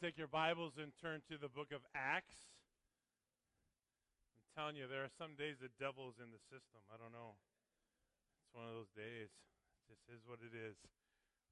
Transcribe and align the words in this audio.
take 0.00 0.16
your 0.16 0.32
Bibles 0.32 0.80
and 0.80 0.96
turn 0.96 1.20
to 1.28 1.36
the 1.36 1.52
book 1.52 1.76
of 1.76 1.84
Acts. 1.92 2.48
I'm 4.40 4.48
telling 4.56 4.76
you, 4.80 4.88
there 4.88 5.04
are 5.04 5.12
some 5.20 5.36
days 5.36 5.60
the 5.60 5.68
devil's 5.76 6.16
in 6.16 6.32
the 6.32 6.40
system. 6.48 6.80
I 6.88 6.96
don't 6.96 7.12
know. 7.12 7.36
It's 7.36 8.56
one 8.56 8.64
of 8.64 8.72
those 8.72 8.88
days. 8.96 9.28
Just 9.92 10.00
is 10.08 10.24
what 10.24 10.40
it 10.40 10.56
is. 10.56 10.80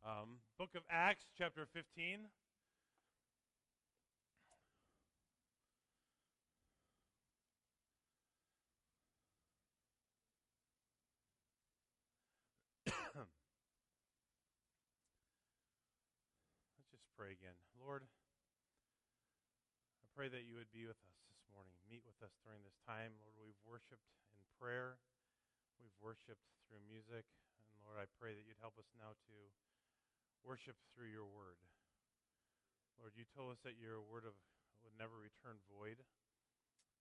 Um, 0.00 0.40
book 0.56 0.72
of 0.72 0.80
Acts, 0.88 1.28
chapter 1.36 1.68
15. 1.76 2.24
Let's 16.80 16.88
just 16.88 17.04
pray 17.12 17.36
again. 17.36 17.60
Lord, 17.76 18.08
I 20.00 20.07
pray 20.18 20.26
that 20.26 20.50
you 20.50 20.58
would 20.58 20.74
be 20.74 20.82
with 20.82 20.98
us 21.06 21.14
this 21.30 21.46
morning. 21.54 21.78
Meet 21.86 22.02
with 22.02 22.18
us 22.26 22.34
during 22.42 22.58
this 22.66 22.74
time. 22.82 23.14
Lord, 23.22 23.38
we've 23.38 23.62
worshiped 23.62 24.10
in 24.34 24.42
prayer, 24.58 24.98
we've 25.78 25.94
worshiped 26.02 26.42
through 26.66 26.82
music. 26.90 27.22
And 27.70 27.78
Lord, 27.86 28.02
I 28.02 28.10
pray 28.18 28.34
that 28.34 28.42
you'd 28.42 28.58
help 28.58 28.74
us 28.82 28.90
now 28.98 29.14
to 29.14 29.36
worship 30.42 30.74
through 30.90 31.14
your 31.14 31.30
word. 31.30 31.62
Lord, 32.98 33.14
you 33.14 33.30
told 33.30 33.54
us 33.54 33.62
that 33.62 33.78
your 33.78 34.02
word 34.02 34.26
of, 34.26 34.34
would 34.82 34.98
never 34.98 35.14
return 35.22 35.62
void. 35.70 36.02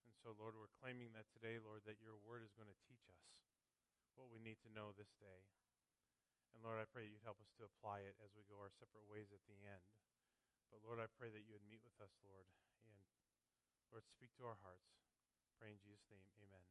And 0.06 0.14
so, 0.22 0.38
Lord, 0.38 0.54
we're 0.54 0.70
claiming 0.78 1.10
that 1.18 1.26
today, 1.34 1.58
Lord, 1.58 1.82
that 1.90 1.98
your 1.98 2.14
word 2.22 2.46
is 2.46 2.54
going 2.54 2.70
to 2.70 2.84
teach 2.86 3.02
us 3.10 3.18
what 4.14 4.30
we 4.30 4.38
need 4.38 4.62
to 4.62 4.70
know 4.70 4.94
this 4.94 5.10
day. 5.18 5.42
And 6.54 6.62
Lord, 6.62 6.78
I 6.78 6.86
pray 6.86 7.02
that 7.02 7.10
you'd 7.10 7.26
help 7.26 7.42
us 7.42 7.50
to 7.58 7.66
apply 7.66 8.06
it 8.06 8.14
as 8.22 8.30
we 8.38 8.46
go 8.46 8.62
our 8.62 8.70
separate 8.78 9.10
ways 9.10 9.34
at 9.34 9.42
the 9.50 9.58
end. 9.66 9.82
But 10.70 10.86
Lord, 10.86 11.02
I 11.02 11.10
pray 11.18 11.34
that 11.34 11.42
you 11.42 11.58
would 11.58 11.66
meet 11.66 11.82
with 11.82 11.98
us, 11.98 12.14
Lord. 12.22 12.46
Lord, 13.88 14.04
speak 14.04 14.28
to 14.36 14.44
our 14.44 14.60
hearts. 14.60 14.84
Pray 15.56 15.72
in 15.72 15.80
Jesus' 15.80 16.04
name. 16.12 16.20
Amen. 16.44 16.64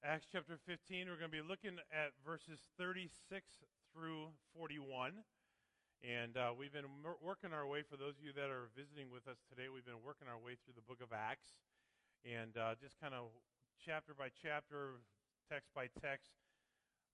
Acts 0.00 0.24
chapter 0.32 0.56
15, 0.64 1.12
we're 1.12 1.20
going 1.20 1.28
to 1.28 1.38
be 1.42 1.44
looking 1.44 1.76
at 1.92 2.16
verses 2.24 2.64
36 2.80 3.12
through 3.92 4.32
41. 4.56 5.26
And 6.00 6.38
uh, 6.38 6.54
we've 6.56 6.72
been 6.72 6.88
working 7.20 7.52
our 7.52 7.66
way, 7.68 7.84
for 7.84 8.00
those 8.00 8.16
of 8.16 8.24
you 8.24 8.32
that 8.32 8.48
are 8.48 8.72
visiting 8.72 9.12
with 9.12 9.28
us 9.28 9.42
today, 9.50 9.68
we've 9.68 9.84
been 9.84 10.00
working 10.00 10.30
our 10.30 10.40
way 10.40 10.56
through 10.56 10.78
the 10.78 10.86
book 10.86 11.04
of 11.04 11.12
Acts. 11.12 11.58
And 12.24 12.56
uh, 12.56 12.78
just 12.80 12.96
kind 12.96 13.12
of 13.12 13.28
chapter 13.76 14.16
by 14.16 14.32
chapter, 14.32 15.04
text 15.52 15.68
by 15.76 15.92
text, 16.00 16.32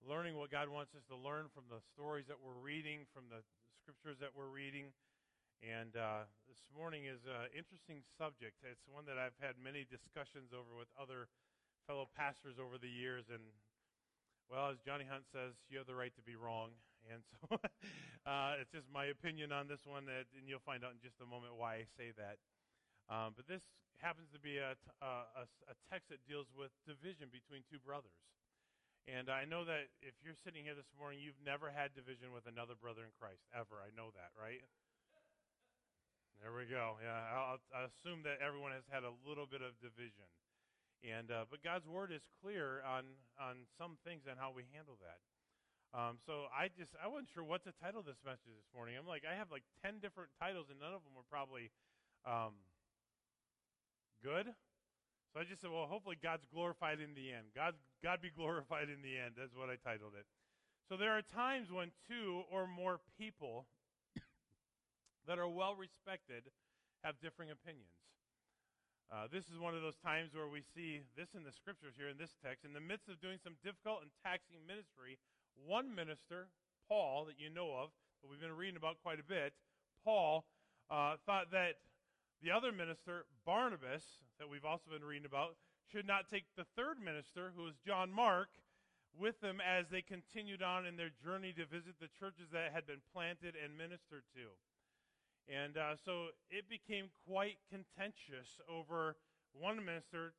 learning 0.05 0.39
what 0.39 0.55
God 0.55 0.71
wants 0.71 0.95
us 0.95 1.03
to 1.11 1.17
learn 1.17 1.51
from 1.51 1.67
the 1.73 1.83
stories 1.83 2.31
that 2.31 2.39
we're 2.39 2.61
reading, 2.61 3.09
from 3.11 3.27
the 3.33 3.43
scriptures 3.83 4.21
that 4.23 4.31
we're 4.37 4.53
reading. 4.53 4.95
And 5.65 5.97
uh, 5.97 6.29
this 6.45 6.61
morning 6.77 7.09
is 7.09 7.25
an 7.25 7.49
interesting 7.57 8.05
subject. 8.21 8.61
It's 8.69 8.85
one 8.85 9.09
that 9.09 9.17
I've 9.17 9.37
had 9.41 9.57
many 9.57 9.89
discussions 9.89 10.53
over 10.53 10.77
with 10.77 10.93
other 10.93 11.33
fellow 11.89 12.05
pastors 12.13 12.61
over 12.61 12.77
the 12.77 12.91
years. 12.91 13.33
And, 13.33 13.41
well, 14.53 14.69
as 14.69 14.77
Johnny 14.85 15.09
Hunt 15.09 15.25
says, 15.33 15.57
you 15.73 15.81
have 15.81 15.89
the 15.89 15.97
right 15.97 16.13
to 16.21 16.25
be 16.25 16.37
wrong. 16.37 16.77
And 17.09 17.25
so 17.25 17.57
uh, 18.29 18.61
it's 18.61 18.69
just 18.77 18.93
my 18.93 19.09
opinion 19.09 19.57
on 19.57 19.65
this 19.65 19.89
one, 19.89 20.05
that, 20.05 20.29
and 20.37 20.45
you'll 20.45 20.65
find 20.69 20.85
out 20.85 20.93
in 20.93 21.01
just 21.01 21.17
a 21.25 21.29
moment 21.29 21.57
why 21.57 21.81
I 21.81 21.89
say 21.97 22.13
that. 22.21 22.37
Um, 23.09 23.33
but 23.33 23.49
this 23.49 23.65
happens 24.05 24.29
to 24.37 24.41
be 24.41 24.61
a, 24.61 24.77
a, 25.01 25.49
a 25.49 25.77
text 25.89 26.13
that 26.13 26.21
deals 26.29 26.53
with 26.53 26.77
division 26.85 27.33
between 27.33 27.65
two 27.73 27.81
brothers. 27.81 28.21
And 29.09 29.33
I 29.33 29.49
know 29.49 29.65
that 29.65 29.93
if 30.05 30.13
you're 30.21 30.37
sitting 30.37 30.65
here 30.69 30.77
this 30.77 30.93
morning, 30.97 31.25
you've 31.25 31.41
never 31.41 31.73
had 31.73 31.97
division 31.97 32.37
with 32.37 32.45
another 32.45 32.77
brother 32.77 33.05
in 33.05 33.13
Christ, 33.17 33.49
ever. 33.53 33.81
I 33.81 33.93
know 33.97 34.13
that, 34.13 34.33
right? 34.37 34.61
There 36.43 36.53
we 36.53 36.67
go. 36.67 36.99
Yeah, 37.01 37.59
i 37.75 37.87
assume 37.87 38.23
that 38.25 38.43
everyone 38.43 38.73
has 38.73 38.85
had 38.91 39.03
a 39.05 39.15
little 39.25 39.47
bit 39.47 39.63
of 39.63 39.77
division. 39.81 40.29
And, 41.05 41.29
uh, 41.29 41.45
but 41.53 41.61
God's 41.61 41.85
word 41.85 42.09
is 42.13 42.25
clear 42.41 42.81
on, 42.89 43.05
on 43.37 43.69
some 43.77 44.01
things 44.09 44.25
and 44.25 44.41
how 44.41 44.53
we 44.57 44.65
handle 44.73 44.97
that. 45.05 45.21
Um, 45.93 46.19
so 46.27 46.51
I 46.51 46.73
just, 46.75 46.91
I 46.99 47.07
wasn't 47.07 47.31
sure 47.31 47.45
what 47.45 47.63
to 47.69 47.73
title 47.79 48.03
this 48.03 48.19
message 48.25 48.51
this 48.51 48.71
morning. 48.75 48.97
I'm 48.99 49.07
like, 49.07 49.23
I 49.23 49.37
have 49.37 49.53
like 49.53 49.63
10 49.85 50.01
different 50.03 50.33
titles 50.41 50.67
and 50.73 50.81
none 50.81 50.97
of 50.97 51.05
them 51.07 51.15
are 51.15 51.29
probably 51.29 51.71
um, 52.27 52.57
good. 54.25 54.51
So 55.31 55.35
I 55.39 55.45
just 55.45 55.63
said, 55.63 55.71
well, 55.71 55.87
hopefully 55.87 56.17
God's 56.19 56.49
glorified 56.51 56.99
in 56.99 57.13
the 57.15 57.31
end. 57.31 57.53
God, 57.55 57.79
God 58.03 58.19
be 58.25 58.33
glorified 58.33 58.89
in 58.91 59.05
the 59.05 59.15
end. 59.15 59.37
That's 59.37 59.55
what 59.55 59.69
I 59.69 59.77
titled 59.83 60.17
it. 60.19 60.27
So 60.89 60.97
there 60.97 61.13
are 61.15 61.23
times 61.23 61.71
when 61.71 61.93
two 62.09 62.43
or 62.51 62.67
more 62.67 63.01
people 63.19 63.67
that 65.27 65.39
are 65.39 65.49
well 65.49 65.75
respected 65.75 66.51
have 67.03 67.21
differing 67.21 67.51
opinions. 67.51 67.93
Uh, 69.13 69.29
this 69.31 69.45
is 69.53 69.61
one 69.61 69.77
of 69.77 69.83
those 69.85 70.01
times 70.01 70.33
where 70.33 70.49
we 70.49 70.65
see 70.75 71.05
this 71.17 71.37
in 71.37 71.45
the 71.45 71.53
scriptures 71.53 71.95
here 71.97 72.09
in 72.09 72.17
this 72.17 72.35
text. 72.41 72.65
In 72.65 72.73
the 72.73 72.81
midst 72.81 73.09
of 73.09 73.21
doing 73.21 73.37
some 73.39 73.61
difficult 73.63 74.01
and 74.01 74.11
taxing 74.25 74.65
ministry, 74.65 75.21
one 75.55 75.95
minister, 75.95 76.49
Paul, 76.89 77.29
that 77.29 77.39
you 77.39 77.53
know 77.53 77.77
of, 77.77 77.93
that 78.23 78.33
we've 78.33 78.41
been 78.41 78.57
reading 78.57 78.81
about 78.81 78.97
quite 79.05 79.21
a 79.21 79.27
bit, 79.27 79.53
Paul, 80.03 80.49
uh, 80.91 81.21
thought 81.29 81.53
that 81.53 81.85
the 82.43 82.51
other 82.51 82.73
minister, 82.73 83.29
Barnabas, 83.45 84.05
that 84.41 84.49
we've 84.49 84.65
also 84.65 84.91
been 84.91 85.05
reading 85.05 85.29
about, 85.29 85.57
should 85.93 86.09
not 86.09 86.29
take 86.29 86.45
the 86.57 86.67
third 86.77 86.97
minister, 86.99 87.53
who 87.55 87.63
was 87.63 87.77
John 87.87 88.11
Mark, 88.11 88.49
with 89.15 89.41
them 89.41 89.61
as 89.63 89.87
they 89.89 90.03
continued 90.03 90.63
on 90.63 90.87
in 90.87 90.97
their 90.97 91.13
journey 91.23 91.53
to 91.53 91.65
visit 91.67 91.95
the 92.01 92.11
churches 92.19 92.51
that 92.53 92.73
had 92.73 92.87
been 92.87 93.05
planted 93.13 93.55
and 93.55 93.79
ministered 93.79 94.25
to. 94.35 94.51
And 95.45 95.77
uh, 95.77 95.97
so 96.01 96.33
it 96.49 96.69
became 96.69 97.13
quite 97.29 97.61
contentious 97.69 98.61
over 98.65 99.17
one 99.53 99.85
minister 99.85 100.33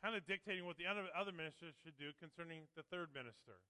kind 0.00 0.16
of 0.16 0.24
dictating 0.24 0.64
what 0.64 0.80
the 0.80 0.88
other, 0.88 1.32
ministers 1.32 1.76
should 1.84 1.96
do 2.00 2.08
concerning 2.16 2.64
the 2.72 2.80
third 2.88 3.12
minister. 3.12 3.60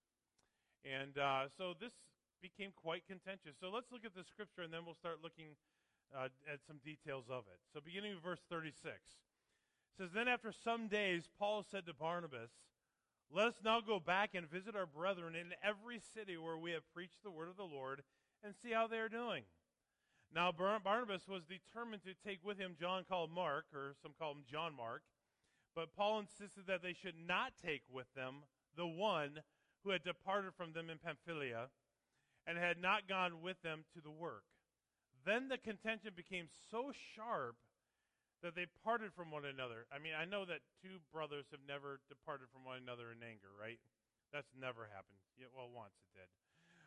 And 0.87 1.19
uh, 1.19 1.51
so 1.51 1.75
this 1.75 1.91
became 2.39 2.71
quite 2.71 3.03
contentious. 3.11 3.59
So 3.59 3.69
let's 3.69 3.91
look 3.91 4.07
at 4.07 4.15
the 4.15 4.23
scripture 4.23 4.63
and 4.63 4.71
then 4.71 4.87
we'll 4.87 4.99
start 4.99 5.19
looking 5.23 5.59
uh, 6.15 6.31
at 6.47 6.63
some 6.67 6.79
details 6.85 7.27
of 7.31 7.45
it. 7.53 7.61
So, 7.73 7.81
beginning 7.81 8.15
with 8.15 8.23
verse 8.23 8.43
36, 8.49 8.75
it 8.87 9.95
says, 9.97 10.11
Then 10.15 10.29
after 10.29 10.53
some 10.53 10.89
days, 10.89 11.29
Paul 11.39 11.65
said 11.69 11.87
to 11.87 11.95
Barnabas, 11.95 12.51
Let 13.31 13.49
us 13.49 13.61
now 13.65 13.81
go 13.81 14.01
back 14.01 14.31
and 14.35 14.51
visit 14.51 14.75
our 14.75 14.87
brethren 14.87 15.35
in 15.35 15.55
every 15.63 16.01
city 16.15 16.37
where 16.37 16.59
we 16.59 16.73
have 16.73 16.83
preached 16.95 17.23
the 17.23 17.31
word 17.31 17.49
of 17.49 17.57
the 17.57 17.63
Lord 17.63 18.03
and 18.43 18.55
see 18.63 18.73
how 18.73 18.87
they 18.87 18.99
are 18.99 19.09
doing. 19.09 19.45
Now, 20.33 20.53
Bar- 20.53 20.81
Barnabas 20.81 21.27
was 21.27 21.43
determined 21.45 22.03
to 22.05 22.15
take 22.15 22.45
with 22.45 22.59
him 22.59 22.77
John 22.79 23.05
called 23.09 23.31
Mark, 23.33 23.67
or 23.75 23.95
some 24.01 24.13
call 24.19 24.33
him 24.33 24.45
John 24.47 24.77
Mark, 24.77 25.03
but 25.75 25.95
Paul 25.95 26.21
insisted 26.21 26.67
that 26.67 26.83
they 26.83 26.95
should 26.95 27.19
not 27.19 27.53
take 27.63 27.83
with 27.91 28.07
them 28.15 28.47
the 28.77 28.87
one 28.87 29.43
who 29.83 29.91
had 29.91 30.05
departed 30.05 30.55
from 30.55 30.73
them 30.73 30.91
in 30.91 30.99
Pamphylia 30.99 31.71
and 32.47 32.59
had 32.59 32.79
not 32.81 33.09
gone 33.09 33.43
with 33.43 33.61
them 33.63 33.83
to 33.95 34.01
the 34.01 34.11
work. 34.11 34.45
Then 35.27 35.49
the 35.49 35.59
contention 35.59 36.13
became 36.15 36.47
so 36.71 36.93
sharp 37.15 37.57
that 38.43 38.55
they 38.55 38.65
parted 38.85 39.13
from 39.13 39.31
one 39.31 39.45
another. 39.45 39.85
I 39.93 40.01
mean, 40.01 40.17
I 40.17 40.25
know 40.25 40.49
that 40.49 40.65
two 40.81 41.03
brothers 41.13 41.45
have 41.53 41.61
never 41.69 42.01
departed 42.09 42.49
from 42.49 42.65
one 42.65 42.81
another 42.81 43.13
in 43.13 43.21
anger, 43.21 43.53
right? 43.53 43.77
That's 44.33 44.49
never 44.57 44.89
happened. 44.89 45.21
Yeah, 45.37 45.53
well, 45.53 45.69
once 45.69 45.93
it 46.01 46.25
did. 46.25 46.31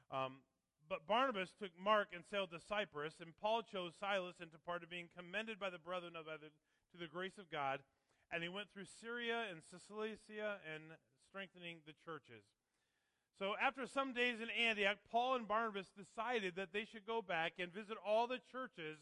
Um, 0.09 0.41
but 0.89 1.07
Barnabas 1.07 1.53
took 1.57 1.71
Mark 1.79 2.09
and 2.13 2.23
sailed 2.23 2.51
to 2.51 2.59
Cyprus, 2.59 3.15
and 3.21 3.37
Paul 3.41 3.61
chose 3.61 3.93
Silas 3.99 4.39
and 4.39 4.51
departed, 4.51 4.89
being 4.89 5.09
commended 5.15 5.59
by 5.59 5.69
the 5.69 5.79
brethren 5.81 6.13
of 6.15 6.27
other, 6.27 6.51
to 6.91 6.97
the 6.97 7.07
grace 7.07 7.37
of 7.37 7.49
God. 7.49 7.79
And 8.31 8.43
he 8.43 8.49
went 8.49 8.67
through 8.73 8.89
Syria 9.01 9.45
and 9.49 9.61
Cilicia 9.69 10.57
and 10.63 10.97
strengthening 11.29 11.77
the 11.85 11.93
churches. 12.05 12.45
So 13.39 13.53
after 13.57 13.87
some 13.87 14.13
days 14.13 14.41
in 14.41 14.49
Antioch, 14.49 14.97
Paul 15.11 15.35
and 15.35 15.47
Barnabas 15.47 15.89
decided 15.89 16.55
that 16.55 16.73
they 16.73 16.85
should 16.85 17.05
go 17.05 17.21
back 17.21 17.53
and 17.57 17.73
visit 17.73 17.97
all 18.05 18.27
the 18.27 18.39
churches 18.51 19.01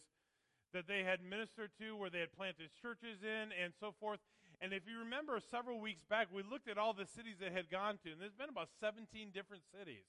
that 0.73 0.87
they 0.87 1.03
had 1.03 1.19
ministered 1.19 1.71
to, 1.79 1.95
where 1.97 2.09
they 2.09 2.23
had 2.23 2.31
planted 2.31 2.71
churches 2.81 3.19
in, 3.23 3.51
and 3.51 3.73
so 3.79 3.91
forth. 3.99 4.19
And 4.61 4.71
if 4.71 4.87
you 4.87 4.99
remember 4.99 5.39
several 5.51 5.81
weeks 5.81 6.03
back, 6.07 6.27
we 6.31 6.43
looked 6.43 6.69
at 6.69 6.77
all 6.77 6.93
the 6.93 7.05
cities 7.05 7.37
they 7.39 7.51
had 7.51 7.69
gone 7.69 7.99
to, 8.03 8.11
and 8.11 8.21
there's 8.21 8.37
been 8.37 8.49
about 8.49 8.69
17 8.79 9.31
different 9.33 9.63
cities. 9.67 10.07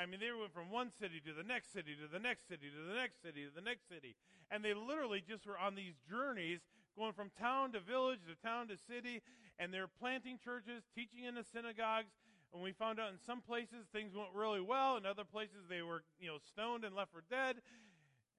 I 0.00 0.06
mean, 0.06 0.18
they 0.18 0.32
went 0.32 0.54
from 0.54 0.70
one 0.70 0.88
city 0.98 1.20
to 1.26 1.32
the 1.36 1.44
next 1.44 1.72
city 1.72 1.92
to 1.92 2.08
the 2.08 2.18
next 2.18 2.48
city 2.48 2.72
to 2.72 2.88
the 2.88 2.96
next 2.96 3.20
city 3.20 3.44
to 3.44 3.52
the 3.54 3.60
next 3.60 3.86
city. 3.86 4.16
And 4.50 4.64
they 4.64 4.72
literally 4.72 5.20
just 5.20 5.44
were 5.46 5.58
on 5.58 5.74
these 5.74 5.92
journeys 6.08 6.60
going 6.96 7.12
from 7.12 7.30
town 7.38 7.72
to 7.72 7.80
village 7.80 8.20
to 8.24 8.34
town 8.40 8.68
to 8.68 8.76
city, 8.88 9.20
and 9.58 9.72
they're 9.72 9.92
planting 10.00 10.38
churches, 10.42 10.82
teaching 10.94 11.24
in 11.24 11.34
the 11.34 11.44
synagogues, 11.44 12.16
and 12.52 12.62
we 12.62 12.72
found 12.72 12.98
out 12.98 13.10
in 13.10 13.18
some 13.26 13.40
places 13.42 13.86
things 13.92 14.14
went 14.14 14.30
really 14.34 14.60
well, 14.60 14.96
in 14.96 15.04
other 15.04 15.24
places 15.24 15.68
they 15.68 15.82
were, 15.82 16.02
you 16.18 16.28
know, 16.28 16.38
stoned 16.48 16.84
and 16.84 16.96
left 16.96 17.12
for 17.12 17.22
dead. 17.30 17.56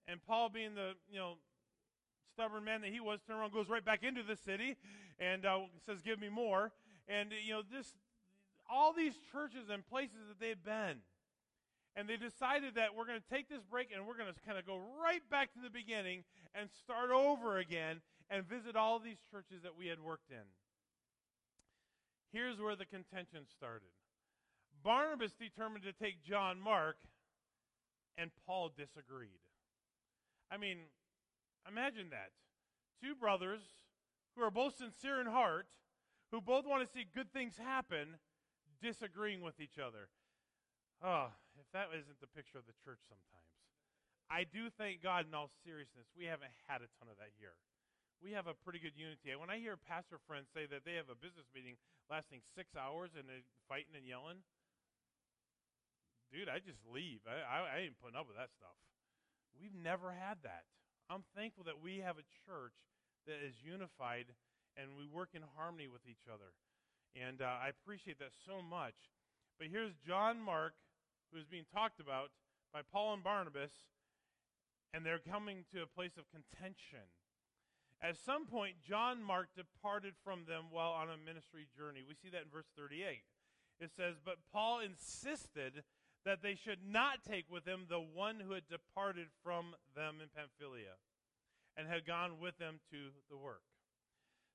And 0.07 0.19
Paul, 0.25 0.49
being 0.49 0.73
the, 0.75 0.93
you 1.09 1.19
know, 1.19 1.35
stubborn 2.33 2.65
man 2.65 2.81
that 2.81 2.89
he 2.89 2.99
was, 2.99 3.19
turns 3.21 3.39
around, 3.39 3.53
goes 3.53 3.69
right 3.69 3.85
back 3.85 4.03
into 4.03 4.23
the 4.23 4.35
city, 4.35 4.75
and 5.19 5.45
uh, 5.45 5.59
says, 5.85 6.01
"Give 6.01 6.19
me 6.19 6.27
more." 6.27 6.71
And 7.07 7.29
you 7.45 7.53
know, 7.53 7.61
this, 7.71 7.93
all 8.69 8.93
these 8.93 9.13
churches 9.31 9.69
and 9.71 9.85
places 9.87 10.27
that 10.27 10.39
they've 10.39 10.63
been, 10.63 10.97
And 11.95 12.07
they 12.07 12.15
decided 12.15 12.75
that 12.75 12.95
we're 12.95 13.05
going 13.05 13.19
to 13.19 13.35
take 13.35 13.49
this 13.49 13.63
break 13.69 13.89
and 13.93 14.07
we're 14.07 14.17
going 14.17 14.31
to 14.31 14.39
kind 14.45 14.57
of 14.57 14.65
go 14.65 14.79
right 15.03 15.21
back 15.29 15.53
to 15.53 15.59
the 15.61 15.69
beginning 15.69 16.23
and 16.55 16.69
start 16.69 17.11
over 17.11 17.57
again 17.57 18.01
and 18.29 18.47
visit 18.47 18.75
all 18.75 18.99
these 18.99 19.19
churches 19.29 19.63
that 19.63 19.77
we 19.77 19.87
had 19.87 19.99
worked 19.99 20.31
in. 20.31 20.47
Here's 22.31 22.59
where 22.59 22.77
the 22.77 22.85
contention 22.85 23.41
started. 23.45 23.91
Barnabas 24.83 25.33
determined 25.33 25.83
to 25.83 25.91
take 25.91 26.23
John 26.23 26.59
Mark, 26.59 26.95
and 28.17 28.31
Paul 28.47 28.71
disagreed. 28.75 29.39
I 30.49 30.57
mean, 30.57 30.77
imagine 31.67 32.07
that. 32.11 32.31
Two 33.03 33.15
brothers 33.15 33.61
who 34.35 34.43
are 34.43 34.51
both 34.51 34.77
sincere 34.77 35.19
in 35.19 35.27
heart, 35.27 35.67
who 36.31 36.39
both 36.39 36.65
want 36.65 36.85
to 36.85 36.91
see 36.91 37.05
good 37.13 37.31
things 37.33 37.57
happen, 37.57 38.15
disagreeing 38.81 39.41
with 39.41 39.59
each 39.59 39.77
other. 39.77 40.07
Oh, 41.03 41.27
if 41.61 41.69
that 41.77 41.93
isn't 41.93 42.17
the 42.17 42.33
picture 42.33 42.57
of 42.57 42.65
the 42.65 42.75
church 42.81 42.99
sometimes. 43.05 43.53
I 44.31 44.49
do 44.49 44.73
thank 44.73 45.05
God 45.05 45.29
in 45.29 45.35
all 45.37 45.53
seriousness, 45.61 46.09
we 46.17 46.25
haven't 46.25 46.51
had 46.65 46.81
a 46.81 46.89
ton 46.97 47.11
of 47.11 47.21
that 47.21 47.35
here. 47.37 47.53
We 48.21 48.33
have 48.37 48.45
a 48.45 48.57
pretty 48.57 48.77
good 48.77 48.97
unity. 48.97 49.33
When 49.33 49.49
I 49.49 49.57
hear 49.57 49.77
pastor 49.77 50.21
friends 50.29 50.49
say 50.53 50.69
that 50.69 50.85
they 50.85 50.97
have 50.97 51.09
a 51.09 51.17
business 51.17 51.49
meeting 51.53 51.77
lasting 52.09 52.41
six 52.53 52.73
hours 52.77 53.13
and 53.17 53.25
they're 53.25 53.45
fighting 53.65 53.97
and 53.97 54.05
yelling, 54.05 54.45
dude, 56.29 56.47
I 56.47 56.61
just 56.61 56.81
leave. 56.85 57.25
I, 57.25 57.41
I, 57.43 57.57
I 57.65 57.75
ain't 57.85 57.97
putting 57.97 58.15
up 58.15 58.29
with 58.29 58.37
that 58.37 58.53
stuff. 58.55 58.77
We've 59.57 59.73
never 59.73 60.13
had 60.13 60.41
that. 60.47 60.69
I'm 61.09 61.27
thankful 61.35 61.67
that 61.67 61.81
we 61.81 61.99
have 61.99 62.15
a 62.15 62.31
church 62.47 62.77
that 63.27 63.41
is 63.43 63.57
unified 63.59 64.31
and 64.79 64.95
we 64.95 65.03
work 65.09 65.35
in 65.35 65.43
harmony 65.57 65.91
with 65.91 66.07
each 66.07 66.31
other. 66.31 66.55
And 67.19 67.43
uh, 67.43 67.59
I 67.59 67.73
appreciate 67.75 68.19
that 68.23 68.31
so 68.47 68.63
much. 68.63 68.95
But 69.59 69.67
here's 69.67 69.91
John 70.07 70.39
Mark, 70.39 70.73
who 71.31 71.39
is 71.39 71.45
being 71.45 71.65
talked 71.73 71.99
about 71.99 72.29
by 72.73 72.81
Paul 72.91 73.13
and 73.13 73.23
Barnabas, 73.23 73.71
and 74.93 75.05
they're 75.05 75.23
coming 75.23 75.63
to 75.71 75.81
a 75.81 75.87
place 75.87 76.17
of 76.17 76.27
contention. 76.31 77.07
At 78.01 78.17
some 78.17 78.45
point, 78.45 78.81
John 78.81 79.21
Mark 79.23 79.49
departed 79.55 80.13
from 80.23 80.45
them 80.47 80.65
while 80.71 80.91
on 80.91 81.09
a 81.09 81.17
ministry 81.17 81.67
journey. 81.77 82.01
We 82.07 82.15
see 82.15 82.29
that 82.29 82.43
in 82.43 82.51
verse 82.51 82.67
38. 82.75 83.21
It 83.79 83.91
says, 83.95 84.15
But 84.23 84.37
Paul 84.51 84.79
insisted 84.79 85.83
that 86.25 86.41
they 86.41 86.55
should 86.55 86.79
not 86.85 87.23
take 87.27 87.45
with 87.49 87.65
them 87.65 87.85
the 87.89 88.01
one 88.01 88.39
who 88.39 88.53
had 88.53 88.67
departed 88.69 89.27
from 89.43 89.73
them 89.95 90.17
in 90.21 90.29
Pamphylia 90.33 90.97
and 91.77 91.87
had 91.87 92.05
gone 92.05 92.39
with 92.41 92.57
them 92.57 92.79
to 92.91 93.09
the 93.29 93.37
work. 93.37 93.63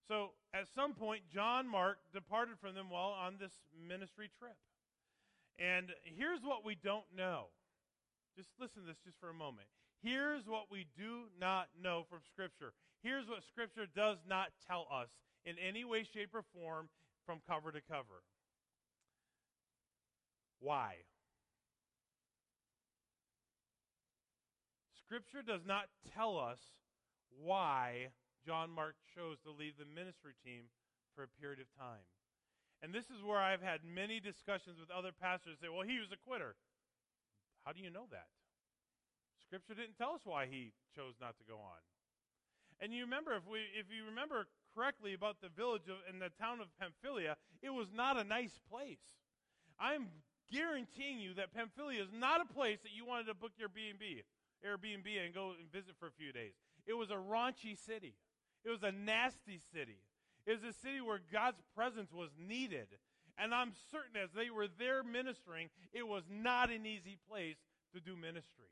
So 0.08 0.30
at 0.54 0.68
some 0.74 0.94
point, 0.94 1.22
John 1.32 1.66
Mark 1.66 1.98
departed 2.12 2.58
from 2.60 2.74
them 2.74 2.90
while 2.90 3.10
on 3.10 3.36
this 3.40 3.52
ministry 3.74 4.30
trip. 4.38 4.56
And 5.58 5.92
here's 6.04 6.42
what 6.42 6.64
we 6.64 6.76
don't 6.82 7.06
know. 7.16 7.46
Just 8.36 8.50
listen 8.60 8.82
to 8.82 8.88
this 8.88 8.98
just 9.04 9.18
for 9.18 9.30
a 9.30 9.34
moment. 9.34 9.68
Here's 10.02 10.46
what 10.46 10.70
we 10.70 10.86
do 10.96 11.24
not 11.40 11.68
know 11.80 12.04
from 12.10 12.20
Scripture. 12.30 12.72
Here's 13.02 13.28
what 13.28 13.42
Scripture 13.42 13.86
does 13.86 14.18
not 14.28 14.48
tell 14.68 14.86
us 14.92 15.08
in 15.44 15.56
any 15.58 15.84
way, 15.84 16.04
shape, 16.04 16.34
or 16.34 16.44
form 16.54 16.88
from 17.24 17.40
cover 17.48 17.72
to 17.72 17.80
cover. 17.80 18.22
Why? 20.60 20.96
Scripture 25.06 25.42
does 25.46 25.64
not 25.64 25.86
tell 26.14 26.38
us 26.38 26.58
why 27.42 28.08
John 28.44 28.70
Mark 28.70 28.96
chose 29.14 29.38
to 29.44 29.50
leave 29.50 29.74
the 29.78 29.86
ministry 29.86 30.32
team 30.44 30.64
for 31.14 31.22
a 31.22 31.40
period 31.40 31.60
of 31.60 31.66
time. 31.78 32.04
And 32.82 32.92
this 32.92 33.06
is 33.06 33.24
where 33.24 33.40
I've 33.40 33.62
had 33.62 33.80
many 33.82 34.20
discussions 34.20 34.78
with 34.78 34.90
other 34.90 35.10
pastors 35.12 35.58
say, 35.60 35.68
well, 35.68 35.86
he 35.86 35.98
was 35.98 36.12
a 36.12 36.20
quitter. 36.28 36.54
How 37.64 37.72
do 37.72 37.80
you 37.80 37.90
know 37.90 38.06
that? 38.10 38.28
Scripture 39.42 39.74
didn't 39.74 39.96
tell 39.96 40.12
us 40.12 40.22
why 40.24 40.46
he 40.46 40.72
chose 40.94 41.14
not 41.20 41.38
to 41.38 41.44
go 41.44 41.56
on. 41.56 41.80
And 42.80 42.92
you 42.92 43.04
remember, 43.04 43.32
if 43.32 43.46
we, 43.48 43.60
if 43.72 43.86
you 43.88 44.04
remember 44.04 44.46
correctly 44.76 45.14
about 45.14 45.40
the 45.40 45.48
village 45.48 45.88
of, 45.88 45.96
in 46.12 46.18
the 46.18 46.28
town 46.38 46.60
of 46.60 46.68
Pamphylia, 46.78 47.36
it 47.62 47.70
was 47.70 47.88
not 47.94 48.20
a 48.20 48.24
nice 48.24 48.60
place. 48.68 49.00
I'm 49.80 50.08
guaranteeing 50.52 51.18
you 51.18 51.34
that 51.34 51.54
Pamphylia 51.54 52.02
is 52.02 52.12
not 52.12 52.40
a 52.40 52.52
place 52.52 52.78
that 52.82 52.92
you 52.94 53.06
wanted 53.06 53.26
to 53.26 53.34
book 53.34 53.52
your 53.56 53.68
B&B, 53.68 54.22
Airbnb, 54.66 55.08
and 55.24 55.34
go 55.34 55.54
and 55.58 55.70
visit 55.72 55.94
for 55.98 56.06
a 56.06 56.12
few 56.12 56.32
days. 56.32 56.52
It 56.86 56.94
was 56.94 57.10
a 57.10 57.16
raunchy 57.16 57.76
city. 57.76 58.14
It 58.64 58.70
was 58.70 58.82
a 58.82 58.92
nasty 58.92 59.60
city. 59.72 59.98
Was 60.46 60.62
a 60.62 60.72
city 60.72 61.00
where 61.00 61.20
God's 61.32 61.60
presence 61.74 62.12
was 62.12 62.30
needed. 62.38 62.86
And 63.38 63.52
I'm 63.54 63.72
certain 63.90 64.16
as 64.22 64.30
they 64.34 64.48
were 64.48 64.68
there 64.78 65.02
ministering, 65.02 65.68
it 65.92 66.06
was 66.06 66.22
not 66.30 66.70
an 66.70 66.86
easy 66.86 67.18
place 67.28 67.56
to 67.92 68.00
do 68.00 68.16
ministry. 68.16 68.70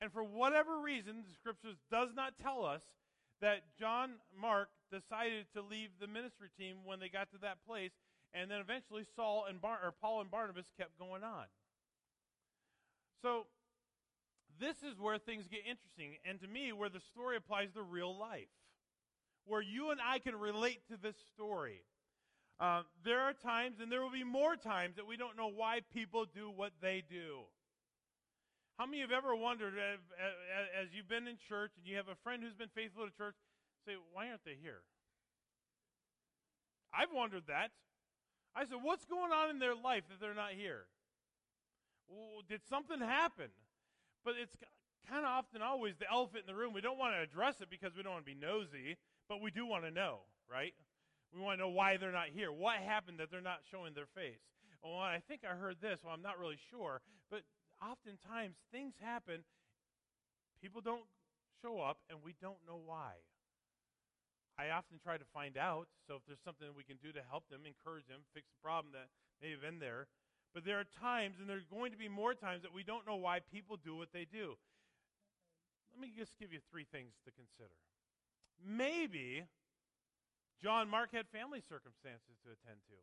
And 0.00 0.12
for 0.12 0.24
whatever 0.24 0.80
reason, 0.80 1.22
the 1.26 1.32
scriptures 1.32 1.76
does 1.90 2.10
not 2.14 2.34
tell 2.42 2.64
us 2.64 2.82
that 3.40 3.62
John 3.78 4.14
Mark 4.38 4.68
decided 4.90 5.46
to 5.54 5.62
leave 5.62 5.90
the 6.00 6.06
ministry 6.06 6.48
team 6.58 6.78
when 6.84 7.00
they 7.00 7.08
got 7.08 7.30
to 7.30 7.38
that 7.38 7.64
place, 7.66 7.92
and 8.34 8.50
then 8.50 8.60
eventually 8.60 9.04
Saul 9.16 9.46
and 9.48 9.60
Bar- 9.60 9.80
or 9.82 9.92
Paul 9.92 10.20
and 10.20 10.30
Barnabas 10.30 10.66
kept 10.78 10.98
going 10.98 11.22
on. 11.22 11.44
So 13.22 13.46
this 14.60 14.82
is 14.82 14.98
where 15.00 15.18
things 15.18 15.46
get 15.48 15.60
interesting, 15.60 16.18
and 16.24 16.40
to 16.40 16.48
me, 16.48 16.72
where 16.72 16.88
the 16.88 17.00
story 17.00 17.36
applies 17.36 17.72
to 17.72 17.82
real 17.82 18.16
life, 18.16 18.50
where 19.46 19.62
you 19.62 19.90
and 19.90 20.00
I 20.00 20.18
can 20.18 20.36
relate 20.36 20.86
to 20.88 20.96
this 20.96 21.16
story. 21.34 21.82
Uh, 22.60 22.82
there 23.04 23.20
are 23.20 23.32
times, 23.32 23.80
and 23.80 23.90
there 23.90 24.02
will 24.02 24.12
be 24.12 24.24
more 24.24 24.56
times, 24.56 24.96
that 24.96 25.06
we 25.06 25.16
don't 25.16 25.36
know 25.36 25.50
why 25.50 25.80
people 25.92 26.24
do 26.24 26.50
what 26.54 26.70
they 26.80 27.02
do. 27.08 27.40
How 28.78 28.86
many 28.86 29.02
of 29.02 29.10
you 29.10 29.16
have 29.16 29.24
ever 29.24 29.36
wondered, 29.36 29.74
as 29.78 30.88
you've 30.94 31.08
been 31.08 31.26
in 31.26 31.36
church 31.48 31.72
and 31.76 31.86
you 31.86 31.96
have 31.96 32.08
a 32.08 32.14
friend 32.22 32.42
who's 32.42 32.54
been 32.54 32.72
faithful 32.74 33.04
to 33.04 33.12
church, 33.16 33.34
say, 33.86 33.94
why 34.12 34.28
aren't 34.28 34.44
they 34.44 34.56
here? 34.60 34.82
I've 36.94 37.12
wondered 37.12 37.44
that. 37.48 37.70
I 38.54 38.64
said, 38.64 38.78
what's 38.82 39.04
going 39.04 39.32
on 39.32 39.50
in 39.50 39.58
their 39.58 39.74
life 39.74 40.04
that 40.08 40.20
they're 40.20 40.34
not 40.34 40.52
here? 40.56 40.86
Well, 42.08 42.42
did 42.48 42.60
something 42.68 43.00
happen? 43.00 43.48
But 44.24 44.34
it's 44.40 44.54
kind 45.08 45.24
of 45.24 45.30
often 45.30 45.62
always 45.62 45.96
the 45.98 46.10
elephant 46.10 46.44
in 46.46 46.54
the 46.54 46.58
room. 46.58 46.72
We 46.72 46.80
don't 46.80 46.98
want 46.98 47.14
to 47.14 47.20
address 47.20 47.60
it 47.60 47.70
because 47.70 47.96
we 47.96 48.02
don't 48.02 48.12
want 48.12 48.26
to 48.26 48.34
be 48.34 48.38
nosy, 48.38 48.98
but 49.32 49.40
we 49.40 49.48
do 49.48 49.64
want 49.64 49.88
to 49.88 49.90
know, 49.90 50.28
right? 50.44 50.76
We 51.32 51.40
want 51.40 51.56
to 51.56 51.64
know 51.64 51.72
why 51.72 51.96
they're 51.96 52.12
not 52.12 52.28
here. 52.28 52.52
What 52.52 52.84
happened 52.84 53.16
that 53.16 53.32
they're 53.32 53.40
not 53.40 53.64
showing 53.64 53.96
their 53.96 54.12
face? 54.12 54.44
Well, 54.84 55.00
I 55.00 55.24
think 55.24 55.40
I 55.40 55.56
heard 55.56 55.80
this. 55.80 56.04
Well, 56.04 56.12
I'm 56.12 56.20
not 56.20 56.36
really 56.36 56.60
sure. 56.68 57.00
But 57.32 57.48
oftentimes 57.80 58.60
things 58.68 58.92
happen, 59.00 59.40
people 60.60 60.84
don't 60.84 61.08
show 61.64 61.80
up, 61.80 61.96
and 62.12 62.20
we 62.20 62.36
don't 62.44 62.60
know 62.68 62.76
why. 62.76 63.24
I 64.60 64.68
often 64.68 65.00
try 65.00 65.16
to 65.16 65.24
find 65.32 65.56
out, 65.56 65.88
so 66.04 66.20
if 66.20 66.28
there's 66.28 66.44
something 66.44 66.68
we 66.76 66.84
can 66.84 67.00
do 67.00 67.08
to 67.16 67.24
help 67.24 67.48
them, 67.48 67.64
encourage 67.64 68.04
them, 68.12 68.28
fix 68.36 68.52
the 68.52 68.60
problem 68.60 68.92
that 68.92 69.08
may 69.40 69.48
have 69.56 69.64
been 69.64 69.80
there. 69.80 70.12
But 70.52 70.68
there 70.68 70.76
are 70.76 70.84
times, 71.00 71.40
and 71.40 71.48
there 71.48 71.56
are 71.56 71.72
going 71.72 71.96
to 71.96 71.96
be 71.96 72.12
more 72.12 72.36
times, 72.36 72.68
that 72.68 72.76
we 72.76 72.84
don't 72.84 73.08
know 73.08 73.16
why 73.16 73.40
people 73.40 73.80
do 73.80 73.96
what 73.96 74.12
they 74.12 74.28
do. 74.28 74.60
Let 75.88 76.04
me 76.04 76.12
just 76.12 76.36
give 76.36 76.52
you 76.52 76.60
three 76.68 76.84
things 76.84 77.16
to 77.24 77.32
consider. 77.32 77.72
Maybe 78.64 79.44
John 80.62 80.88
Mark 80.88 81.12
had 81.12 81.26
family 81.28 81.60
circumstances 81.68 82.38
to 82.44 82.54
attend 82.54 82.80
to. 82.88 82.98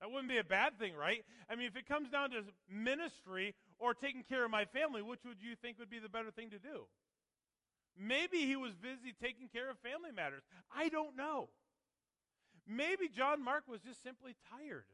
That 0.00 0.10
wouldn't 0.10 0.28
be 0.28 0.38
a 0.38 0.44
bad 0.44 0.78
thing, 0.78 0.94
right? 0.94 1.24
I 1.48 1.54
mean, 1.54 1.66
if 1.66 1.76
it 1.76 1.86
comes 1.86 2.10
down 2.10 2.30
to 2.30 2.42
ministry 2.68 3.54
or 3.78 3.94
taking 3.94 4.22
care 4.22 4.44
of 4.44 4.50
my 4.50 4.64
family, 4.66 5.02
which 5.02 5.24
would 5.24 5.40
you 5.40 5.54
think 5.56 5.78
would 5.78 5.90
be 5.90 5.98
the 5.98 6.08
better 6.08 6.30
thing 6.30 6.50
to 6.50 6.58
do? 6.58 6.86
Maybe 7.96 8.38
he 8.46 8.56
was 8.56 8.74
busy 8.74 9.14
taking 9.22 9.48
care 9.48 9.70
of 9.70 9.78
family 9.78 10.10
matters. 10.10 10.42
I 10.74 10.88
don't 10.88 11.16
know. 11.16 11.48
Maybe 12.66 13.08
John 13.08 13.42
Mark 13.42 13.64
was 13.68 13.80
just 13.80 14.02
simply 14.02 14.34
tired. 14.50 14.86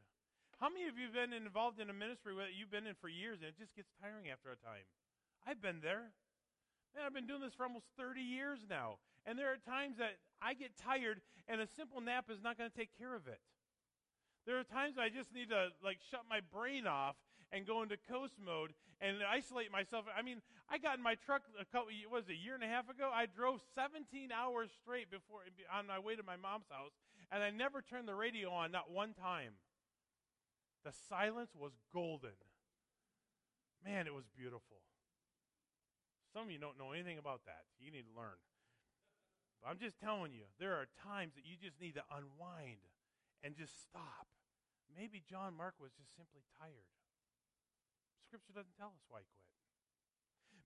How 0.59 0.69
many 0.69 0.85
of 0.85 0.97
you 0.97 1.09
have 1.09 1.17
been 1.17 1.33
involved 1.33 1.79
in 1.79 1.89
a 1.89 1.93
ministry 1.93 2.33
that 2.37 2.53
you've 2.53 2.69
been 2.69 2.85
in 2.85 2.93
for 3.01 3.09
years 3.09 3.39
and 3.41 3.49
it 3.49 3.57
just 3.57 3.75
gets 3.75 3.89
tiring 3.97 4.29
after 4.29 4.53
a 4.53 4.59
time? 4.61 4.85
I've 5.47 5.61
been 5.61 5.81
there. 5.81 6.13
Man, 6.93 7.03
I've 7.05 7.13
been 7.13 7.25
doing 7.25 7.41
this 7.41 7.55
for 7.57 7.63
almost 7.63 7.85
30 7.97 8.21
years 8.21 8.59
now. 8.69 9.01
And 9.25 9.37
there 9.37 9.51
are 9.51 9.57
times 9.57 9.97
that 9.97 10.17
I 10.41 10.53
get 10.53 10.77
tired 10.77 11.21
and 11.47 11.61
a 11.61 11.67
simple 11.67 12.01
nap 12.01 12.25
is 12.29 12.41
not 12.41 12.57
going 12.57 12.69
to 12.69 12.75
take 12.75 12.97
care 12.97 13.15
of 13.15 13.27
it. 13.27 13.39
There 14.45 14.57
are 14.57 14.63
times 14.63 14.97
I 14.97 15.09
just 15.09 15.33
need 15.33 15.49
to 15.49 15.69
like 15.83 15.99
shut 16.09 16.21
my 16.29 16.39
brain 16.51 16.87
off 16.87 17.15
and 17.51 17.67
go 17.67 17.83
into 17.83 17.97
coast 18.09 18.33
mode 18.43 18.73
and 19.01 19.17
isolate 19.29 19.71
myself. 19.71 20.05
I 20.17 20.21
mean, 20.21 20.41
I 20.69 20.77
got 20.77 20.97
in 20.97 21.03
my 21.03 21.15
truck 21.15 21.41
a 21.59 21.65
couple 21.65 21.91
was 22.09 22.25
it, 22.29 22.33
a 22.33 22.35
year 22.35 22.55
and 22.55 22.63
a 22.63 22.67
half 22.67 22.89
ago. 22.89 23.11
I 23.13 23.25
drove 23.27 23.61
17 23.75 24.31
hours 24.31 24.69
straight 24.81 25.11
before 25.11 25.41
on 25.73 25.87
my 25.87 25.99
way 25.99 26.15
to 26.15 26.23
my 26.23 26.37
mom's 26.37 26.69
house, 26.71 26.95
and 27.31 27.43
I 27.43 27.51
never 27.51 27.81
turned 27.81 28.07
the 28.07 28.15
radio 28.15 28.49
on 28.49 28.71
not 28.71 28.89
one 28.89 29.13
time. 29.13 29.59
The 30.85 30.93
silence 31.09 31.51
was 31.53 31.71
golden. 31.93 32.37
Man, 33.85 34.07
it 34.07 34.13
was 34.13 34.25
beautiful. 34.35 34.81
Some 36.33 36.43
of 36.43 36.51
you 36.51 36.57
don't 36.57 36.79
know 36.79 36.93
anything 36.93 37.17
about 37.17 37.41
that. 37.45 37.67
You 37.79 37.91
need 37.91 38.05
to 38.07 38.15
learn. 38.15 38.39
But 39.61 39.69
I'm 39.69 39.77
just 39.77 40.01
telling 40.01 40.33
you, 40.33 40.49
there 40.59 40.73
are 40.73 40.89
times 41.05 41.37
that 41.37 41.45
you 41.45 41.53
just 41.61 41.79
need 41.79 41.93
to 41.93 42.03
unwind 42.09 42.81
and 43.45 43.53
just 43.55 43.77
stop. 43.85 44.25
Maybe 44.97 45.21
John 45.29 45.55
Mark 45.55 45.77
was 45.79 45.93
just 45.93 46.09
simply 46.17 46.41
tired. 46.57 46.89
Scripture 48.27 48.53
doesn't 48.53 48.75
tell 48.77 48.89
us 48.89 49.05
why 49.07 49.21
he 49.21 49.29
quit. 49.29 49.51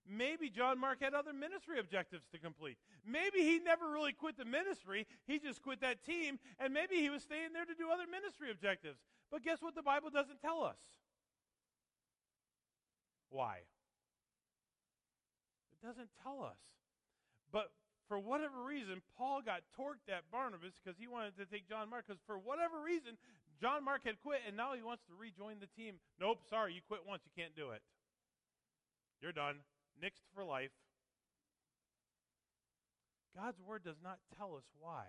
Maybe 0.06 0.50
John 0.50 0.78
Mark 0.78 1.02
had 1.02 1.14
other 1.14 1.32
ministry 1.32 1.78
objectives 1.80 2.26
to 2.32 2.38
complete. 2.38 2.78
Maybe 3.04 3.40
he 3.40 3.58
never 3.58 3.90
really 3.90 4.12
quit 4.12 4.38
the 4.38 4.44
ministry. 4.44 5.06
He 5.26 5.38
just 5.38 5.62
quit 5.62 5.80
that 5.80 6.04
team, 6.04 6.38
and 6.60 6.72
maybe 6.72 6.96
he 6.96 7.10
was 7.10 7.22
staying 7.22 7.52
there 7.52 7.64
to 7.64 7.74
do 7.74 7.90
other 7.90 8.06
ministry 8.06 8.50
objectives. 8.50 9.00
But 9.30 9.42
guess 9.42 9.60
what 9.60 9.74
the 9.74 9.82
Bible 9.82 10.10
doesn't 10.10 10.40
tell 10.40 10.62
us? 10.62 10.78
Why? 13.30 13.58
It 15.72 15.84
doesn't 15.84 16.10
tell 16.22 16.40
us. 16.42 16.58
But 17.50 17.70
for 18.08 18.18
whatever 18.18 18.62
reason, 18.62 19.02
Paul 19.18 19.42
got 19.42 19.62
torqued 19.78 20.08
at 20.08 20.30
Barnabas 20.30 20.74
because 20.78 20.98
he 20.98 21.08
wanted 21.08 21.36
to 21.38 21.46
take 21.46 21.68
John 21.68 21.90
Mark. 21.90 22.06
Because 22.06 22.22
for 22.26 22.38
whatever 22.38 22.80
reason, 22.80 23.18
John 23.60 23.84
Mark 23.84 24.04
had 24.04 24.20
quit, 24.22 24.40
and 24.46 24.56
now 24.56 24.74
he 24.74 24.82
wants 24.82 25.02
to 25.08 25.14
rejoin 25.18 25.58
the 25.60 25.70
team. 25.80 25.96
Nope, 26.20 26.40
sorry, 26.48 26.74
you 26.74 26.80
quit 26.86 27.00
once. 27.06 27.22
You 27.24 27.32
can't 27.34 27.56
do 27.56 27.70
it. 27.70 27.82
You're 29.20 29.32
done. 29.32 29.56
Nixed 30.02 30.28
for 30.34 30.44
life. 30.44 30.74
God's 33.34 33.60
word 33.60 33.84
does 33.84 34.00
not 34.02 34.18
tell 34.36 34.56
us 34.56 34.64
why. 34.78 35.04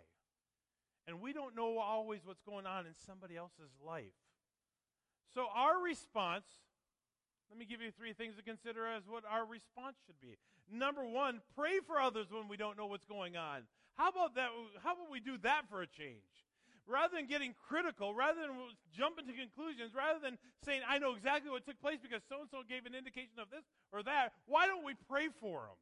And 1.07 1.21
we 1.21 1.31
don't 1.31 1.55
know 1.55 1.77
always 1.79 2.21
what's 2.25 2.41
going 2.41 2.65
on 2.65 2.85
in 2.85 2.93
somebody 3.05 3.37
else's 3.37 3.71
life. 3.85 4.15
So 5.33 5.45
our 5.53 5.81
response 5.81 6.45
let 7.49 7.57
me 7.57 7.65
give 7.65 7.81
you 7.81 7.91
three 7.91 8.13
things 8.13 8.35
to 8.35 8.43
consider 8.43 8.87
as 8.87 9.03
what 9.07 9.23
our 9.23 9.45
response 9.45 9.95
should 10.05 10.19
be. 10.19 10.37
Number 10.71 11.05
one, 11.05 11.41
pray 11.55 11.79
for 11.85 11.99
others 11.99 12.27
when 12.29 12.47
we 12.47 12.57
don't 12.57 12.77
know 12.77 12.87
what's 12.87 13.05
going 13.05 13.37
on. 13.37 13.63
How 13.95 14.09
about 14.09 14.35
that? 14.35 14.49
How 14.83 14.93
about 14.93 15.09
we 15.11 15.19
do 15.19 15.37
that 15.43 15.69
for 15.69 15.81
a 15.81 15.87
change? 15.87 16.27
Rather 16.87 17.15
than 17.17 17.27
getting 17.27 17.53
critical, 17.67 18.13
rather 18.13 18.39
than 18.39 18.51
jumping 18.95 19.27
to 19.27 19.33
conclusions, 19.33 19.91
rather 19.95 20.19
than 20.19 20.37
saying, 20.63 20.81
I 20.87 20.99
know 20.99 21.15
exactly 21.15 21.51
what 21.51 21.65
took 21.65 21.79
place 21.81 21.99
because 22.01 22.21
so 22.29 22.39
and 22.41 22.49
so 22.49 22.63
gave 22.63 22.85
an 22.85 22.95
indication 22.95 23.39
of 23.39 23.49
this 23.49 23.63
or 23.91 24.03
that, 24.03 24.31
why 24.45 24.67
don't 24.67 24.85
we 24.85 24.95
pray 25.07 25.27
for 25.39 25.67
them? 25.67 25.79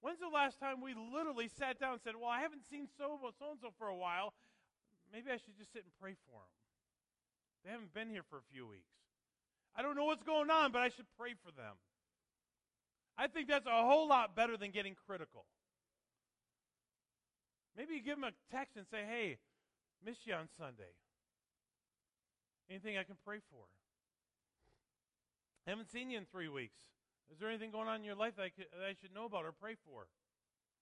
When's 0.00 0.20
the 0.20 0.30
last 0.30 0.60
time 0.60 0.80
we 0.80 0.94
literally 0.94 1.50
sat 1.58 1.80
down 1.80 1.98
and 1.98 2.02
said, 2.02 2.14
Well, 2.14 2.30
I 2.30 2.40
haven't 2.40 2.62
seen 2.70 2.86
so 2.98 3.18
and 3.18 3.34
so 3.60 3.74
for 3.78 3.88
a 3.88 3.96
while. 3.96 4.32
Maybe 5.12 5.30
I 5.30 5.38
should 5.38 5.58
just 5.58 5.72
sit 5.72 5.82
and 5.82 5.92
pray 6.00 6.14
for 6.26 6.38
them? 6.38 6.54
They 7.64 7.70
haven't 7.70 7.94
been 7.94 8.10
here 8.10 8.22
for 8.28 8.38
a 8.38 8.46
few 8.52 8.66
weeks. 8.66 8.94
I 9.74 9.82
don't 9.82 9.96
know 9.96 10.04
what's 10.04 10.22
going 10.22 10.50
on, 10.50 10.70
but 10.70 10.82
I 10.82 10.88
should 10.88 11.06
pray 11.18 11.34
for 11.34 11.50
them. 11.50 11.74
I 13.18 13.26
think 13.26 13.48
that's 13.48 13.66
a 13.66 13.82
whole 13.82 14.08
lot 14.08 14.36
better 14.36 14.56
than 14.56 14.70
getting 14.70 14.94
critical. 15.06 15.44
Maybe 17.76 17.94
you 17.94 18.02
give 18.02 18.16
them 18.16 18.24
a 18.24 18.54
text 18.54 18.76
and 18.76 18.86
say, 18.90 19.02
hey, 19.08 19.38
miss 20.04 20.16
you 20.24 20.34
on 20.34 20.48
Sunday. 20.56 20.94
Anything 22.70 22.96
I 22.96 23.02
can 23.02 23.16
pray 23.24 23.38
for? 23.50 23.64
I 25.66 25.70
haven't 25.70 25.90
seen 25.90 26.10
you 26.10 26.18
in 26.18 26.26
three 26.26 26.48
weeks. 26.48 26.78
Is 27.32 27.38
there 27.38 27.48
anything 27.48 27.70
going 27.70 27.88
on 27.88 27.96
in 27.96 28.04
your 28.04 28.14
life 28.14 28.36
that 28.36 28.42
I, 28.42 28.48
could, 28.48 28.66
that 28.72 28.86
I 28.86 28.94
should 29.00 29.14
know 29.14 29.26
about 29.26 29.44
or 29.44 29.52
pray 29.52 29.74
for? 29.84 30.06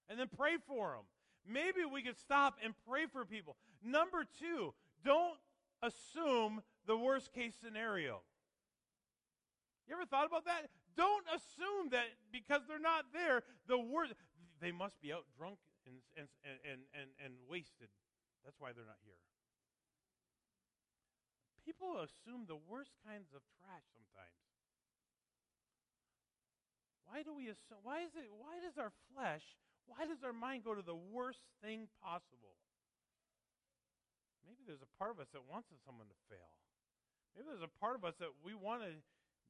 And 0.08 0.18
then 0.18 0.28
pray 0.36 0.56
for 0.66 0.90
them. 0.90 1.04
Maybe 1.48 1.84
we 1.90 2.02
could 2.02 2.18
stop 2.18 2.56
and 2.62 2.74
pray 2.88 3.06
for 3.06 3.24
people. 3.24 3.56
Number 3.82 4.24
two, 4.38 4.74
don't 5.04 5.38
assume 5.82 6.62
the 6.86 6.96
worst 6.96 7.32
case 7.32 7.54
scenario. 7.62 8.20
You 9.88 9.94
ever 9.94 10.06
thought 10.06 10.26
about 10.26 10.44
that? 10.44 10.68
Don't 10.96 11.28
assume 11.28 11.92
that 11.92 12.08
because 12.32 12.64
they're 12.64 12.80
not 12.80 13.12
there, 13.12 13.44
the 13.68 13.78
word 13.78 14.16
they 14.60 14.72
must 14.72 14.96
be 15.00 15.12
out 15.12 15.28
drunk 15.36 15.60
and, 15.84 16.00
and, 16.16 16.28
and, 16.42 16.80
and, 16.96 17.08
and 17.20 17.32
wasted. 17.44 17.92
That's 18.44 18.56
why 18.56 18.72
they're 18.72 18.88
not 18.88 19.00
here. 19.04 19.20
People 21.66 22.00
assume 22.00 22.46
the 22.48 22.56
worst 22.56 22.94
kinds 23.04 23.34
of 23.34 23.42
trash 23.60 23.84
sometimes. 23.92 24.40
Why 27.04 27.26
do 27.26 27.34
we 27.34 27.50
assume? 27.50 27.82
Why 27.82 28.06
is 28.06 28.14
it? 28.14 28.30
Why 28.30 28.62
does 28.62 28.78
our 28.78 28.94
flesh? 29.12 29.42
Why 29.86 30.06
does 30.06 30.22
our 30.22 30.34
mind 30.34 30.62
go 30.62 30.74
to 30.74 30.82
the 30.82 30.96
worst 30.96 31.42
thing 31.62 31.86
possible? 32.02 32.58
Maybe 34.46 34.62
there's 34.66 34.82
a 34.82 34.94
part 34.98 35.10
of 35.10 35.18
us 35.18 35.30
that 35.34 35.42
wants 35.46 35.70
someone 35.82 36.06
to 36.06 36.18
fail. 36.30 36.54
Maybe 37.34 37.50
there's 37.50 37.66
a 37.66 37.78
part 37.82 37.98
of 37.98 38.06
us 38.06 38.14
that 38.22 38.30
we 38.42 38.54
want 38.54 38.86
to 38.86 38.94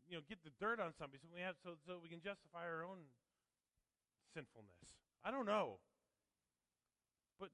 you 0.09 0.17
know, 0.17 0.23
get 0.29 0.43
the 0.47 0.55
dirt 0.59 0.79
on 0.79 0.95
somebody 0.95 1.19
so 1.19 1.29
we 1.35 1.43
have 1.43 1.59
so, 1.63 1.75
so 1.87 1.99
we 2.03 2.09
can 2.09 2.23
justify 2.23 2.63
our 2.63 2.87
own 2.87 3.11
sinfulness. 4.35 4.99
I 5.25 5.31
don't 5.31 5.47
know. 5.47 5.83
But 7.41 7.51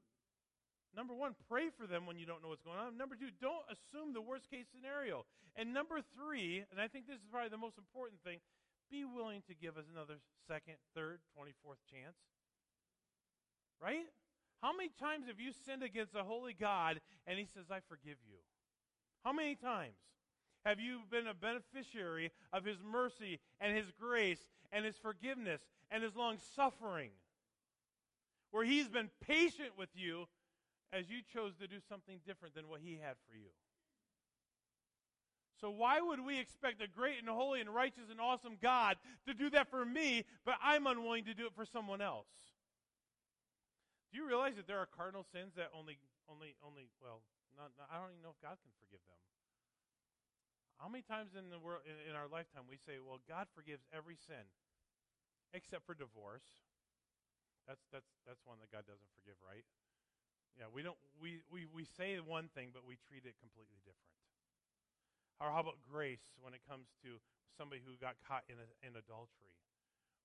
number 0.93 1.15
one, 1.15 1.33
pray 1.49 1.73
for 1.73 1.87
them 1.87 2.05
when 2.05 2.19
you 2.21 2.27
don't 2.27 2.43
know 2.45 2.53
what's 2.53 2.65
going 2.65 2.79
on. 2.79 2.99
Number 2.99 3.17
two, 3.17 3.33
don't 3.41 3.65
assume 3.73 4.13
the 4.13 4.21
worst 4.21 4.51
case 4.51 4.67
scenario. 4.69 5.25
And 5.57 5.73
number 5.73 6.01
three, 6.17 6.65
and 6.69 6.81
I 6.81 6.89
think 6.89 7.07
this 7.09 7.17
is 7.17 7.29
probably 7.31 7.53
the 7.53 7.61
most 7.61 7.79
important 7.79 8.21
thing, 8.25 8.41
be 8.91 9.05
willing 9.09 9.41
to 9.49 9.55
give 9.57 9.81
us 9.81 9.89
another 9.89 10.21
second, 10.49 10.77
third, 10.93 11.25
24th 11.33 11.81
chance. 11.89 12.17
Right? 13.81 14.05
How 14.61 14.71
many 14.77 14.91
times 15.01 15.27
have 15.27 15.41
you 15.41 15.51
sinned 15.67 15.83
against 15.83 16.15
a 16.15 16.23
holy 16.23 16.55
God 16.55 17.01
and 17.27 17.39
he 17.39 17.47
says, 17.47 17.67
I 17.71 17.81
forgive 17.89 18.21
you? 18.23 18.39
How 19.25 19.33
many 19.33 19.57
times? 19.57 19.97
Have 20.65 20.79
you 20.81 21.01
been 21.11 21.27
a 21.27 21.35
beneficiary 21.35 22.31
of 22.53 22.65
his 22.65 22.79
mercy 22.83 23.41
and 23.61 23.77
his 23.77 23.87
grace 23.99 24.41
and 24.73 24.85
his 24.85 24.97
forgiveness 24.97 25.61
and 25.91 26.03
his 26.03 26.15
long 26.15 26.39
suffering? 26.55 27.11
Where 28.51 28.65
he's 28.65 28.89
been 28.89 29.11
patient 29.27 29.71
with 29.79 29.89
you 29.95 30.27
as 30.93 31.09
you 31.09 31.25
chose 31.33 31.53
to 31.57 31.67
do 31.67 31.81
something 31.89 32.21
different 32.27 32.55
than 32.55 32.69
what 32.69 32.81
he 32.85 33.01
had 33.03 33.17
for 33.29 33.35
you. 33.35 33.49
So, 35.61 35.71
why 35.71 36.01
would 36.01 36.21
we 36.21 36.39
expect 36.39 36.83
a 36.83 36.89
great 36.89 37.19
and 37.19 37.29
holy 37.29 37.61
and 37.61 37.71
righteous 37.71 38.11
and 38.11 38.21
awesome 38.21 38.59
God 38.61 38.97
to 39.27 39.33
do 39.33 39.49
that 39.51 39.71
for 39.71 39.85
me, 39.85 40.25
but 40.45 40.57
I'm 40.63 40.87
unwilling 40.87 41.25
to 41.25 41.35
do 41.35 41.47
it 41.47 41.55
for 41.55 41.65
someone 41.65 42.03
else? 42.03 42.27
Do 44.11 44.19
you 44.19 44.27
realize 44.27 44.57
that 44.57 44.67
there 44.67 44.79
are 44.79 44.91
cardinal 44.91 45.25
sins 45.33 45.55
that 45.57 45.71
only, 45.73 45.97
only, 46.29 46.59
only, 46.67 46.91
well, 47.01 47.23
not, 47.57 47.71
not, 47.79 47.89
I 47.89 47.97
don't 47.97 48.11
even 48.11 48.23
know 48.23 48.35
if 48.35 48.43
God 48.43 48.59
can 48.61 48.75
forgive 48.83 49.01
them. 49.07 49.17
How 50.83 50.91
many 50.91 51.07
times 51.07 51.39
in 51.39 51.47
the 51.47 51.63
world 51.63 51.87
in, 51.87 51.95
in 52.11 52.19
our 52.19 52.27
lifetime 52.27 52.67
we 52.67 52.75
say, 52.75 52.99
"Well, 52.99 53.23
God 53.31 53.47
forgives 53.55 53.87
every 53.95 54.19
sin 54.19 54.51
except 55.55 55.87
for 55.87 55.95
divorce." 55.95 56.67
That's 57.71 57.87
that's 57.95 58.11
that's 58.27 58.43
one 58.43 58.59
that 58.59 58.75
God 58.75 58.83
doesn't 58.91 59.13
forgive, 59.15 59.39
right? 59.39 59.63
Yeah, 60.59 60.67
we 60.75 60.83
don't 60.83 60.99
we, 61.23 61.47
we, 61.55 61.71
we 61.71 61.87
say 61.87 62.19
one 62.19 62.51
thing 62.51 62.75
but 62.75 62.83
we 62.83 62.99
treat 62.99 63.23
it 63.23 63.39
completely 63.39 63.79
different. 63.87 64.19
Or 65.39 65.55
how 65.55 65.63
about 65.63 65.79
grace 65.87 66.35
when 66.43 66.51
it 66.51 66.67
comes 66.67 66.91
to 67.07 67.23
somebody 67.55 67.79
who 67.79 67.95
got 68.03 68.19
caught 68.27 68.43
in 68.51 68.59
a, 68.59 68.67
in 68.83 68.99
adultery 68.99 69.55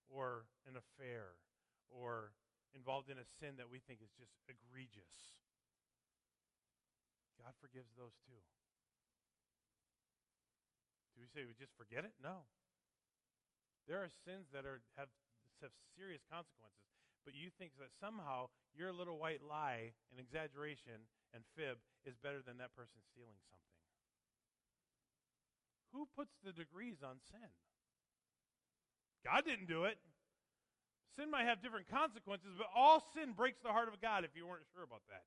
or 0.10 0.50
an 0.66 0.74
affair 0.74 1.38
or 1.86 2.34
involved 2.74 3.14
in 3.14 3.22
a 3.22 3.28
sin 3.38 3.62
that 3.62 3.70
we 3.70 3.78
think 3.78 4.02
is 4.02 4.12
just 4.18 4.34
egregious? 4.50 5.38
God 7.38 7.54
forgives 7.62 7.94
those 7.94 8.18
too. 8.26 8.42
Do 11.18 11.26
we 11.26 11.30
say 11.34 11.50
we 11.50 11.58
just 11.58 11.74
forget 11.74 12.06
it? 12.06 12.14
No. 12.22 12.46
There 13.90 14.06
are 14.06 14.12
sins 14.22 14.46
that 14.54 14.70
are 14.70 14.86
have 14.94 15.10
have 15.66 15.74
serious 15.98 16.22
consequences, 16.30 16.86
but 17.26 17.34
you 17.34 17.50
think 17.58 17.74
that 17.82 17.90
somehow 17.98 18.54
your 18.78 18.94
little 18.94 19.18
white 19.18 19.42
lie 19.42 19.98
and 20.14 20.22
exaggeration 20.22 21.10
and 21.34 21.42
fib 21.58 21.82
is 22.06 22.14
better 22.22 22.46
than 22.46 22.62
that 22.62 22.78
person 22.78 23.02
stealing 23.10 23.42
something. 23.50 23.74
Who 25.98 26.06
puts 26.14 26.38
the 26.46 26.54
degrees 26.54 27.02
on 27.02 27.18
sin? 27.34 27.50
God 29.26 29.42
didn't 29.42 29.66
do 29.66 29.90
it. 29.90 29.98
Sin 31.18 31.34
might 31.34 31.50
have 31.50 31.66
different 31.66 31.90
consequences, 31.90 32.54
but 32.54 32.70
all 32.70 33.02
sin 33.18 33.34
breaks 33.34 33.58
the 33.66 33.74
heart 33.74 33.90
of 33.90 33.98
God 33.98 34.22
if 34.22 34.38
you 34.38 34.46
weren't 34.46 34.70
sure 34.78 34.86
about 34.86 35.02
that. 35.10 35.26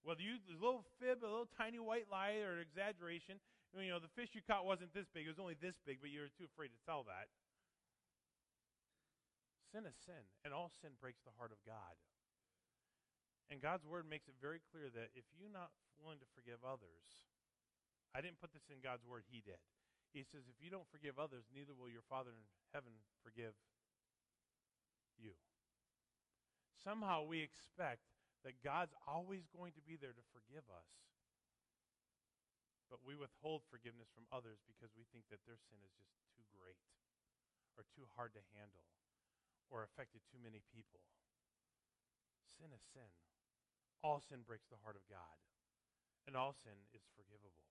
Whether 0.00 0.24
you 0.24 0.40
a 0.48 0.56
little 0.56 0.88
fib, 0.96 1.20
a 1.20 1.28
little 1.28 1.50
tiny 1.60 1.76
white 1.76 2.08
lie, 2.08 2.40
or 2.40 2.56
an 2.56 2.64
exaggeration, 2.64 3.36
you 3.76 3.92
know, 3.92 4.00
the 4.00 4.12
fish 4.16 4.32
you 4.32 4.40
caught 4.40 4.64
wasn't 4.64 4.94
this 4.96 5.10
big, 5.12 5.28
it 5.28 5.32
was 5.32 5.42
only 5.42 5.56
this 5.60 5.76
big, 5.84 6.00
but 6.00 6.08
you 6.08 6.24
were 6.24 6.32
too 6.32 6.48
afraid 6.48 6.72
to 6.72 6.80
tell 6.88 7.04
that. 7.04 7.28
Sin 9.68 9.84
is 9.84 9.96
sin, 10.08 10.24
and 10.48 10.56
all 10.56 10.72
sin 10.80 10.96
breaks 10.96 11.20
the 11.28 11.36
heart 11.36 11.52
of 11.52 11.60
God. 11.68 11.96
And 13.52 13.60
God's 13.60 13.84
word 13.84 14.08
makes 14.08 14.28
it 14.28 14.36
very 14.40 14.60
clear 14.72 14.88
that 14.92 15.12
if 15.12 15.24
you're 15.36 15.52
not 15.52 15.72
willing 16.00 16.20
to 16.20 16.28
forgive 16.32 16.64
others, 16.64 17.28
I 18.16 18.24
didn't 18.24 18.40
put 18.40 18.56
this 18.56 18.68
in 18.72 18.80
God's 18.80 19.04
word, 19.04 19.28
He 19.28 19.44
did. 19.44 19.60
He 20.16 20.24
says, 20.24 20.48
if 20.48 20.56
you 20.56 20.72
don't 20.72 20.88
forgive 20.88 21.20
others, 21.20 21.44
neither 21.52 21.76
will 21.76 21.92
your 21.92 22.04
Father 22.08 22.32
in 22.32 22.44
heaven 22.72 22.96
forgive 23.20 23.52
you. 25.20 25.36
Somehow 26.80 27.28
we 27.28 27.44
expect 27.44 28.08
that 28.44 28.64
God's 28.64 28.96
always 29.04 29.44
going 29.52 29.76
to 29.76 29.84
be 29.84 30.00
there 30.00 30.16
to 30.16 30.24
forgive 30.32 30.64
us. 30.72 30.88
But 32.88 33.04
we 33.04 33.12
withhold 33.12 33.68
forgiveness 33.68 34.08
from 34.16 34.24
others 34.32 34.64
because 34.64 34.96
we 34.96 35.04
think 35.12 35.28
that 35.28 35.44
their 35.44 35.60
sin 35.68 35.80
is 35.84 35.92
just 35.92 36.12
too 36.32 36.44
great 36.56 36.80
or 37.76 37.84
too 37.92 38.08
hard 38.16 38.32
to 38.32 38.42
handle 38.56 38.88
or 39.68 39.84
affected 39.84 40.24
too 40.28 40.40
many 40.40 40.64
people. 40.72 41.04
Sin 42.56 42.72
is 42.72 42.82
sin. 42.96 43.12
All 44.00 44.24
sin 44.24 44.40
breaks 44.42 44.66
the 44.72 44.80
heart 44.80 44.96
of 44.96 45.04
God, 45.10 45.36
and 46.24 46.38
all 46.38 46.54
sin 46.54 46.86
is 46.94 47.02
forgivable. 47.12 47.66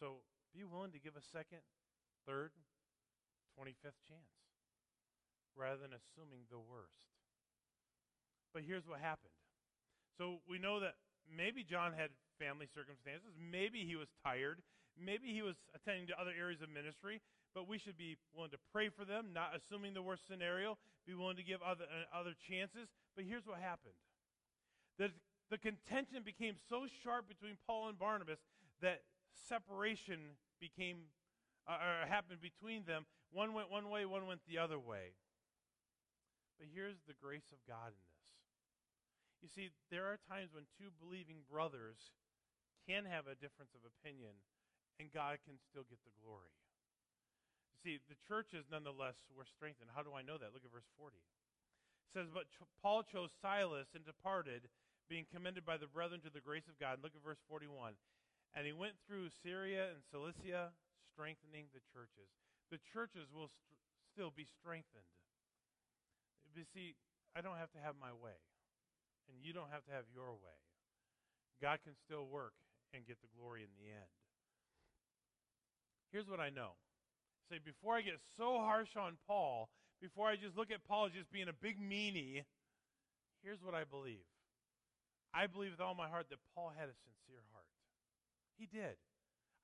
So 0.00 0.24
be 0.50 0.64
willing 0.64 0.90
to 0.96 1.00
give 1.00 1.14
a 1.14 1.22
second, 1.22 1.62
third, 2.26 2.50
25th 3.54 4.00
chance 4.08 4.32
rather 5.52 5.76
than 5.76 5.92
assuming 5.92 6.48
the 6.48 6.58
worst. 6.60 7.12
But 8.56 8.64
here's 8.64 8.88
what 8.88 9.00
happened. 9.00 9.36
So 10.16 10.40
we 10.48 10.58
know 10.58 10.80
that 10.80 10.96
maybe 11.28 11.64
John 11.64 11.92
had 11.92 12.10
family 12.42 12.66
circumstances. 12.66 13.38
Maybe 13.38 13.86
he 13.86 13.94
was 13.94 14.10
tired. 14.26 14.58
Maybe 14.98 15.30
he 15.30 15.42
was 15.46 15.54
attending 15.78 16.10
to 16.10 16.18
other 16.18 16.34
areas 16.34 16.58
of 16.60 16.68
ministry. 16.74 17.22
But 17.54 17.68
we 17.68 17.78
should 17.78 17.96
be 17.96 18.18
willing 18.34 18.50
to 18.50 18.62
pray 18.72 18.88
for 18.88 19.04
them, 19.04 19.30
not 19.30 19.54
assuming 19.54 19.94
the 19.94 20.02
worst 20.02 20.26
scenario. 20.26 20.78
Be 21.06 21.14
willing 21.14 21.36
to 21.36 21.44
give 21.44 21.62
other, 21.62 21.84
uh, 21.84 22.10
other 22.10 22.34
chances. 22.34 22.88
But 23.14 23.24
here's 23.24 23.46
what 23.46 23.60
happened. 23.60 23.94
The, 24.98 25.12
the 25.50 25.58
contention 25.58 26.24
became 26.24 26.56
so 26.68 26.88
sharp 27.04 27.28
between 27.28 27.60
Paul 27.66 27.88
and 27.88 27.98
Barnabas 27.98 28.40
that 28.80 29.02
separation 29.48 30.34
became 30.60 31.12
uh, 31.68 31.78
or 31.78 32.06
happened 32.08 32.40
between 32.40 32.84
them. 32.84 33.06
One 33.30 33.54
went 33.54 33.70
one 33.70 33.88
way, 33.88 34.04
one 34.04 34.26
went 34.26 34.40
the 34.48 34.58
other 34.58 34.78
way. 34.78 35.14
But 36.58 36.68
here's 36.72 36.98
the 37.06 37.14
grace 37.14 37.52
of 37.52 37.58
God 37.68 37.92
in 37.92 38.02
this. 38.02 38.22
You 39.42 39.50
see, 39.50 39.70
there 39.90 40.06
are 40.06 40.18
times 40.30 40.54
when 40.54 40.64
two 40.78 40.94
believing 41.02 41.42
brothers 41.50 42.14
can 42.88 43.06
have 43.06 43.30
a 43.30 43.38
difference 43.38 43.74
of 43.74 43.82
opinion, 43.86 44.34
and 44.98 45.12
God 45.12 45.38
can 45.46 45.58
still 45.70 45.86
get 45.86 46.02
the 46.04 46.14
glory. 46.20 46.52
You 47.72 47.78
see, 47.80 47.94
the 48.06 48.18
churches 48.28 48.68
nonetheless 48.70 49.18
were 49.32 49.48
strengthened. 49.48 49.90
How 49.94 50.04
do 50.06 50.14
I 50.14 50.22
know 50.22 50.38
that? 50.38 50.54
Look 50.54 50.66
at 50.66 50.70
verse 50.74 50.88
40. 50.98 51.16
It 51.18 52.10
says, 52.12 52.28
But 52.30 52.50
Paul 52.82 53.02
chose 53.02 53.32
Silas 53.40 53.90
and 53.96 54.04
departed, 54.04 54.68
being 55.08 55.26
commended 55.30 55.66
by 55.66 55.80
the 55.80 55.90
brethren 55.90 56.22
to 56.22 56.30
the 56.30 56.44
grace 56.44 56.68
of 56.70 56.78
God. 56.78 57.02
Look 57.02 57.16
at 57.16 57.24
verse 57.24 57.40
41. 57.50 57.98
And 58.54 58.68
he 58.68 58.76
went 58.76 59.00
through 59.08 59.32
Syria 59.42 59.90
and 59.90 60.04
Cilicia, 60.12 60.76
strengthening 61.10 61.72
the 61.72 61.82
churches. 61.90 62.28
The 62.68 62.80
churches 62.92 63.32
will 63.32 63.48
st- 63.48 63.80
still 64.12 64.30
be 64.30 64.44
strengthened. 64.44 65.08
You 66.52 66.68
see, 66.68 66.94
I 67.32 67.40
don't 67.40 67.56
have 67.56 67.72
to 67.72 67.80
have 67.80 67.96
my 67.96 68.12
way 68.12 68.36
and 69.32 69.40
you 69.40 69.56
don't 69.56 69.70
have 69.70 69.84
to 69.88 69.92
have 69.92 70.04
your 70.12 70.36
way. 70.36 70.58
God 71.60 71.80
can 71.84 71.94
still 71.94 72.26
work 72.26 72.52
and 72.94 73.06
get 73.06 73.20
the 73.20 73.32
glory 73.36 73.62
in 73.62 73.72
the 73.80 73.90
end. 73.90 74.12
Here's 76.12 76.28
what 76.28 76.40
I 76.40 76.50
know. 76.50 76.76
Say, 77.50 77.58
before 77.58 77.96
I 77.96 78.02
get 78.02 78.20
so 78.36 78.58
harsh 78.60 78.96
on 78.96 79.16
Paul, 79.26 79.68
before 80.00 80.28
I 80.28 80.36
just 80.36 80.56
look 80.56 80.70
at 80.70 80.84
Paul 80.84 81.06
as 81.06 81.12
just 81.12 81.32
being 81.32 81.48
a 81.48 81.56
big 81.56 81.80
meanie, 81.80 82.44
here's 83.42 83.62
what 83.62 83.74
I 83.74 83.84
believe. 83.84 84.26
I 85.32 85.46
believe 85.46 85.72
with 85.72 85.80
all 85.80 85.94
my 85.94 86.08
heart 86.08 86.26
that 86.28 86.38
Paul 86.54 86.72
had 86.76 86.92
a 86.92 86.96
sincere 87.00 87.40
heart. 87.52 87.70
He 88.58 88.66
did. 88.66 89.00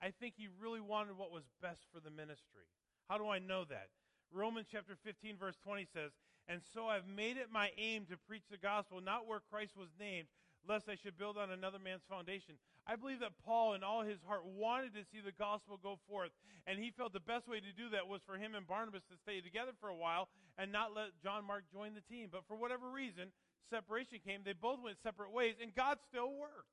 I 0.00 0.11
think 0.11 0.35
he 0.37 0.49
really 0.61 0.80
wanted 0.80 1.18
what 1.18 1.32
was 1.32 1.44
best 1.61 1.85
for 1.92 2.00
the 2.00 2.11
ministry. 2.11 2.64
How 3.08 3.18
do 3.18 3.28
I 3.28 3.38
know 3.38 3.64
that? 3.68 3.88
Romans 4.32 4.68
chapter 4.70 4.97
15, 5.04 5.37
verse 5.37 5.56
20 5.64 5.87
says, 5.92 6.12
and 6.49 6.61
so 6.73 6.88
I've 6.88 7.06
made 7.06 7.37
it 7.37 7.52
my 7.52 7.70
aim 7.76 8.06
to 8.08 8.16
preach 8.16 8.44
the 8.50 8.56
gospel, 8.56 9.00
not 9.00 9.26
where 9.26 9.40
Christ 9.50 9.76
was 9.76 9.88
named, 10.00 10.28
lest 10.66 10.88
I 10.88 10.97
should 10.97 11.18
build 11.18 11.37
on 11.37 11.50
another 11.50 11.78
man's 11.78 12.08
foundation. 12.08 12.56
I 12.88 12.97
believe 12.97 13.21
that 13.21 13.37
Paul, 13.45 13.75
in 13.75 13.85
all 13.85 14.02
his 14.02 14.18
heart, 14.26 14.47
wanted 14.47 14.95
to 14.95 15.04
see 15.12 15.21
the 15.21 15.37
gospel 15.37 15.78
go 15.83 15.99
forth, 16.09 16.30
and 16.66 16.78
he 16.78 16.90
felt 16.90 17.12
the 17.12 17.21
best 17.21 17.47
way 17.47 17.61
to 17.61 17.73
do 17.76 17.90
that 17.90 18.09
was 18.09 18.23
for 18.25 18.38
him 18.38 18.54
and 18.54 18.66
Barnabas 18.66 19.02
to 19.12 19.16
stay 19.21 19.42
together 19.42 19.73
for 19.78 19.90
a 19.90 19.95
while 19.95 20.28
and 20.57 20.73
not 20.73 20.97
let 20.97 21.12
John 21.23 21.45
Mark 21.45 21.64
join 21.71 21.92
the 21.92 22.00
team. 22.00 22.30
But 22.33 22.49
for 22.49 22.57
whatever 22.57 22.88
reason, 22.90 23.28
separation 23.68 24.21
came. 24.25 24.40
They 24.42 24.54
both 24.54 24.80
went 24.83 24.97
separate 25.02 25.33
ways, 25.33 25.57
and 25.61 25.75
God 25.75 25.99
still 26.09 26.33
worked. 26.33 26.73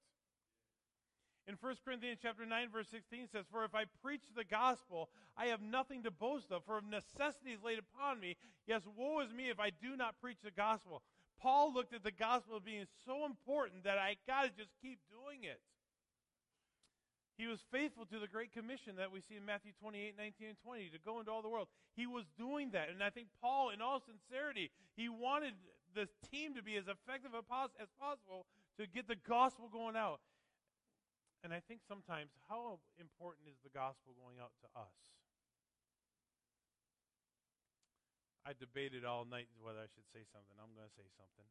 In 1.48 1.56
1 1.60 1.76
Corinthians 1.84 2.20
chapter 2.22 2.46
9 2.46 2.70
verse 2.72 2.88
16 2.90 3.28
says, 3.28 3.46
"For 3.52 3.66
if 3.66 3.76
I 3.76 3.86
preach 4.02 4.24
the 4.34 4.46
gospel, 4.46 5.12
I 5.38 5.48
have 5.48 5.62
nothing 5.62 6.02
to 6.04 6.12
boast 6.12 6.50
of, 6.52 6.64
for 6.66 6.80
if 6.80 6.86
necessity 6.86 7.52
is 7.52 7.62
laid 7.62 7.78
upon 7.78 8.20
me, 8.20 8.38
yes, 8.66 8.82
woe 8.88 9.20
is 9.20 9.32
me 9.32 9.50
if 9.50 9.60
I 9.60 9.70
do 9.70 9.96
not 9.96 10.20
preach 10.20 10.40
the 10.42 10.50
gospel." 10.50 11.04
Paul 11.38 11.74
looked 11.74 11.94
at 11.94 12.04
the 12.04 12.12
gospel 12.12 12.56
as 12.56 12.64
being 12.64 12.88
so 13.06 13.26
important 13.26 13.84
that 13.84 14.00
I 14.00 14.16
got 14.26 14.44
to 14.44 14.50
just 14.50 14.72
keep 14.82 15.00
doing 15.10 15.44
it. 15.44 15.62
He 17.36 17.48
was 17.48 17.60
faithful 17.68 18.08
to 18.08 18.20
the 18.20 18.32
Great 18.32 18.56
Commission 18.56 18.96
that 18.96 19.12
we 19.12 19.20
see 19.20 19.36
in 19.36 19.44
Matthew 19.44 19.76
28, 19.84 20.16
19, 20.16 20.56
and 20.56 20.60
20 20.64 20.96
to 20.96 21.00
go 21.04 21.20
into 21.20 21.32
all 21.32 21.44
the 21.44 21.52
world. 21.52 21.68
He 21.96 22.08
was 22.08 22.24
doing 22.40 22.72
that. 22.72 22.88
And 22.88 23.04
I 23.04 23.12
think 23.12 23.28
Paul, 23.44 23.76
in 23.76 23.84
all 23.84 24.00
sincerity, 24.00 24.72
he 24.96 25.12
wanted 25.12 25.52
the 25.92 26.08
team 26.32 26.56
to 26.56 26.64
be 26.64 26.80
as 26.80 26.88
effective 26.88 27.36
as 27.36 27.44
possible 28.00 28.48
to 28.80 28.88
get 28.88 29.08
the 29.12 29.20
gospel 29.28 29.68
going 29.68 30.00
out. 30.00 30.24
And 31.44 31.52
I 31.52 31.60
think 31.60 31.84
sometimes, 31.84 32.32
how 32.48 32.80
important 32.96 33.52
is 33.52 33.60
the 33.68 33.70
gospel 33.70 34.16
going 34.16 34.40
out 34.40 34.56
to 34.64 34.68
us? 34.80 34.96
I 38.48 38.54
debated 38.56 39.04
all 39.04 39.26
night 39.26 39.50
whether 39.60 39.82
I 39.82 39.90
should 39.92 40.08
say 40.14 40.24
something. 40.32 40.56
I'm 40.56 40.72
going 40.78 40.88
to 40.88 40.96
say 40.96 41.10
something. 41.18 41.48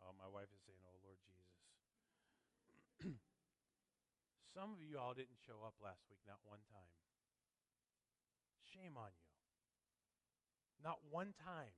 Oh, 0.00 0.14
my 0.16 0.30
wife 0.30 0.48
is 0.54 0.62
saying, 0.64 0.80
Oh, 0.86 0.96
Lord 1.04 1.18
Jesus. 1.26 3.18
Some 4.52 4.76
of 4.76 4.84
you 4.84 5.00
all 5.00 5.16
didn't 5.16 5.40
show 5.48 5.64
up 5.64 5.72
last 5.80 6.04
week, 6.12 6.20
not 6.28 6.44
one 6.44 6.60
time. 6.68 6.92
Shame 8.68 9.00
on 9.00 9.08
you. 9.08 9.32
Not 10.84 11.00
one 11.08 11.32
time. 11.40 11.72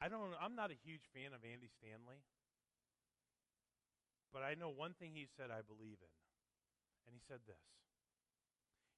I 0.00 0.08
don't 0.08 0.32
I'm 0.40 0.56
not 0.56 0.72
a 0.72 0.78
huge 0.82 1.04
fan 1.12 1.36
of 1.36 1.44
Andy 1.44 1.68
Stanley. 1.68 2.24
But 4.32 4.40
I 4.40 4.56
know 4.56 4.72
one 4.72 4.96
thing 4.96 5.12
he 5.12 5.28
said 5.36 5.52
I 5.52 5.60
believe 5.60 6.00
in. 6.00 6.14
And 7.04 7.12
he 7.12 7.20
said 7.28 7.44
this. 7.44 7.60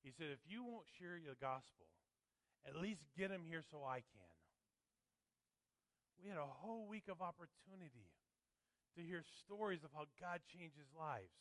He 0.06 0.12
said, 0.12 0.30
if 0.30 0.44
you 0.44 0.62
won't 0.62 0.86
share 1.00 1.16
the 1.16 1.34
gospel, 1.40 1.88
at 2.68 2.76
least 2.76 3.00
get 3.16 3.32
him 3.32 3.42
here 3.48 3.64
so 3.64 3.82
I 3.82 4.04
can. 4.04 4.34
We 6.20 6.28
had 6.28 6.38
a 6.38 6.46
whole 6.46 6.86
week 6.86 7.08
of 7.08 7.24
opportunity 7.24 8.12
to 8.96 9.02
hear 9.02 9.22
stories 9.44 9.82
of 9.84 9.90
how 9.92 10.06
God 10.20 10.40
changes 10.46 10.86
lives. 10.94 11.34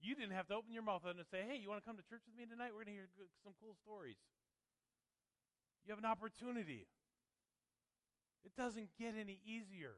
You 0.00 0.12
didn't 0.14 0.36
have 0.36 0.48
to 0.48 0.54
open 0.54 0.72
your 0.72 0.84
mouth 0.84 1.04
and 1.08 1.16
say, 1.30 1.44
hey, 1.48 1.56
you 1.56 1.68
want 1.72 1.80
to 1.80 1.86
come 1.86 1.96
to 1.96 2.04
church 2.04 2.24
with 2.28 2.36
me 2.36 2.44
tonight? 2.44 2.76
We're 2.76 2.84
going 2.84 2.96
to 2.96 3.00
hear 3.00 3.12
some 3.40 3.56
cool 3.56 3.72
stories. 3.80 4.20
You 5.84 5.92
have 5.92 6.00
an 6.00 6.08
opportunity. 6.08 6.88
It 8.44 8.52
doesn't 8.56 8.92
get 9.00 9.16
any 9.16 9.40
easier. 9.44 9.96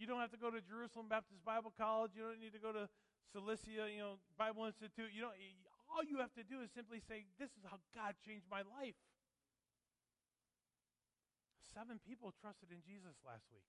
You 0.00 0.08
don't 0.08 0.20
have 0.20 0.32
to 0.32 0.40
go 0.40 0.48
to 0.48 0.60
Jerusalem 0.64 1.08
Baptist 1.08 1.44
Bible 1.44 1.72
College. 1.76 2.16
You 2.16 2.24
don't 2.32 2.40
need 2.40 2.56
to 2.56 2.62
go 2.62 2.72
to 2.72 2.88
Cilicia, 3.32 3.92
you 3.92 4.00
know, 4.00 4.16
Bible 4.40 4.64
Institute. 4.64 5.12
You 5.12 5.28
don't. 5.28 5.36
All 5.92 6.04
you 6.04 6.20
have 6.24 6.32
to 6.36 6.44
do 6.44 6.60
is 6.64 6.70
simply 6.72 7.00
say, 7.00 7.26
"This 7.36 7.52
is 7.56 7.64
how 7.68 7.80
God 7.92 8.16
changed 8.24 8.48
my 8.48 8.62
life." 8.62 8.96
Seven 11.74 11.98
people 11.98 12.32
trusted 12.32 12.72
in 12.72 12.80
Jesus 12.80 13.20
last 13.24 13.44
week. 13.52 13.68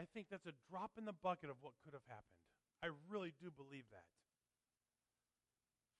I 0.00 0.08
think 0.16 0.32
that's 0.32 0.48
a 0.48 0.56
drop 0.72 0.96
in 0.96 1.04
the 1.04 1.16
bucket 1.16 1.52
of 1.52 1.60
what 1.60 1.76
could 1.84 1.92
have 1.92 2.06
happened. 2.08 2.40
I 2.80 2.90
really 3.12 3.36
do 3.36 3.52
believe 3.52 3.84
that. 3.92 4.08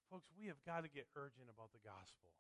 Folks, 0.09 0.29
we 0.37 0.49
have 0.49 0.61
got 0.65 0.85
to 0.85 0.91
get 0.93 1.09
urgent 1.17 1.49
about 1.49 1.73
the 1.73 1.81
gospel. 1.85 2.33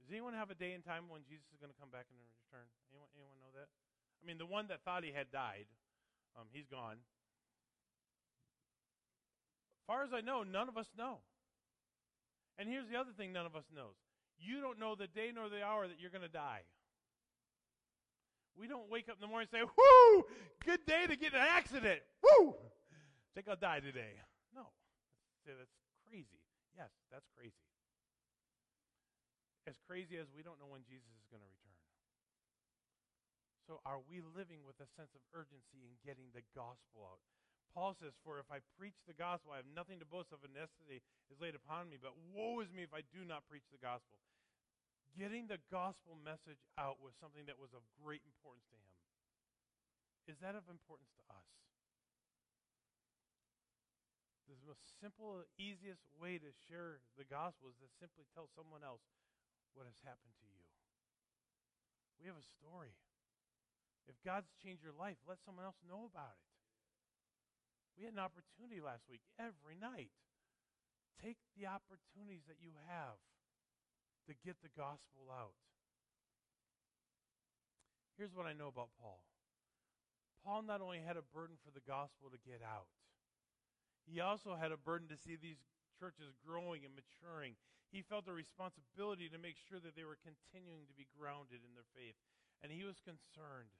Does 0.00 0.10
anyone 0.12 0.32
have 0.34 0.50
a 0.50 0.58
day 0.58 0.72
and 0.72 0.82
time 0.82 1.06
when 1.08 1.22
Jesus 1.24 1.46
is 1.52 1.58
going 1.60 1.72
to 1.72 1.78
come 1.78 1.92
back 1.92 2.08
and 2.08 2.18
return? 2.20 2.66
Anyone, 2.90 3.10
anyone 3.14 3.38
know 3.38 3.52
that? 3.54 3.68
I 3.68 4.22
mean, 4.24 4.38
the 4.38 4.48
one 4.48 4.66
that 4.68 4.82
thought 4.82 5.04
he 5.04 5.12
had 5.12 5.30
died, 5.30 5.66
um, 6.34 6.48
he's 6.50 6.66
gone. 6.66 7.02
Far 9.86 10.04
as 10.04 10.14
I 10.14 10.20
know, 10.20 10.42
none 10.42 10.68
of 10.68 10.76
us 10.76 10.88
know. 10.96 11.20
And 12.58 12.68
here's 12.68 12.88
the 12.88 12.96
other 12.96 13.12
thing 13.16 13.32
none 13.32 13.46
of 13.46 13.56
us 13.56 13.66
knows. 13.74 13.96
You 14.38 14.60
don't 14.60 14.78
know 14.78 14.94
the 14.94 15.06
day 15.06 15.30
nor 15.34 15.48
the 15.48 15.62
hour 15.62 15.86
that 15.86 15.98
you're 16.00 16.10
going 16.10 16.26
to 16.26 16.32
die. 16.32 16.62
We 18.58 18.68
don't 18.68 18.90
wake 18.90 19.08
up 19.08 19.16
in 19.16 19.22
the 19.24 19.30
morning 19.30 19.48
and 19.50 19.60
say, 19.60 19.64
Whoo, 19.64 20.24
good 20.64 20.84
day 20.86 21.06
to 21.08 21.16
get 21.16 21.32
an 21.32 21.40
accident. 21.40 22.00
Woo! 22.20 22.54
Think 23.34 23.48
I'll 23.48 23.56
die 23.56 23.80
today. 23.80 24.20
No. 24.54 24.68
That's 25.46 25.72
crazy. 26.04 26.40
Yes, 26.76 26.92
that's 27.08 27.26
crazy. 27.32 27.56
As 29.64 29.78
crazy 29.88 30.20
as 30.20 30.28
we 30.36 30.44
don't 30.44 30.60
know 30.60 30.68
when 30.68 30.84
Jesus 30.84 31.08
is 31.16 31.26
going 31.32 31.40
to 31.40 31.48
return. 31.48 31.78
So 33.64 33.80
are 33.86 34.02
we 34.04 34.20
living 34.20 34.66
with 34.66 34.76
a 34.82 34.88
sense 34.98 35.14
of 35.14 35.22
urgency 35.32 35.86
in 35.86 35.94
getting 36.02 36.28
the 36.34 36.44
gospel 36.52 37.08
out? 37.08 37.22
Paul 37.72 37.96
says, 37.96 38.12
For 38.20 38.36
if 38.36 38.50
I 38.52 38.60
preach 38.76 39.00
the 39.08 39.16
gospel, 39.16 39.56
I 39.56 39.64
have 39.64 39.70
nothing 39.70 39.96
to 40.02 40.08
boast 40.08 40.28
of, 40.28 40.44
and 40.44 40.52
necessity 40.52 41.00
is 41.32 41.40
laid 41.40 41.56
upon 41.56 41.88
me. 41.88 41.96
But 41.96 42.12
woe 42.36 42.60
is 42.60 42.68
me 42.68 42.84
if 42.84 42.92
I 42.92 43.00
do 43.16 43.24
not 43.24 43.48
preach 43.48 43.64
the 43.72 43.80
gospel. 43.80 44.20
Getting 45.12 45.44
the 45.44 45.60
gospel 45.68 46.16
message 46.16 46.64
out 46.80 46.96
was 47.04 47.12
something 47.20 47.44
that 47.44 47.60
was 47.60 47.76
of 47.76 47.84
great 48.00 48.24
importance 48.24 48.64
to 48.72 48.80
him. 48.80 48.96
Is 50.32 50.40
that 50.40 50.56
of 50.56 50.64
importance 50.72 51.12
to 51.20 51.24
us? 51.28 51.50
The 54.48 54.56
most 54.68 54.84
simple, 55.00 55.44
easiest 55.56 56.04
way 56.16 56.36
to 56.36 56.50
share 56.68 57.00
the 57.16 57.28
gospel 57.28 57.72
is 57.72 57.78
to 57.80 57.88
simply 58.00 58.24
tell 58.32 58.48
someone 58.52 58.84
else 58.84 59.04
what 59.72 59.88
has 59.88 59.96
happened 60.04 60.36
to 60.40 60.48
you. 60.48 60.64
We 62.20 62.28
have 62.28 62.36
a 62.36 62.52
story. 62.60 62.92
If 64.08 64.16
God's 64.24 64.52
changed 64.60 64.84
your 64.84 64.96
life, 64.96 65.20
let 65.24 65.40
someone 65.44 65.64
else 65.64 65.80
know 65.84 66.08
about 66.08 66.36
it. 66.36 66.52
We 67.96 68.08
had 68.08 68.16
an 68.16 68.24
opportunity 68.24 68.80
last 68.80 69.04
week 69.08 69.24
every 69.36 69.76
night. 69.76 70.12
Take 71.20 71.40
the 71.56 71.68
opportunities 71.68 72.44
that 72.48 72.60
you 72.60 72.72
have 72.88 73.20
to 74.26 74.34
get 74.44 74.60
the 74.62 74.72
gospel 74.76 75.30
out. 75.32 75.56
Here's 78.18 78.34
what 78.34 78.46
I 78.46 78.52
know 78.52 78.68
about 78.68 78.94
Paul 79.00 79.24
Paul 80.44 80.62
not 80.62 80.82
only 80.82 80.98
had 80.98 81.16
a 81.16 81.26
burden 81.34 81.56
for 81.62 81.70
the 81.70 81.84
gospel 81.86 82.30
to 82.30 82.38
get 82.42 82.62
out, 82.66 82.90
he 84.06 84.18
also 84.18 84.58
had 84.58 84.74
a 84.74 84.80
burden 84.80 85.06
to 85.08 85.18
see 85.18 85.38
these 85.38 85.62
churches 85.98 86.34
growing 86.42 86.82
and 86.82 86.98
maturing. 86.98 87.54
He 87.94 88.02
felt 88.02 88.26
a 88.26 88.34
responsibility 88.34 89.30
to 89.30 89.38
make 89.38 89.54
sure 89.54 89.78
that 89.78 89.94
they 89.94 90.02
were 90.02 90.18
continuing 90.18 90.88
to 90.90 90.96
be 90.96 91.06
grounded 91.14 91.62
in 91.62 91.76
their 91.78 91.86
faith. 91.94 92.18
And 92.64 92.74
he 92.74 92.82
was 92.82 92.98
concerned. 93.04 93.70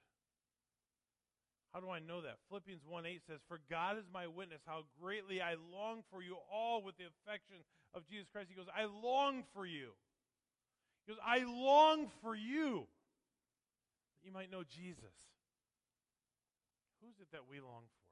How 1.73 1.81
do 1.81 1.89
I 1.89 1.97
know 1.97 2.21
that? 2.21 2.37
Philippians 2.47 2.85
1 2.85 3.05
8 3.05 3.25
says, 3.25 3.41
For 3.49 3.59
God 3.65 3.97
is 3.97 4.05
my 4.13 4.29
witness, 4.29 4.61
how 4.63 4.85
greatly 5.01 5.41
I 5.41 5.57
long 5.73 6.05
for 6.13 6.21
you 6.21 6.37
all 6.45 6.85
with 6.85 6.95
the 7.01 7.09
affection 7.09 7.65
of 7.97 8.05
Jesus 8.05 8.29
Christ. 8.29 8.53
He 8.53 8.55
goes, 8.55 8.69
I 8.69 8.85
long 8.85 9.41
for 9.51 9.65
you. 9.65 9.97
He 11.05 11.11
goes, 11.11 11.19
I 11.19 11.43
long 11.43 12.07
for 12.21 12.35
you. 12.35 12.87
That 14.15 14.23
you 14.23 14.31
might 14.31 14.51
know 14.51 14.63
Jesus. 14.63 15.15
Who's 17.03 17.19
it 17.19 17.27
that 17.35 17.43
we 17.49 17.59
long 17.59 17.83
for? 17.91 18.07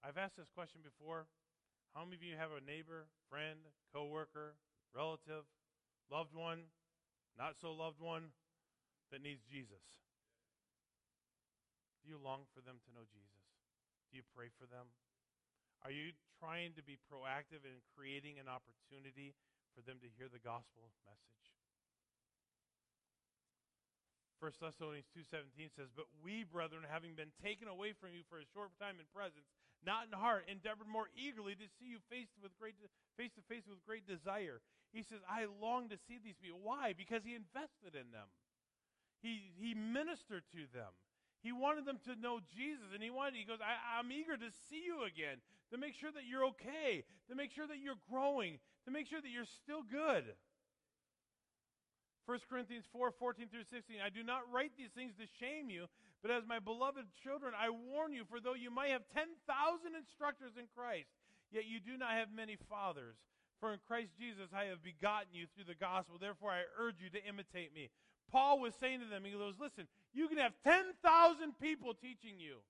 I've 0.00 0.16
asked 0.16 0.40
this 0.40 0.48
question 0.48 0.80
before. 0.80 1.28
How 1.92 2.08
many 2.08 2.16
of 2.16 2.24
you 2.24 2.40
have 2.40 2.56
a 2.56 2.64
neighbor, 2.64 3.04
friend, 3.28 3.60
coworker, 3.92 4.56
relative, 4.96 5.44
loved 6.08 6.32
one, 6.32 6.72
not 7.36 7.60
so 7.60 7.76
loved 7.76 8.00
one 8.00 8.32
that 9.12 9.20
needs 9.20 9.44
Jesus? 9.44 9.84
Do 12.00 12.08
you 12.08 12.16
long 12.16 12.48
for 12.56 12.64
them 12.64 12.80
to 12.80 12.90
know 12.96 13.04
Jesus? 13.12 13.44
Do 14.08 14.16
you 14.16 14.24
pray 14.32 14.48
for 14.56 14.64
them? 14.64 14.88
Are 15.84 15.92
you 15.92 16.16
trying 16.40 16.72
to 16.80 16.82
be 16.82 16.96
proactive 16.96 17.68
in 17.68 17.84
creating 17.92 18.40
an 18.40 18.48
opportunity 18.48 19.36
for 19.76 19.84
them 19.84 20.00
to 20.00 20.08
hear 20.16 20.32
the 20.32 20.40
gospel 20.40 20.88
message? 21.04 21.49
1 24.40 24.56
Thessalonians 24.56 25.04
2.17 25.12 25.68
says, 25.76 25.92
But 25.92 26.08
we, 26.24 26.48
brethren, 26.48 26.88
having 26.88 27.12
been 27.12 27.28
taken 27.44 27.68
away 27.68 27.92
from 27.92 28.16
you 28.16 28.24
for 28.24 28.40
a 28.40 28.48
short 28.56 28.72
time 28.80 28.96
in 28.96 29.04
presence, 29.12 29.44
not 29.84 30.08
in 30.08 30.16
heart, 30.16 30.48
endeavored 30.48 30.88
more 30.88 31.12
eagerly 31.12 31.52
to 31.60 31.68
see 31.76 31.92
you 31.92 32.00
face 32.08 32.32
with 32.40 32.56
great 32.56 32.80
face 33.20 33.36
to 33.36 33.44
face 33.52 33.68
with 33.68 33.84
great 33.84 34.08
desire. 34.08 34.64
He 34.96 35.04
says, 35.04 35.20
I 35.28 35.44
long 35.60 35.92
to 35.92 36.00
see 36.08 36.16
these 36.16 36.40
people. 36.40 36.64
Why? 36.64 36.96
Because 36.96 37.20
he 37.20 37.36
invested 37.36 37.92
in 37.92 38.08
them. 38.16 38.32
He 39.20 39.52
he 39.60 39.76
ministered 39.76 40.48
to 40.56 40.64
them. 40.72 40.92
He 41.44 41.52
wanted 41.52 41.84
them 41.84 42.00
to 42.04 42.16
know 42.16 42.40
Jesus, 42.52 42.92
and 42.92 43.02
he 43.02 43.08
wanted, 43.08 43.36
he 43.36 43.48
goes, 43.48 43.64
I, 43.64 43.76
I'm 43.96 44.12
eager 44.12 44.36
to 44.36 44.50
see 44.68 44.84
you 44.84 45.08
again, 45.08 45.40
to 45.72 45.80
make 45.80 45.96
sure 45.96 46.12
that 46.12 46.28
you're 46.28 46.44
okay, 46.52 47.04
to 47.28 47.34
make 47.34 47.50
sure 47.52 47.66
that 47.66 47.80
you're 47.80 48.00
growing, 48.12 48.60
to 48.84 48.90
make 48.90 49.08
sure 49.08 49.20
that 49.20 49.32
you're 49.32 49.48
still 49.48 49.80
good. 49.80 50.36
1 52.26 52.38
Corinthians 52.48 52.84
4 52.92 53.10
14 53.10 53.48
through 53.48 53.64
16. 53.70 53.96
I 54.04 54.10
do 54.10 54.22
not 54.22 54.46
write 54.52 54.72
these 54.76 54.92
things 54.94 55.12
to 55.18 55.26
shame 55.40 55.70
you, 55.70 55.86
but 56.22 56.30
as 56.30 56.46
my 56.46 56.58
beloved 56.58 57.06
children, 57.22 57.52
I 57.56 57.70
warn 57.70 58.12
you, 58.12 58.24
for 58.28 58.40
though 58.40 58.54
you 58.54 58.70
might 58.70 58.90
have 58.90 59.02
10,000 59.14 59.26
instructors 59.96 60.52
in 60.56 60.68
Christ, 60.76 61.10
yet 61.50 61.66
you 61.66 61.80
do 61.80 61.96
not 61.96 62.12
have 62.12 62.28
many 62.30 62.56
fathers. 62.68 63.16
For 63.58 63.72
in 63.72 63.80
Christ 63.86 64.16
Jesus 64.18 64.48
I 64.56 64.72
have 64.72 64.82
begotten 64.82 65.32
you 65.32 65.46
through 65.52 65.68
the 65.68 65.76
gospel. 65.76 66.16
Therefore 66.18 66.50
I 66.50 66.64
urge 66.80 66.96
you 67.00 67.10
to 67.10 67.24
imitate 67.24 67.74
me. 67.74 67.90
Paul 68.30 68.60
was 68.60 68.74
saying 68.80 69.00
to 69.00 69.06
them, 69.06 69.24
he 69.24 69.32
goes, 69.32 69.54
Listen, 69.60 69.86
you 70.14 70.28
can 70.28 70.38
have 70.38 70.52
10,000 70.64 70.96
people 71.60 71.94
teaching 71.94 72.38
you. 72.38 72.64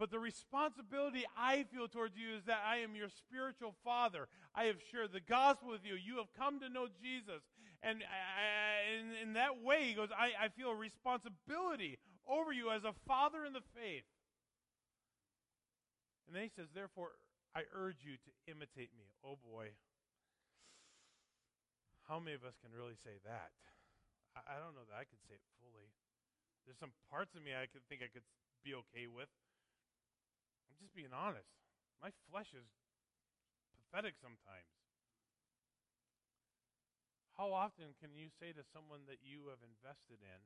But 0.00 0.08
the 0.08 0.18
responsibility 0.18 1.28
I 1.36 1.68
feel 1.68 1.84
towards 1.84 2.16
you 2.16 2.32
is 2.32 2.48
that 2.48 2.64
I 2.64 2.80
am 2.80 2.96
your 2.96 3.12
spiritual 3.12 3.76
father. 3.84 4.32
I 4.56 4.64
have 4.72 4.80
shared 4.88 5.12
the 5.12 5.20
gospel 5.20 5.68
with 5.68 5.84
you. 5.84 5.92
You 5.92 6.16
have 6.24 6.32
come 6.32 6.56
to 6.64 6.72
know 6.72 6.88
Jesus. 7.04 7.44
And 7.84 8.00
I, 8.00 8.96
in, 8.96 9.12
in, 9.20 9.30
that 9.36 9.60
way, 9.60 9.84
he 9.84 9.92
goes, 9.92 10.08
I, 10.08 10.32
I 10.40 10.48
feel 10.56 10.72
a 10.72 10.74
responsibility 10.74 12.00
over 12.24 12.48
you 12.48 12.72
as 12.72 12.88
a 12.88 12.96
father 13.04 13.44
in 13.44 13.52
the 13.52 13.60
faith. 13.76 14.08
And 16.24 16.32
then 16.32 16.48
he 16.48 16.52
says, 16.56 16.72
Therefore, 16.72 17.12
I 17.52 17.68
urge 17.76 18.00
you 18.00 18.16
to 18.16 18.30
imitate 18.48 18.96
me. 18.96 19.04
Oh 19.20 19.36
boy. 19.36 19.76
How 22.08 22.16
many 22.16 22.40
of 22.40 22.44
us 22.48 22.56
can 22.64 22.72
really 22.72 22.96
say 23.04 23.20
that? 23.28 23.52
I, 24.32 24.56
I 24.56 24.64
don't 24.64 24.72
know 24.72 24.88
that 24.88 24.96
I 24.96 25.04
could 25.04 25.20
say 25.28 25.36
it 25.36 25.44
fully. 25.60 25.92
There's 26.64 26.80
some 26.80 26.96
parts 27.12 27.36
of 27.36 27.44
me 27.44 27.52
I 27.52 27.68
could 27.68 27.84
think 27.92 28.00
I 28.00 28.08
could 28.08 28.24
be 28.64 28.72
okay 28.72 29.04
with. 29.04 29.28
Just 30.80 30.96
being 30.96 31.12
honest. 31.12 31.52
My 32.00 32.08
flesh 32.32 32.48
is 32.56 32.64
pathetic 33.76 34.16
sometimes. 34.16 34.72
How 37.36 37.52
often 37.52 37.96
can 38.00 38.16
you 38.16 38.28
say 38.40 38.52
to 38.52 38.64
someone 38.72 39.04
that 39.08 39.20
you 39.20 39.48
have 39.48 39.60
invested 39.60 40.20
in 40.24 40.40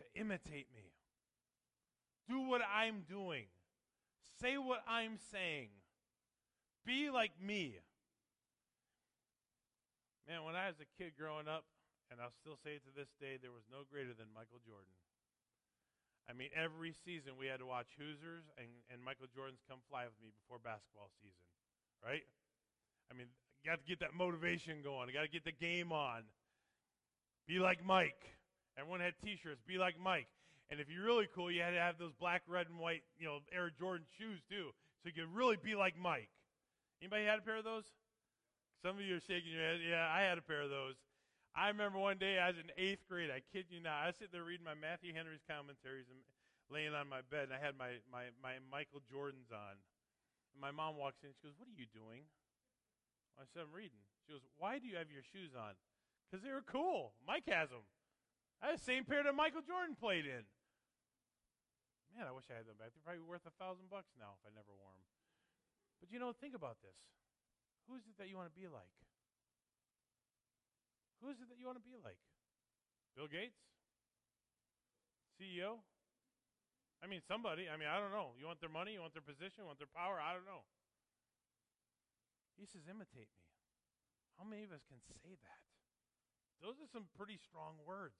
to 0.00 0.04
imitate 0.20 0.68
me? 0.72 0.92
Do 2.28 2.48
what 2.48 2.60
I'm 2.60 3.04
doing. 3.08 3.48
Say 4.40 4.58
what 4.58 4.84
I'm 4.88 5.16
saying. 5.32 5.68
Be 6.84 7.08
like 7.08 7.32
me. 7.40 7.80
Man, 10.28 10.44
when 10.44 10.56
I 10.56 10.66
was 10.66 10.80
a 10.82 10.88
kid 10.98 11.12
growing 11.16 11.46
up, 11.46 11.64
and 12.10 12.20
I'll 12.20 12.34
still 12.40 12.58
say 12.58 12.78
it 12.78 12.84
to 12.86 12.92
this 12.94 13.10
day, 13.20 13.38
there 13.38 13.54
was 13.54 13.66
no 13.70 13.86
greater 13.86 14.14
than 14.14 14.30
Michael 14.34 14.62
Jordan. 14.64 14.90
I 16.26 16.34
mean, 16.34 16.50
every 16.58 16.94
season 17.06 17.38
we 17.38 17.46
had 17.46 17.62
to 17.62 17.66
watch 17.66 17.86
Hoosiers 17.98 18.44
and, 18.58 18.66
and 18.90 18.98
Michael 18.98 19.30
Jordan's 19.30 19.62
Come 19.70 19.78
Fly 19.86 20.10
With 20.10 20.18
Me 20.18 20.34
before 20.42 20.58
basketball 20.58 21.10
season, 21.22 21.46
right? 22.02 22.26
I 23.10 23.14
mean, 23.14 23.30
you 23.62 23.70
got 23.70 23.78
to 23.78 23.86
get 23.86 24.02
that 24.02 24.14
motivation 24.14 24.82
going. 24.82 25.06
You 25.06 25.14
got 25.14 25.22
to 25.22 25.30
get 25.30 25.46
the 25.46 25.54
game 25.54 25.94
on. 25.94 26.26
Be 27.46 27.62
like 27.62 27.78
Mike. 27.86 28.18
Everyone 28.74 28.98
had 28.98 29.14
T-shirts. 29.22 29.62
Be 29.66 29.78
like 29.78 29.94
Mike. 30.02 30.26
And 30.70 30.82
if 30.82 30.90
you're 30.90 31.06
really 31.06 31.30
cool, 31.30 31.50
you 31.50 31.62
had 31.62 31.78
to 31.78 31.80
have 31.80 31.98
those 31.98 32.12
black, 32.18 32.42
red, 32.48 32.66
and 32.66 32.78
white, 32.78 33.06
you 33.18 33.26
know, 33.26 33.38
Air 33.54 33.70
Jordan 33.70 34.06
shoes 34.18 34.42
too, 34.50 34.74
so 34.98 35.02
you 35.06 35.14
could 35.14 35.30
really 35.30 35.56
be 35.62 35.78
like 35.78 35.94
Mike. 35.94 36.28
Anybody 37.00 37.24
had 37.24 37.38
a 37.38 37.42
pair 37.42 37.56
of 37.56 37.64
those? 37.64 37.86
Some 38.82 38.98
of 38.98 39.02
you 39.02 39.14
are 39.16 39.20
shaking 39.20 39.54
your 39.54 39.62
head. 39.62 39.78
Yeah, 39.78 40.10
I 40.10 40.22
had 40.22 40.38
a 40.38 40.42
pair 40.42 40.62
of 40.62 40.70
those. 40.70 40.98
I 41.56 41.72
remember 41.72 41.96
one 41.96 42.20
day 42.20 42.36
I 42.36 42.52
was 42.52 42.60
in 42.60 42.68
eighth 42.76 43.08
grade. 43.08 43.32
I 43.32 43.40
kid 43.40 43.72
you 43.72 43.80
not. 43.80 44.04
I 44.04 44.12
was 44.12 44.20
sitting 44.20 44.36
there 44.36 44.44
reading 44.44 44.68
my 44.68 44.76
Matthew 44.76 45.16
Henry's 45.16 45.40
commentaries 45.48 46.04
and 46.12 46.20
laying 46.68 46.92
on 46.92 47.08
my 47.08 47.24
bed, 47.24 47.48
and 47.48 47.56
I 47.56 47.60
had 47.64 47.80
my, 47.80 47.96
my, 48.12 48.28
my 48.44 48.60
Michael 48.68 49.00
Jordans 49.08 49.48
on. 49.48 49.80
And 50.52 50.60
my 50.60 50.68
mom 50.68 51.00
walks 51.00 51.24
in. 51.24 51.32
She 51.32 51.48
goes, 51.48 51.56
"What 51.56 51.72
are 51.72 51.80
you 51.80 51.88
doing?" 51.88 52.28
I 53.40 53.48
said, 53.48 53.64
"I'm 53.64 53.72
reading." 53.72 54.04
She 54.28 54.36
goes, 54.36 54.44
"Why 54.60 54.76
do 54.76 54.84
you 54.84 55.00
have 55.00 55.08
your 55.08 55.24
shoes 55.24 55.56
on?" 55.56 55.80
Because 56.28 56.44
they 56.44 56.52
were 56.52 56.64
cool. 56.64 57.16
Mike 57.24 57.48
has 57.48 57.72
them. 57.72 57.88
I 58.60 58.76
had 58.76 58.76
the 58.76 58.84
same 58.84 59.08
pair 59.08 59.24
that 59.24 59.32
Michael 59.32 59.64
Jordan 59.64 59.96
played 59.96 60.28
in. 60.28 60.44
Man, 62.12 62.28
I 62.28 62.36
wish 62.36 62.52
I 62.52 62.60
had 62.60 62.68
them 62.68 62.76
back. 62.76 62.92
They're 62.92 63.04
probably 63.04 63.24
worth 63.24 63.48
a 63.48 63.56
thousand 63.56 63.88
bucks 63.88 64.12
now 64.20 64.36
if 64.36 64.44
I 64.44 64.52
never 64.52 64.72
wore 64.76 64.92
them. 64.92 65.08
But 66.04 66.12
you 66.12 66.20
know, 66.20 66.36
think 66.36 66.52
about 66.52 66.84
this. 66.84 66.96
Who 67.88 67.96
is 67.96 68.04
it 68.04 68.20
that 68.20 68.28
you 68.28 68.36
want 68.36 68.52
to 68.52 68.56
be 68.56 68.68
like? 68.68 68.92
Who 71.20 71.32
is 71.32 71.40
it 71.40 71.48
that 71.48 71.58
you 71.58 71.66
want 71.66 71.80
to 71.80 71.86
be 71.86 71.96
like? 72.00 72.20
Bill 73.16 73.28
Gates? 73.28 73.56
CEO? 75.36 75.80
I 77.04 77.06
mean, 77.08 77.20
somebody. 77.28 77.68
I 77.68 77.76
mean, 77.76 77.88
I 77.88 78.00
don't 78.00 78.12
know. 78.12 78.32
You 78.40 78.48
want 78.48 78.60
their 78.60 78.72
money? 78.72 78.96
You 78.96 79.04
want 79.04 79.12
their 79.12 79.24
position? 79.24 79.64
You 79.64 79.68
want 79.68 79.80
their 79.80 79.92
power? 79.92 80.16
I 80.16 80.32
don't 80.32 80.48
know. 80.48 80.64
He 82.56 82.64
says, 82.64 82.88
imitate 82.88 83.28
me. 83.28 83.44
How 84.40 84.44
many 84.44 84.64
of 84.64 84.72
us 84.72 84.84
can 84.88 85.00
say 85.20 85.36
that? 85.44 85.60
Those 86.64 86.80
are 86.80 86.88
some 86.88 87.04
pretty 87.16 87.36
strong 87.36 87.76
words. 87.84 88.16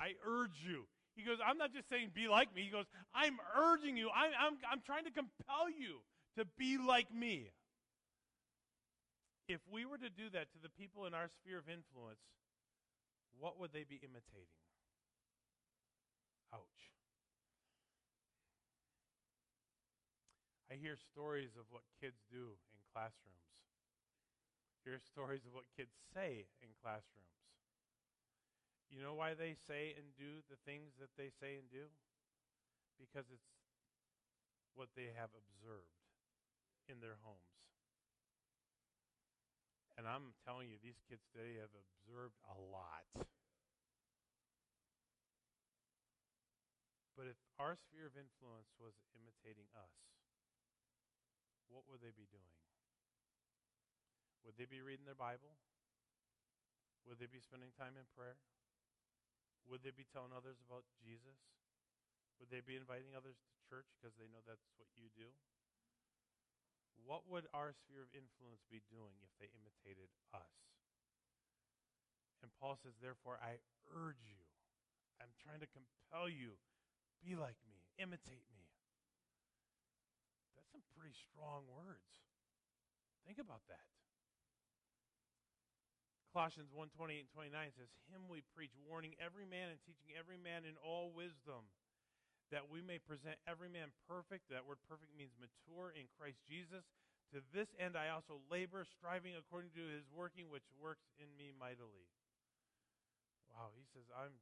I 0.00 0.16
urge 0.24 0.60
you. 0.60 0.84
He 1.16 1.22
goes, 1.22 1.38
I'm 1.40 1.56
not 1.56 1.72
just 1.72 1.88
saying 1.88 2.10
be 2.12 2.28
like 2.28 2.52
me. 2.52 2.62
He 2.62 2.70
goes, 2.70 2.84
I'm 3.14 3.38
urging 3.56 3.96
you. 3.96 4.10
I'm, 4.10 4.32
I'm, 4.34 4.54
I'm 4.68 4.82
trying 4.84 5.04
to 5.04 5.14
compel 5.14 5.70
you 5.70 6.04
to 6.36 6.44
be 6.58 6.76
like 6.76 7.08
me. 7.14 7.52
If 9.46 9.60
we 9.68 9.84
were 9.84 9.98
to 9.98 10.08
do 10.08 10.30
that 10.32 10.48
to 10.52 10.58
the 10.62 10.72
people 10.72 11.04
in 11.04 11.12
our 11.12 11.28
sphere 11.28 11.58
of 11.58 11.68
influence, 11.68 12.24
what 13.36 13.60
would 13.60 13.72
they 13.72 13.84
be 13.84 14.00
imitating? 14.00 14.64
Ouch. 16.54 16.94
I 20.72 20.80
hear 20.80 20.96
stories 20.96 21.52
of 21.60 21.68
what 21.68 21.84
kids 22.00 22.24
do 22.32 22.56
in 22.72 22.80
classrooms. 22.88 23.44
Hear 24.84 24.96
stories 25.00 25.44
of 25.44 25.52
what 25.52 25.68
kids 25.76 25.92
say 26.12 26.48
in 26.64 26.72
classrooms. 26.80 27.36
You 28.88 29.02
know 29.02 29.14
why 29.14 29.34
they 29.34 29.56
say 29.56 29.92
and 29.98 30.14
do 30.16 30.40
the 30.48 30.60
things 30.64 30.96
that 31.00 31.12
they 31.18 31.28
say 31.28 31.60
and 31.60 31.68
do? 31.68 31.90
Because 32.96 33.28
it's 33.28 33.50
what 34.74 34.88
they 34.96 35.12
have 35.12 35.32
observed 35.36 36.00
in 36.88 37.00
their 37.00 37.18
homes. 37.24 37.73
And 39.94 40.10
I'm 40.10 40.34
telling 40.42 40.70
you, 40.74 40.78
these 40.82 40.98
kids 41.06 41.22
today 41.30 41.54
have 41.62 41.70
observed 41.70 42.34
a 42.50 42.56
lot. 42.58 43.06
But 47.14 47.30
if 47.30 47.38
our 47.62 47.78
sphere 47.78 48.10
of 48.10 48.18
influence 48.18 48.74
was 48.74 48.98
imitating 49.14 49.70
us, 49.78 49.94
what 51.70 51.86
would 51.86 52.02
they 52.02 52.10
be 52.10 52.26
doing? 52.26 52.58
Would 54.42 54.58
they 54.58 54.66
be 54.66 54.82
reading 54.82 55.06
their 55.06 55.18
Bible? 55.18 55.54
Would 57.06 57.22
they 57.22 57.30
be 57.30 57.40
spending 57.40 57.70
time 57.78 57.94
in 57.94 58.04
prayer? 58.18 58.42
Would 59.70 59.86
they 59.86 59.94
be 59.94 60.04
telling 60.10 60.34
others 60.34 60.58
about 60.58 60.84
Jesus? 61.00 61.38
Would 62.42 62.50
they 62.50 62.60
be 62.60 62.76
inviting 62.76 63.14
others 63.14 63.38
to 63.38 63.54
church 63.70 63.88
because 63.96 64.18
they 64.18 64.28
know 64.28 64.42
that's 64.42 64.68
what 64.76 64.90
you 64.98 65.08
do? 65.14 65.30
What 67.02 67.26
would 67.26 67.50
our 67.50 67.74
sphere 67.74 68.06
of 68.06 68.10
influence 68.14 68.62
be 68.70 68.84
doing 68.86 69.18
if 69.20 69.32
they 69.36 69.50
imitated 69.52 70.08
us? 70.30 70.54
And 72.40 72.52
Paul 72.60 72.76
says, 72.76 72.94
therefore, 73.00 73.40
I 73.40 73.58
urge 73.90 74.20
you, 74.24 74.40
I'm 75.16 75.32
trying 75.40 75.64
to 75.64 75.70
compel 75.72 76.28
you, 76.28 76.60
be 77.24 77.34
like 77.34 77.56
me, 77.64 77.80
imitate 77.96 78.44
me. 78.52 78.68
That's 80.54 80.68
some 80.68 80.84
pretty 80.92 81.16
strong 81.16 81.64
words. 81.72 82.04
Think 83.24 83.40
about 83.40 83.64
that. 83.72 83.88
Colossians 86.34 86.74
1 86.74 86.90
28 86.98 87.30
and 87.30 87.30
29 87.30 87.78
says, 87.78 87.88
Him 88.10 88.26
we 88.26 88.42
preach, 88.58 88.74
warning 88.82 89.14
every 89.22 89.46
man 89.46 89.70
and 89.70 89.78
teaching 89.86 90.12
every 90.18 90.34
man 90.34 90.66
in 90.66 90.74
all 90.82 91.14
wisdom, 91.14 91.70
that 92.54 92.70
we 92.70 92.78
may 92.78 93.02
present 93.02 93.34
every 93.50 93.66
man 93.66 93.90
perfect. 94.06 94.46
That 94.46 94.62
word 94.62 94.78
perfect 94.86 95.10
means 95.10 95.34
mature 95.42 95.90
in 95.90 96.06
Christ 96.14 96.38
Jesus. 96.46 96.86
To 97.34 97.42
this 97.50 97.74
end 97.82 97.98
I 97.98 98.14
also 98.14 98.38
labor, 98.46 98.86
striving 98.86 99.34
according 99.34 99.74
to 99.74 99.82
his 99.90 100.06
working, 100.14 100.46
which 100.54 100.70
works 100.78 101.10
in 101.18 101.26
me 101.34 101.50
mightily. 101.50 102.06
Wow, 103.50 103.74
he 103.74 103.82
says, 103.90 104.06
I'm 104.14 104.38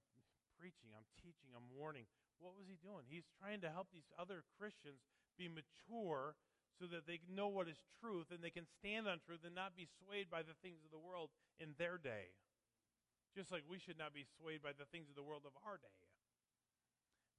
preaching, 0.61 0.92
I'm 0.92 1.09
teaching, 1.25 1.57
I'm 1.57 1.72
warning. 1.72 2.05
What 2.37 2.53
was 2.53 2.68
he 2.68 2.77
doing? 2.85 3.09
He's 3.09 3.25
trying 3.40 3.64
to 3.64 3.72
help 3.72 3.88
these 3.88 4.09
other 4.20 4.44
Christians 4.61 5.01
be 5.40 5.48
mature 5.48 6.37
so 6.77 6.85
that 6.92 7.09
they 7.09 7.25
know 7.33 7.48
what 7.48 7.64
is 7.64 7.81
truth 7.96 8.29
and 8.29 8.44
they 8.44 8.53
can 8.53 8.68
stand 8.77 9.09
on 9.09 9.25
truth 9.25 9.40
and 9.40 9.57
not 9.57 9.72
be 9.72 9.88
swayed 10.05 10.29
by 10.29 10.44
the 10.44 10.57
things 10.61 10.85
of 10.85 10.92
the 10.92 11.01
world 11.01 11.33
in 11.57 11.72
their 11.81 11.96
day. 11.96 12.37
Just 13.33 13.48
like 13.48 13.64
we 13.64 13.81
should 13.81 13.96
not 13.96 14.12
be 14.12 14.29
swayed 14.37 14.61
by 14.61 14.77
the 14.77 14.85
things 14.92 15.09
of 15.09 15.16
the 15.16 15.25
world 15.25 15.48
of 15.48 15.57
our 15.64 15.81
day. 15.81 16.12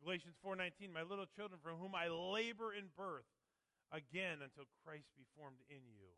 Galatians 0.04 0.36
4:19 0.44 0.92
My 0.92 1.04
little 1.04 1.26
children 1.26 1.60
from 1.64 1.80
whom 1.80 1.96
I 1.96 2.08
labor 2.08 2.74
in 2.74 2.92
birth 2.96 3.30
again 3.92 4.44
until 4.44 4.68
Christ 4.84 5.08
be 5.16 5.24
formed 5.36 5.64
in 5.70 5.82
you. 5.88 6.12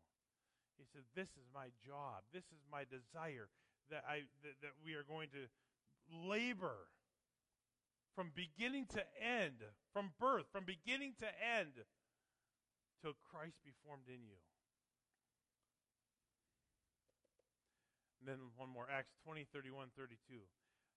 He 0.76 0.84
said 0.92 1.02
this 1.14 1.30
is 1.38 1.46
my 1.54 1.70
job. 1.86 2.24
This 2.32 2.44
is 2.50 2.60
my 2.70 2.84
desire 2.84 3.48
that 3.90 4.04
I 4.08 4.26
that, 4.42 4.58
that 4.62 4.74
we 4.82 4.94
are 4.94 5.04
going 5.04 5.30
to 5.30 5.46
labor 6.10 6.90
from 8.14 8.32
beginning 8.34 8.86
to 8.96 9.04
end, 9.20 9.62
from 9.92 10.12
birth, 10.18 10.46
from 10.50 10.64
beginning 10.64 11.14
to 11.20 11.28
end 11.38 11.84
till 13.02 13.12
Christ 13.30 13.60
be 13.62 13.72
formed 13.84 14.08
in 14.08 14.24
you. 14.24 14.40
And 18.18 18.26
then 18.26 18.50
one 18.56 18.70
more, 18.72 18.88
Acts 18.90 19.12
20, 19.22 19.46
31, 19.52 19.88
32. 19.94 20.40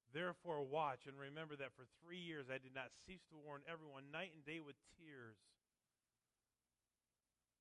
Therefore, 0.10 0.66
watch 0.66 1.06
and 1.06 1.14
remember 1.18 1.54
that 1.58 1.78
for 1.78 1.86
three 2.02 2.18
years 2.18 2.50
I 2.50 2.58
did 2.58 2.74
not 2.74 2.90
cease 3.06 3.22
to 3.30 3.38
warn 3.38 3.62
everyone 3.70 4.10
night 4.10 4.34
and 4.34 4.42
day 4.42 4.58
with 4.58 4.78
tears. 4.98 5.38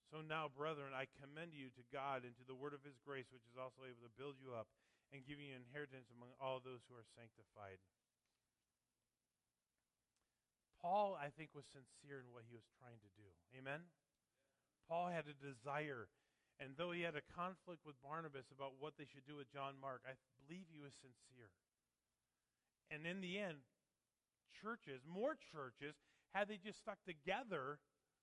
So 0.09 0.25
now, 0.25 0.49
brethren, 0.49 0.97
I 0.97 1.05
commend 1.21 1.53
you 1.53 1.69
to 1.77 1.85
God 1.93 2.25
and 2.25 2.33
to 2.41 2.45
the 2.49 2.57
word 2.57 2.73
of 2.73 2.81
his 2.81 2.97
grace, 3.05 3.29
which 3.29 3.45
is 3.45 3.61
also 3.61 3.85
able 3.85 4.01
to 4.09 4.17
build 4.17 4.41
you 4.41 4.57
up 4.57 4.65
and 5.13 5.25
give 5.29 5.37
you 5.37 5.53
an 5.53 5.61
inheritance 5.61 6.09
among 6.09 6.33
all 6.41 6.65
those 6.65 6.81
who 6.89 6.97
are 6.97 7.05
sanctified. 7.13 7.77
Paul, 10.81 11.19
I 11.21 11.29
think, 11.29 11.53
was 11.53 11.69
sincere 11.69 12.25
in 12.25 12.33
what 12.33 12.49
he 12.49 12.57
was 12.57 12.65
trying 12.81 12.97
to 13.05 13.11
do. 13.21 13.29
Amen? 13.53 13.85
Paul 14.89 15.13
had 15.13 15.29
a 15.29 15.37
desire, 15.37 16.09
and 16.57 16.73
though 16.81 16.97
he 16.97 17.05
had 17.05 17.19
a 17.19 17.31
conflict 17.35 17.85
with 17.85 18.01
Barnabas 18.01 18.49
about 18.49 18.81
what 18.81 18.97
they 18.97 19.05
should 19.05 19.29
do 19.29 19.37
with 19.37 19.53
John 19.53 19.77
Mark, 19.77 20.01
I 20.09 20.17
believe 20.41 20.73
he 20.73 20.81
was 20.81 20.97
sincere. 20.97 21.53
And 22.91 23.05
in 23.05 23.21
the 23.21 23.39
end, 23.39 23.61
churches, 24.53 25.05
more 25.05 25.37
churches, 25.37 25.95
had 26.33 26.49
they 26.49 26.57
just 26.57 26.81
stuck 26.81 26.99
together, 27.05 27.79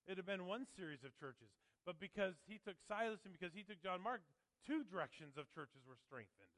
it'd 0.05 0.17
have 0.17 0.29
been 0.29 0.45
one 0.45 0.65
series 0.75 1.05
of 1.05 1.13
churches. 1.17 1.53
But 1.85 2.01
because 2.01 2.33
he 2.49 2.57
took 2.57 2.81
Silas 2.89 3.21
and 3.25 3.33
because 3.33 3.53
he 3.53 3.61
took 3.61 3.81
John 3.81 4.01
Mark, 4.01 4.25
two 4.65 4.81
directions 4.85 5.37
of 5.37 5.45
churches 5.53 5.85
were 5.85 5.97
strengthened. 6.01 6.49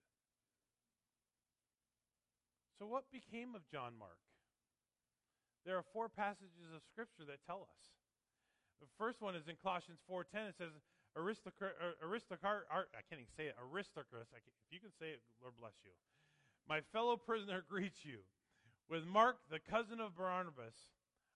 So, 2.80 2.88
what 2.88 3.12
became 3.12 3.58
of 3.58 3.68
John 3.68 3.98
Mark? 3.98 4.22
There 5.66 5.76
are 5.76 5.84
four 5.92 6.08
passages 6.08 6.72
of 6.72 6.80
Scripture 6.88 7.28
that 7.28 7.44
tell 7.44 7.68
us. 7.68 7.84
The 8.80 8.88
first 8.96 9.20
one 9.20 9.36
is 9.36 9.50
in 9.50 9.58
Colossians 9.60 10.00
4.10. 10.06 10.54
It 10.54 10.56
says, 10.56 10.72
Aristarchus, 11.18 11.74
uh, 11.82 11.98
I 12.72 13.02
can't 13.10 13.20
even 13.20 13.34
say 13.36 13.50
it, 13.50 13.58
Aristarchus, 13.58 14.30
if 14.32 14.70
you 14.70 14.80
can 14.80 14.94
say 15.02 15.18
it, 15.18 15.22
Lord 15.42 15.58
bless 15.58 15.74
you. 15.82 15.92
My 16.68 16.82
fellow 16.92 17.16
prisoner 17.16 17.64
greets 17.70 18.04
you. 18.04 18.20
With 18.92 19.04
Mark, 19.04 19.40
the 19.52 19.60
cousin 19.60 20.00
of 20.00 20.16
Barnabas, 20.16 20.76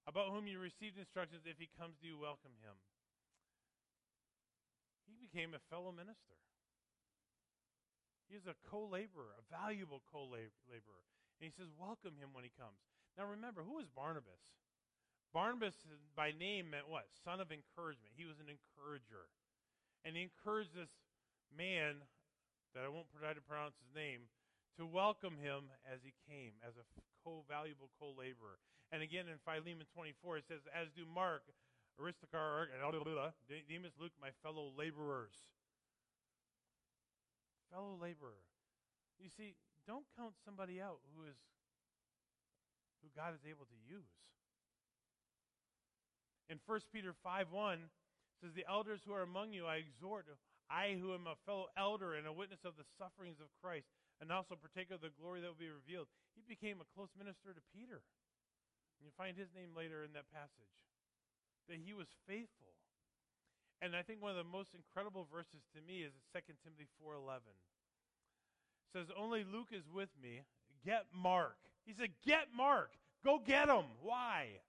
about 0.07 0.31
whom 0.31 0.47
you 0.47 0.59
received 0.59 0.99
instructions, 0.99 1.43
if 1.43 1.59
he 1.59 1.67
comes 1.75 1.99
to 1.99 2.07
you, 2.07 2.15
welcome 2.15 2.55
him. 2.63 2.75
He 5.07 5.15
became 5.19 5.51
a 5.51 5.63
fellow 5.67 5.91
minister. 5.91 6.39
He 8.31 8.39
is 8.39 8.47
a 8.47 8.55
co 8.71 8.87
laborer, 8.87 9.35
a 9.35 9.43
valuable 9.51 9.99
co 10.07 10.23
laborer. 10.31 11.03
And 11.39 11.43
he 11.43 11.51
says, 11.51 11.67
Welcome 11.75 12.15
him 12.15 12.31
when 12.31 12.47
he 12.47 12.53
comes. 12.55 12.79
Now 13.19 13.27
remember, 13.27 13.67
who 13.67 13.83
is 13.83 13.91
Barnabas? 13.91 14.39
Barnabas, 15.35 15.75
by 16.15 16.31
name, 16.31 16.71
meant 16.71 16.87
what? 16.87 17.11
Son 17.23 17.43
of 17.43 17.51
encouragement. 17.51 18.15
He 18.15 18.23
was 18.23 18.39
an 18.39 18.47
encourager. 18.47 19.27
And 20.03 20.15
he 20.15 20.27
encouraged 20.27 20.71
this 20.75 20.91
man, 21.51 22.03
that 22.75 22.83
I 22.83 22.91
won't 22.91 23.11
try 23.11 23.35
to 23.35 23.43
pronounce 23.43 23.75
his 23.79 23.91
name, 23.91 24.31
to 24.77 24.85
welcome 24.85 25.35
him 25.37 25.67
as 25.87 25.99
he 26.03 26.13
came, 26.27 26.55
as 26.63 26.77
a 26.77 26.85
co 27.23 27.43
valuable 27.47 27.89
co 27.99 28.13
laborer. 28.15 28.59
And 28.91 29.01
again 29.01 29.27
in 29.27 29.39
Philemon 29.43 29.87
24, 29.95 30.37
it 30.37 30.45
says, 30.47 30.61
As 30.71 30.91
do 30.91 31.07
Mark, 31.07 31.43
Aristarchus, 31.99 32.71
and 32.71 32.83
Demas, 33.67 33.95
Luke, 33.99 34.15
my 34.19 34.31
fellow 34.43 34.71
laborers. 34.75 35.35
Fellow 37.71 37.95
laborer. 37.95 38.43
You 39.19 39.29
see, 39.29 39.55
don't 39.87 40.05
count 40.17 40.35
somebody 40.43 40.81
out 40.81 40.99
who 41.15 41.23
is 41.23 41.39
who 43.01 43.09
God 43.15 43.33
is 43.33 43.41
able 43.49 43.65
to 43.65 43.79
use. 43.81 44.11
In 46.49 46.59
1 46.67 46.79
Peter 46.93 47.15
5 47.23 47.47
1, 47.49 47.79
says, 48.41 48.53
The 48.53 48.65
elders 48.69 49.01
who 49.05 49.13
are 49.13 49.21
among 49.21 49.53
you 49.53 49.65
I 49.65 49.77
exhort, 49.77 50.25
I 50.69 50.97
who 50.99 51.13
am 51.13 51.27
a 51.27 51.39
fellow 51.45 51.67
elder 51.77 52.13
and 52.13 52.25
a 52.25 52.33
witness 52.33 52.65
of 52.65 52.75
the 52.77 52.85
sufferings 52.97 53.39
of 53.39 53.47
Christ, 53.61 53.87
and 54.21 54.31
also 54.31 54.53
partake 54.55 54.93
of 54.93 55.01
the 55.01 55.09
glory 55.17 55.41
that 55.41 55.49
will 55.49 55.59
be 55.59 55.73
revealed. 55.73 56.05
He 56.37 56.45
became 56.45 56.77
a 56.79 56.87
close 56.93 57.09
minister 57.17 57.51
to 57.51 57.61
Peter. 57.73 58.05
And 58.95 59.03
you 59.03 59.11
find 59.17 59.33
his 59.33 59.49
name 59.51 59.73
later 59.73 60.05
in 60.05 60.13
that 60.13 60.29
passage. 60.29 60.71
That 61.67 61.81
he 61.81 61.91
was 61.97 62.07
faithful. 62.29 62.77
And 63.81 63.97
I 63.97 64.05
think 64.05 64.21
one 64.21 64.29
of 64.29 64.37
the 64.37 64.45
most 64.45 64.77
incredible 64.77 65.25
verses 65.25 65.65
to 65.73 65.81
me 65.81 66.05
is 66.05 66.13
2 66.31 66.61
Timothy 66.61 66.85
4:11. 67.01 67.57
says, 68.93 69.09
"Only 69.11 69.43
Luke 69.43 69.71
is 69.71 69.87
with 69.89 70.15
me. 70.17 70.43
Get 70.83 71.11
Mark." 71.13 71.57
He 71.85 71.93
said, 71.93 72.13
"Get 72.21 72.53
Mark. 72.53 72.99
Go 73.23 73.39
get 73.39 73.69
him. 73.69 73.97
Why?" 74.01 74.61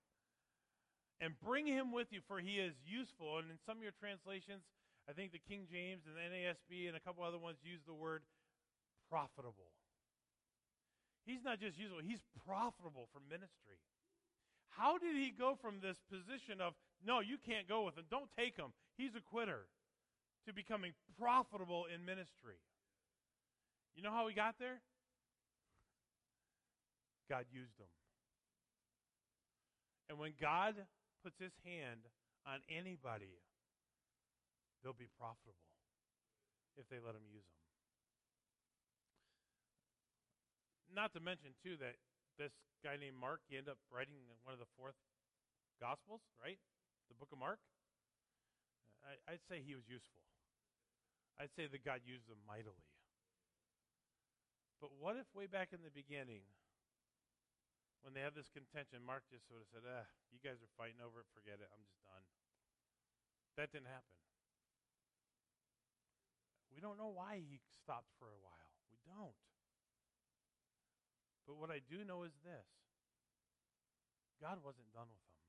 and 1.23 1.39
bring 1.39 1.71
him 1.71 1.95
with 1.95 2.11
you, 2.11 2.21
for 2.27 2.41
he 2.41 2.59
is 2.59 2.75
useful. 2.85 3.39
And 3.39 3.47
in 3.49 3.59
some 3.65 3.79
of 3.79 3.83
your 3.83 3.95
translations, 3.95 4.67
I 5.09 5.15
think 5.15 5.31
the 5.31 5.39
King 5.39 5.71
James 5.71 6.03
and 6.03 6.19
the 6.19 6.27
NASB 6.27 6.91
and 6.91 6.97
a 6.97 7.01
couple 7.01 7.23
other 7.23 7.39
ones 7.39 7.63
use 7.63 7.79
the 7.87 7.95
word 7.95 8.27
profitable. 9.13 9.69
He's 11.29 11.45
not 11.45 11.61
just 11.61 11.77
useful, 11.77 12.01
he's 12.01 12.25
profitable 12.49 13.13
for 13.13 13.21
ministry. 13.29 13.77
How 14.73 14.97
did 14.97 15.13
he 15.15 15.29
go 15.29 15.53
from 15.61 15.85
this 15.85 16.01
position 16.09 16.65
of, 16.65 16.73
no, 17.05 17.21
you 17.21 17.37
can't 17.37 17.69
go 17.69 17.85
with 17.85 18.01
him, 18.01 18.09
don't 18.09 18.33
take 18.33 18.57
him, 18.57 18.73
he's 18.97 19.13
a 19.13 19.21
quitter, 19.21 19.69
to 20.49 20.57
becoming 20.57 20.97
profitable 21.21 21.85
in 21.93 22.09
ministry? 22.09 22.57
You 23.95 24.03
know 24.03 24.11
how 24.11 24.27
he 24.27 24.35
got 24.35 24.57
there? 24.59 24.81
God 27.29 27.45
used 27.53 27.77
him. 27.77 27.93
And 30.09 30.19
when 30.19 30.33
God 30.41 30.75
puts 31.23 31.39
his 31.39 31.53
hand 31.69 32.01
on 32.49 32.65
anybody, 32.73 33.37
they'll 34.81 34.97
be 34.97 35.13
profitable 35.21 35.69
if 36.81 36.89
they 36.89 36.97
let 36.97 37.15
him 37.15 37.29
use 37.29 37.45
them. 37.45 37.63
Not 40.93 41.17
to 41.17 41.21
mention, 41.25 41.57
too, 41.65 41.81
that 41.81 41.97
this 42.37 42.53
guy 42.85 43.01
named 43.01 43.17
Mark, 43.17 43.41
he 43.49 43.57
ended 43.57 43.73
up 43.73 43.81
writing 43.89 44.21
one 44.45 44.53
of 44.53 44.61
the 44.61 44.69
fourth 44.77 44.97
Gospels, 45.81 46.23
right? 46.39 46.61
The 47.09 47.19
book 47.19 47.33
of 47.33 47.41
Mark. 47.41 47.59
I, 49.03 49.19
I'd 49.27 49.43
say 49.51 49.59
he 49.59 49.75
was 49.75 49.89
useful. 49.91 50.23
I'd 51.41 51.51
say 51.57 51.67
that 51.67 51.83
God 51.83 52.07
used 52.07 52.31
him 52.31 52.39
mightily. 52.47 52.87
But 54.79 54.95
what 55.01 55.19
if 55.19 55.27
way 55.35 55.51
back 55.51 55.75
in 55.75 55.83
the 55.83 55.91
beginning, 55.91 56.47
when 58.03 58.15
they 58.15 58.23
had 58.23 58.35
this 58.35 58.51
contention, 58.51 59.03
Mark 59.03 59.27
just 59.31 59.47
sort 59.47 59.63
of 59.63 59.71
said, 59.71 59.87
ah, 59.87 60.07
you 60.31 60.39
guys 60.43 60.63
are 60.63 60.75
fighting 60.79 61.03
over 61.03 61.23
it, 61.23 61.31
forget 61.35 61.59
it, 61.63 61.71
I'm 61.71 61.83
just 61.83 62.03
done. 62.03 62.23
That 63.59 63.71
didn't 63.71 63.91
happen. 63.91 64.19
We 66.75 66.83
don't 66.83 66.99
know 66.99 67.15
why 67.15 67.43
he 67.43 67.63
stopped 67.83 68.11
for 68.19 68.27
a 68.31 68.41
while. 68.43 68.71
We 68.91 68.99
don't. 69.07 69.39
But 71.47 71.59
what 71.59 71.71
I 71.71 71.83
do 71.83 72.07
know 72.07 72.23
is 72.23 72.35
this 72.47 72.69
God 74.39 74.63
wasn't 74.63 74.91
done 74.91 75.11
with 75.11 75.23
them. 75.23 75.41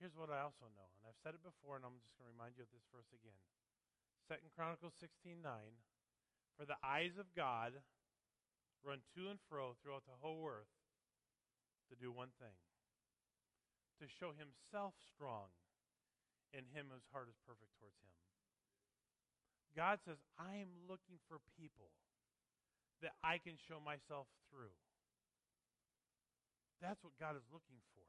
Here's 0.00 0.18
what 0.18 0.34
I 0.34 0.42
also 0.42 0.66
know, 0.74 0.88
and 0.98 1.06
I've 1.06 1.20
said 1.22 1.38
it 1.38 1.44
before, 1.46 1.78
and 1.78 1.86
I'm 1.86 2.00
just 2.02 2.16
going 2.18 2.26
to 2.26 2.34
remind 2.34 2.58
you 2.58 2.66
of 2.66 2.72
this 2.74 2.88
verse 2.90 3.08
again. 3.14 3.38
Second 4.26 4.50
Chronicles 4.54 4.98
16 4.98 5.38
9. 5.38 5.78
For 6.58 6.66
the 6.68 6.80
eyes 6.84 7.16
of 7.16 7.30
God 7.32 7.80
run 8.82 9.00
to 9.14 9.30
and 9.30 9.38
fro 9.48 9.78
throughout 9.78 10.04
the 10.04 10.18
whole 10.20 10.42
earth 10.44 10.74
to 11.88 11.94
do 11.94 12.10
one 12.10 12.34
thing 12.36 12.58
to 14.02 14.10
show 14.10 14.34
himself 14.34 14.98
strong 14.98 15.54
in 16.50 16.66
him 16.74 16.90
whose 16.90 17.06
heart 17.14 17.30
is 17.30 17.38
perfect 17.46 17.70
towards 17.78 17.94
him. 18.02 18.10
God 19.78 20.02
says, 20.02 20.18
I 20.34 20.58
am 20.58 20.74
looking 20.90 21.22
for 21.30 21.38
people 21.54 21.94
that 23.02 23.18
I 23.22 23.42
can 23.42 23.58
show 23.58 23.82
myself 23.82 24.30
through. 24.48 24.74
That's 26.80 27.02
what 27.02 27.14
God 27.18 27.38
is 27.38 27.46
looking 27.50 27.78
for. 27.94 28.06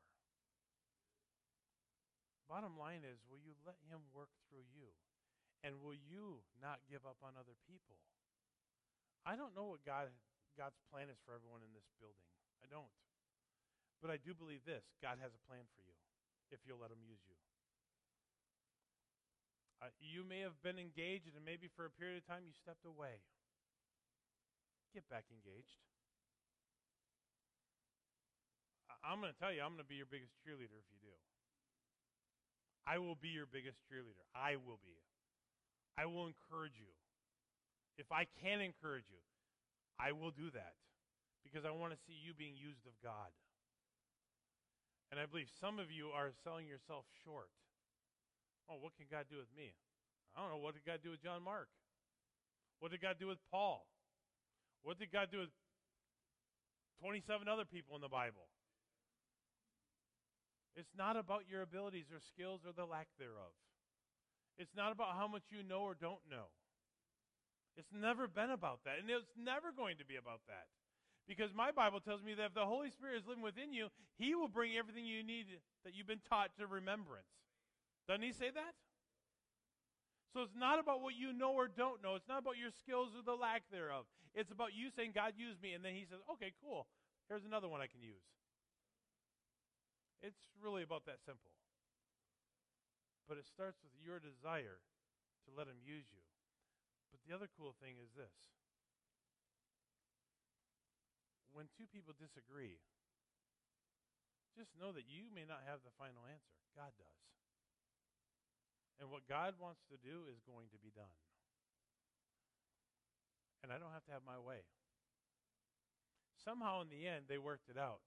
Bottom 2.49 2.77
line 2.77 3.05
is, 3.05 3.21
will 3.29 3.41
you 3.41 3.53
let 3.65 3.77
him 3.89 4.01
work 4.13 4.29
through 4.49 4.65
you? 4.73 4.93
And 5.65 5.79
will 5.81 5.95
you 5.97 6.43
not 6.59 6.83
give 6.89 7.05
up 7.05 7.17
on 7.25 7.33
other 7.37 7.55
people? 7.65 7.97
I 9.23 9.39
don't 9.39 9.55
know 9.55 9.71
what 9.71 9.81
God 9.87 10.11
God's 10.53 10.77
plan 10.93 11.09
is 11.09 11.17
for 11.25 11.33
everyone 11.33 11.65
in 11.65 11.73
this 11.73 11.87
building. 11.97 12.29
I 12.61 12.69
don't. 12.69 12.91
But 14.03 14.13
I 14.13 14.21
do 14.21 14.35
believe 14.37 14.61
this 14.67 14.85
God 15.01 15.17
has 15.17 15.33
a 15.33 15.41
plan 15.49 15.65
for 15.73 15.81
you 15.81 15.97
if 16.51 16.61
you'll 16.67 16.81
let 16.81 16.93
Him 16.93 17.01
use 17.01 17.23
you. 17.25 17.39
Uh, 19.81 19.91
you 19.99 20.23
may 20.23 20.39
have 20.39 20.55
been 20.63 20.79
engaged, 20.79 21.27
and 21.35 21.43
maybe 21.43 21.67
for 21.67 21.83
a 21.83 21.91
period 21.91 22.21
of 22.21 22.25
time 22.27 22.47
you 22.47 22.55
stepped 22.55 22.85
away. 22.85 23.19
Get 24.93 25.09
back 25.09 25.25
engaged. 25.33 25.81
I'm 29.01 29.19
going 29.19 29.33
to 29.33 29.39
tell 29.41 29.51
you, 29.51 29.65
I'm 29.65 29.73
going 29.73 29.83
to 29.83 29.89
be 29.89 29.99
your 29.99 30.07
biggest 30.07 30.31
cheerleader 30.45 30.77
if 30.79 30.87
you 30.93 31.01
do. 31.01 31.11
I 32.85 33.01
will 33.01 33.17
be 33.17 33.33
your 33.33 33.49
biggest 33.49 33.81
cheerleader. 33.89 34.21
I 34.31 34.55
will 34.55 34.79
be. 34.79 34.95
I 35.97 36.05
will 36.05 36.29
encourage 36.29 36.77
you. 36.77 36.93
If 37.97 38.13
I 38.13 38.29
can 38.39 38.61
encourage 38.61 39.09
you, 39.09 39.19
I 39.99 40.13
will 40.13 40.31
do 40.31 40.53
that 40.53 40.77
because 41.41 41.65
I 41.65 41.73
want 41.73 41.91
to 41.91 41.99
see 42.05 42.15
you 42.15 42.37
being 42.37 42.55
used 42.55 42.85
of 42.85 42.95
God. 43.03 43.33
And 45.11 45.19
I 45.19 45.25
believe 45.29 45.51
some 45.61 45.77
of 45.77 45.89
you 45.93 46.09
are 46.09 46.33
selling 46.41 46.65
yourself 46.65 47.05
short. 47.25 47.51
Oh, 48.69 48.79
what 48.79 48.95
can 48.97 49.05
God 49.11 49.25
do 49.29 49.37
with 49.37 49.51
me? 49.53 49.75
I 50.33 50.41
don't 50.41 50.49
know. 50.49 50.63
What 50.63 50.73
did 50.73 50.85
God 50.85 51.03
do 51.03 51.11
with 51.13 51.21
John 51.21 51.43
Mark? 51.43 51.69
What 52.79 52.89
did 52.89 53.01
God 53.01 53.17
do 53.19 53.27
with 53.29 53.37
Paul? 53.51 53.85
What 54.83 54.99
did 54.99 55.11
God 55.11 55.29
do 55.31 55.39
with 55.39 55.49
27 57.01 57.47
other 57.47 57.65
people 57.65 57.95
in 57.95 58.01
the 58.01 58.11
Bible? 58.11 58.47
It's 60.75 60.91
not 60.97 61.15
about 61.15 61.43
your 61.49 61.61
abilities 61.61 62.11
or 62.11 62.19
skills 62.19 62.61
or 62.65 62.73
the 62.73 62.85
lack 62.85 63.07
thereof. 63.17 63.53
It's 64.57 64.75
not 64.75 64.91
about 64.91 65.15
how 65.15 65.27
much 65.27 65.43
you 65.49 65.63
know 65.63 65.81
or 65.81 65.95
don't 65.95 66.21
know. 66.29 66.51
It's 67.77 67.93
never 67.93 68.27
been 68.27 68.51
about 68.51 68.83
that. 68.85 68.99
And 68.99 69.09
it's 69.09 69.33
never 69.37 69.71
going 69.75 69.97
to 69.97 70.05
be 70.05 70.15
about 70.15 70.41
that. 70.47 70.69
Because 71.27 71.53
my 71.55 71.71
Bible 71.71 72.01
tells 72.01 72.21
me 72.21 72.33
that 72.35 72.51
if 72.51 72.53
the 72.53 72.65
Holy 72.65 72.91
Spirit 72.91 73.17
is 73.17 73.27
living 73.27 73.43
within 73.43 73.73
you, 73.73 73.87
He 74.17 74.35
will 74.35 74.49
bring 74.49 74.75
everything 74.75 75.05
you 75.05 75.23
need 75.23 75.47
that 75.85 75.95
you've 75.95 76.07
been 76.07 76.21
taught 76.27 76.51
to 76.59 76.67
remembrance. 76.67 77.31
Doesn't 78.07 78.23
He 78.23 78.33
say 78.33 78.51
that? 78.53 78.73
So 80.33 80.41
it's 80.41 80.57
not 80.57 80.81
about 80.81 81.05
what 81.05 81.13
you 81.13 81.29
know 81.29 81.53
or 81.53 81.69
don't 81.69 82.01
know. 82.01 82.17
It's 82.17 82.27
not 82.27 82.41
about 82.41 82.57
your 82.57 82.73
skills 82.81 83.13
or 83.13 83.21
the 83.21 83.37
lack 83.37 83.69
thereof. 83.69 84.09
It's 84.33 84.49
about 84.49 84.73
you 84.73 84.89
saying, 84.89 85.13
God 85.13 85.37
used 85.37 85.61
me. 85.61 85.77
And 85.77 85.85
then 85.85 85.93
He 85.93 86.09
says, 86.09 86.17
okay, 86.35 86.57
cool. 86.57 86.89
Here's 87.29 87.45
another 87.45 87.69
one 87.69 87.85
I 87.85 87.87
can 87.87 88.01
use. 88.01 88.25
It's 90.25 90.41
really 90.57 90.81
about 90.81 91.05
that 91.05 91.21
simple. 91.21 91.53
But 93.29 93.37
it 93.37 93.45
starts 93.45 93.77
with 93.85 93.93
your 94.01 94.17
desire 94.17 94.81
to 95.45 95.49
let 95.53 95.69
Him 95.69 95.77
use 95.85 96.09
you. 96.09 96.25
But 97.13 97.21
the 97.29 97.31
other 97.37 97.45
cool 97.53 97.77
thing 97.77 98.01
is 98.01 98.09
this 98.17 98.33
when 101.53 101.69
two 101.77 101.85
people 101.93 102.17
disagree, 102.17 102.81
just 104.57 104.73
know 104.73 104.89
that 104.89 105.05
you 105.05 105.29
may 105.29 105.45
not 105.45 105.61
have 105.69 105.85
the 105.85 105.93
final 106.01 106.25
answer. 106.25 106.57
God 106.73 106.89
does. 106.97 107.21
And 109.03 109.11
what 109.11 109.27
God 109.27 109.59
wants 109.59 109.83
to 109.91 109.99
do 109.99 110.31
is 110.31 110.39
going 110.47 110.71
to 110.71 110.79
be 110.79 110.87
done. 110.95 111.11
And 113.59 113.67
I 113.67 113.75
don't 113.75 113.91
have 113.91 114.07
to 114.07 114.15
have 114.15 114.23
my 114.23 114.39
way. 114.39 114.63
Somehow, 116.39 116.79
in 116.79 116.87
the 116.87 117.03
end, 117.03 117.27
they 117.27 117.35
worked 117.35 117.67
it 117.67 117.75
out. 117.75 117.99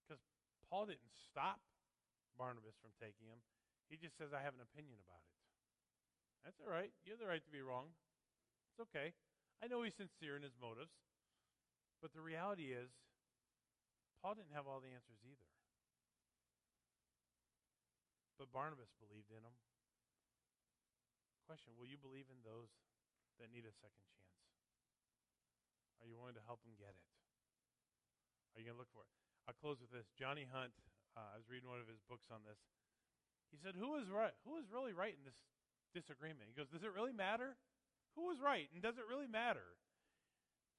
Because 0.00 0.24
Paul 0.72 0.88
didn't 0.88 1.12
stop 1.12 1.60
Barnabas 2.40 2.80
from 2.80 2.96
taking 2.96 3.28
him, 3.28 3.44
he 3.92 4.00
just 4.00 4.16
says, 4.16 4.32
I 4.32 4.40
have 4.40 4.56
an 4.56 4.64
opinion 4.64 4.96
about 5.04 5.20
it. 5.20 5.36
That's 6.48 6.64
all 6.64 6.72
right. 6.72 6.88
You 7.04 7.12
have 7.12 7.20
the 7.20 7.28
right 7.28 7.44
to 7.44 7.52
be 7.52 7.60
wrong. 7.60 7.92
It's 8.72 8.80
okay. 8.88 9.12
I 9.60 9.68
know 9.68 9.84
he's 9.84 10.00
sincere 10.00 10.40
in 10.40 10.48
his 10.48 10.56
motives. 10.56 10.96
But 12.00 12.16
the 12.16 12.24
reality 12.24 12.72
is, 12.72 12.88
Paul 14.24 14.32
didn't 14.32 14.56
have 14.56 14.64
all 14.64 14.80
the 14.80 14.96
answers 14.96 15.20
either. 15.28 15.57
But 18.38 18.54
Barnabas 18.54 18.94
believed 19.02 19.34
in 19.34 19.42
them. 19.42 19.56
Question 21.44 21.74
Will 21.74 21.90
you 21.90 21.98
believe 21.98 22.30
in 22.30 22.38
those 22.46 22.70
that 23.42 23.50
need 23.50 23.66
a 23.66 23.74
second 23.82 24.06
chance? 24.06 24.38
Are 25.98 26.06
you 26.06 26.14
willing 26.14 26.38
to 26.38 26.46
help 26.46 26.62
them 26.62 26.78
get 26.78 26.94
it? 26.94 27.06
Are 28.54 28.62
you 28.62 28.70
going 28.70 28.78
to 28.78 28.82
look 28.82 28.94
for 28.94 29.02
it? 29.02 29.10
I'll 29.50 29.58
close 29.58 29.82
with 29.82 29.90
this. 29.90 30.06
Johnny 30.14 30.46
Hunt, 30.46 30.70
uh, 31.18 31.34
I 31.34 31.36
was 31.36 31.50
reading 31.50 31.66
one 31.66 31.82
of 31.82 31.90
his 31.90 31.98
books 32.06 32.30
on 32.30 32.46
this. 32.46 32.62
He 33.50 33.58
said, 33.58 33.74
Who 33.74 33.98
is 33.98 34.06
right? 34.06 34.34
Who 34.46 34.56
is 34.62 34.70
really 34.70 34.94
right 34.94 35.12
in 35.12 35.26
this 35.26 35.36
disagreement. 35.94 36.48
He 36.48 36.54
goes, 36.54 36.68
Does 36.68 36.84
it 36.84 36.92
really 36.94 37.12
matter? 37.12 37.56
Who 38.16 38.28
was 38.28 38.38
right? 38.42 38.68
And 38.72 38.82
does 38.82 38.98
it 38.98 39.04
really 39.08 39.26
matter? 39.26 39.76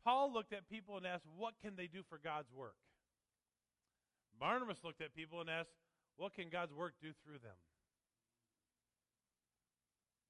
Paul 0.03 0.31
looked 0.31 0.53
at 0.53 0.69
people 0.69 0.97
and 0.97 1.05
asked, 1.05 1.25
What 1.37 1.55
can 1.61 1.75
they 1.75 1.87
do 1.87 2.01
for 2.07 2.19
God's 2.21 2.51
work? 2.53 2.77
Barnabas 4.39 4.79
looked 4.83 5.01
at 5.01 5.13
people 5.13 5.41
and 5.41 5.49
asked, 5.49 5.75
What 6.19 6.35
can 6.35 6.51
God's 6.51 6.75
work 6.75 6.99
do 6.99 7.15
through 7.23 7.39
them? 7.39 7.55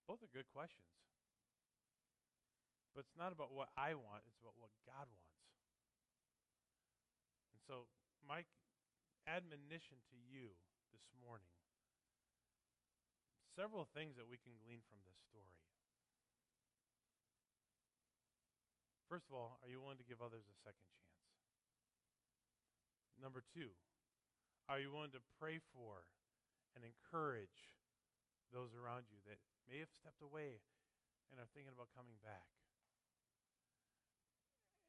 Both 0.05 0.21
are 0.21 0.29
good 0.29 0.45
questions. 0.53 0.85
But 2.93 3.09
it's 3.09 3.17
not 3.17 3.33
about 3.33 3.49
what 3.49 3.73
I 3.73 3.97
want, 3.97 4.21
it's 4.29 4.37
about 4.37 4.53
what 4.61 4.69
God 4.85 5.09
wants. 5.09 5.41
And 7.57 7.61
so, 7.65 7.89
my 8.21 8.45
admonition 9.25 9.97
to 10.13 10.17
you 10.29 10.53
this 10.93 11.05
morning 11.25 11.49
several 13.57 13.89
things 13.91 14.15
that 14.15 14.29
we 14.29 14.39
can 14.39 14.55
glean 14.63 14.79
from 14.87 15.03
this 15.03 15.19
story. 15.27 15.59
First 19.11 19.27
of 19.27 19.35
all, 19.35 19.57
are 19.59 19.67
you 19.67 19.81
willing 19.81 19.99
to 19.99 20.07
give 20.07 20.21
others 20.21 20.45
a 20.47 20.55
second 20.63 20.85
chance? 20.95 21.17
Number 23.19 23.43
two, 23.51 23.73
are 24.69 24.77
you 24.77 24.93
willing 24.93 25.11
to 25.17 25.23
pray 25.41 25.57
for 25.73 26.05
and 26.77 26.85
encourage 26.85 27.73
those 28.53 28.77
around 28.77 29.09
you 29.09 29.17
that 29.25 29.41
may 29.65 29.81
have 29.81 29.89
stepped 29.89 30.21
away 30.21 30.61
and 31.33 31.41
are 31.41 31.49
thinking 31.57 31.73
about 31.73 31.89
coming 31.97 32.21
back? 32.21 32.45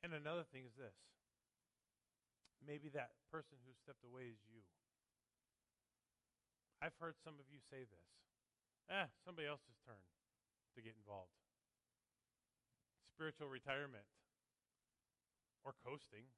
And 0.04 0.12
another 0.12 0.44
thing 0.44 0.68
is 0.68 0.76
this 0.76 0.96
maybe 2.60 2.92
that 2.92 3.16
person 3.32 3.56
who 3.64 3.72
stepped 3.72 4.04
away 4.04 4.28
is 4.28 4.40
you. 4.44 4.60
I've 6.84 6.96
heard 7.00 7.16
some 7.24 7.40
of 7.40 7.48
you 7.48 7.60
say 7.72 7.88
this 7.88 8.08
eh, 8.92 9.08
somebody 9.24 9.48
else's 9.48 9.80
turn 9.88 10.04
to 10.76 10.84
get 10.84 10.92
involved. 10.92 11.32
Spiritual 13.16 13.48
retirement 13.48 14.04
or 15.64 15.76
coasting, 15.84 16.28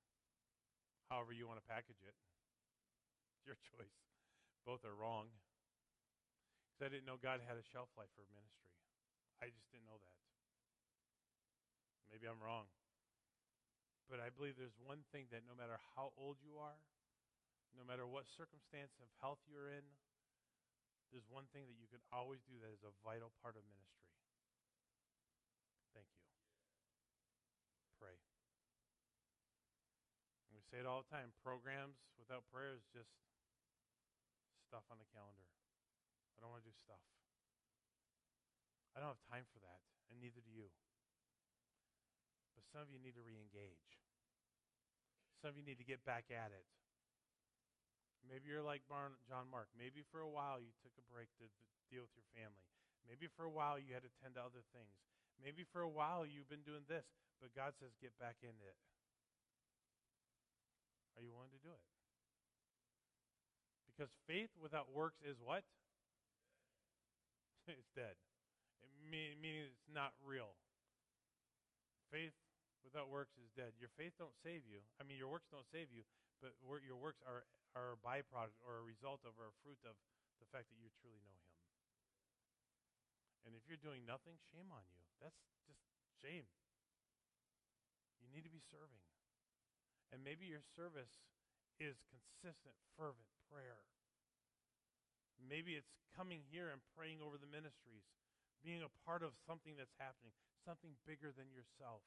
however 1.11 1.34
you 1.34 1.47
want 1.47 1.59
to 1.59 1.66
package 1.66 2.03
it. 2.07 2.14
It's 3.43 3.51
your 3.51 3.59
choice. 3.74 3.99
Both 4.62 4.86
are 4.86 4.95
wrong. 4.95 5.26
Because 6.70 6.86
I 6.86 6.88
didn't 6.95 7.11
know 7.11 7.18
God 7.18 7.43
had 7.43 7.59
a 7.59 7.66
shelf 7.74 7.90
life 7.99 8.14
for 8.14 8.22
ministry. 8.30 8.70
I 9.43 9.51
just 9.51 9.66
didn't 9.74 9.90
know 9.90 9.99
that. 9.99 10.14
Maybe 12.14 12.30
I'm 12.30 12.38
wrong. 12.38 12.70
But 14.07 14.22
I 14.22 14.30
believe 14.30 14.55
there's 14.55 14.78
one 14.78 15.03
thing 15.11 15.26
that 15.34 15.43
no 15.51 15.59
matter 15.59 15.82
how 15.99 16.14
old 16.14 16.38
you 16.38 16.62
are, 16.62 16.78
no 17.74 17.82
matter 17.82 18.07
what 18.07 18.30
circumstance 18.30 18.95
of 19.03 19.11
health 19.18 19.43
you're 19.51 19.66
in, 19.66 19.82
there's 21.11 21.26
one 21.26 21.51
thing 21.51 21.66
that 21.66 21.74
you 21.74 21.90
can 21.90 22.01
always 22.14 22.38
do 22.47 22.55
that 22.62 22.70
is 22.70 22.86
a 22.86 22.95
vital 23.03 23.34
part 23.43 23.59
of 23.59 23.66
ministry. 23.66 24.07
Thank 25.90 26.07
you. 26.14 26.22
Pray. 27.99 28.16
We 30.55 30.62
say 30.70 30.80
it 30.80 30.86
all 30.86 31.03
the 31.03 31.11
time 31.11 31.34
programs 31.43 32.01
without 32.20 32.47
prayer 32.49 32.76
is 32.76 32.84
just 32.93 33.12
stuff 34.72 34.88
on 34.88 34.96
the 34.96 35.12
calendar. 35.12 35.44
I 36.32 36.40
don't 36.40 36.48
want 36.48 36.64
to 36.64 36.70
do 36.72 36.72
stuff. 36.72 37.04
I 38.96 39.04
don't 39.04 39.12
have 39.12 39.28
time 39.28 39.44
for 39.52 39.60
that, 39.60 39.84
and 40.08 40.16
neither 40.16 40.40
do 40.40 40.48
you. 40.48 40.72
But 42.56 42.64
some 42.72 42.80
of 42.80 42.88
you 42.88 42.96
need 42.96 43.12
to 43.20 43.24
re 43.24 43.36
engage. 43.36 44.00
Some 45.44 45.52
of 45.52 45.60
you 45.60 45.64
need 45.68 45.76
to 45.76 45.84
get 45.84 46.00
back 46.08 46.32
at 46.32 46.56
it. 46.56 46.64
Maybe 48.24 48.48
you're 48.48 48.64
like 48.64 48.80
Barn, 48.88 49.12
John 49.28 49.52
Mark. 49.52 49.68
Maybe 49.76 50.00
for 50.08 50.24
a 50.24 50.30
while 50.32 50.56
you 50.56 50.72
took 50.80 50.96
a 50.96 51.04
break 51.12 51.28
to 51.36 51.52
deal 51.92 52.08
with 52.08 52.16
your 52.16 52.24
family. 52.32 52.64
Maybe 53.04 53.28
for 53.28 53.44
a 53.44 53.52
while 53.52 53.76
you 53.76 53.92
had 53.92 54.08
to 54.08 54.12
tend 54.24 54.40
to 54.40 54.42
other 54.46 54.64
things. 54.72 54.96
Maybe 55.36 55.68
for 55.68 55.84
a 55.84 55.90
while 55.90 56.24
you've 56.24 56.48
been 56.48 56.64
doing 56.64 56.88
this, 56.88 57.04
but 57.44 57.52
God 57.52 57.76
says 57.76 57.92
get 58.00 58.16
back 58.16 58.40
in 58.40 58.56
it. 58.64 58.78
Are 61.12 61.20
you 61.20 61.36
willing 61.36 61.52
to 61.52 61.60
do 61.60 61.68
it? 61.68 61.84
Because 64.03 64.18
faith 64.26 64.50
without 64.59 64.90
works 64.90 65.22
is 65.22 65.38
what? 65.38 65.62
it's 67.70 67.86
dead. 67.94 68.18
It 68.82 68.90
mean, 69.07 69.38
meaning 69.38 69.70
it's 69.70 69.86
not 69.86 70.11
real. 70.26 70.59
Faith 72.11 72.34
without 72.82 73.07
works 73.07 73.38
is 73.38 73.46
dead. 73.55 73.78
Your 73.78 73.94
faith 73.94 74.18
don't 74.18 74.34
save 74.42 74.66
you. 74.66 74.82
I 74.98 75.07
mean, 75.07 75.22
your 75.22 75.30
works 75.30 75.46
don't 75.55 75.70
save 75.70 75.94
you, 75.94 76.03
but 76.42 76.50
your 76.82 76.98
works 76.98 77.22
are 77.22 77.46
are 77.78 77.94
a 77.94 77.98
byproduct 78.03 78.59
or 78.66 78.82
a 78.82 78.84
result 78.90 79.22
of 79.22 79.38
or 79.38 79.55
a 79.55 79.57
fruit 79.62 79.78
of 79.86 79.94
the 80.42 80.50
fact 80.50 80.66
that 80.74 80.82
you 80.82 80.90
truly 80.98 81.22
know 81.22 81.38
Him. 81.38 81.55
And 83.46 83.50
if 83.55 83.62
you're 83.70 83.78
doing 83.78 84.03
nothing, 84.03 84.34
shame 84.50 84.74
on 84.74 84.82
you. 84.90 84.98
That's 85.22 85.38
just 85.70 85.78
shame. 86.18 86.50
You 88.18 88.34
need 88.34 88.42
to 88.42 88.50
be 88.50 88.66
serving. 88.66 89.07
And 90.11 90.26
maybe 90.26 90.50
your 90.50 90.66
service 90.74 91.22
is 91.78 92.03
consistent, 92.11 92.74
fervent 92.98 93.30
prayer. 93.46 93.91
Maybe 95.53 95.76
it's 95.76 95.92
coming 96.16 96.40
here 96.48 96.72
and 96.72 96.80
praying 96.96 97.20
over 97.20 97.36
the 97.36 97.44
ministries, 97.44 98.09
being 98.64 98.80
a 98.80 98.88
part 99.05 99.20
of 99.20 99.36
something 99.44 99.76
that's 99.76 99.92
happening, 100.00 100.32
something 100.64 100.96
bigger 101.05 101.28
than 101.28 101.53
yourself. 101.53 102.00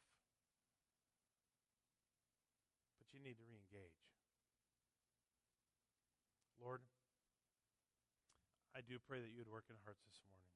But 2.97 3.05
you 3.13 3.21
need 3.21 3.37
to 3.37 3.45
re 3.45 3.53
engage. 3.53 4.01
Lord, 6.57 6.81
I 8.73 8.81
do 8.81 8.97
pray 8.97 9.21
that 9.21 9.29
you 9.29 9.45
would 9.45 9.53
work 9.53 9.69
in 9.69 9.77
hearts 9.85 10.01
this 10.09 10.17
morning. 10.25 10.49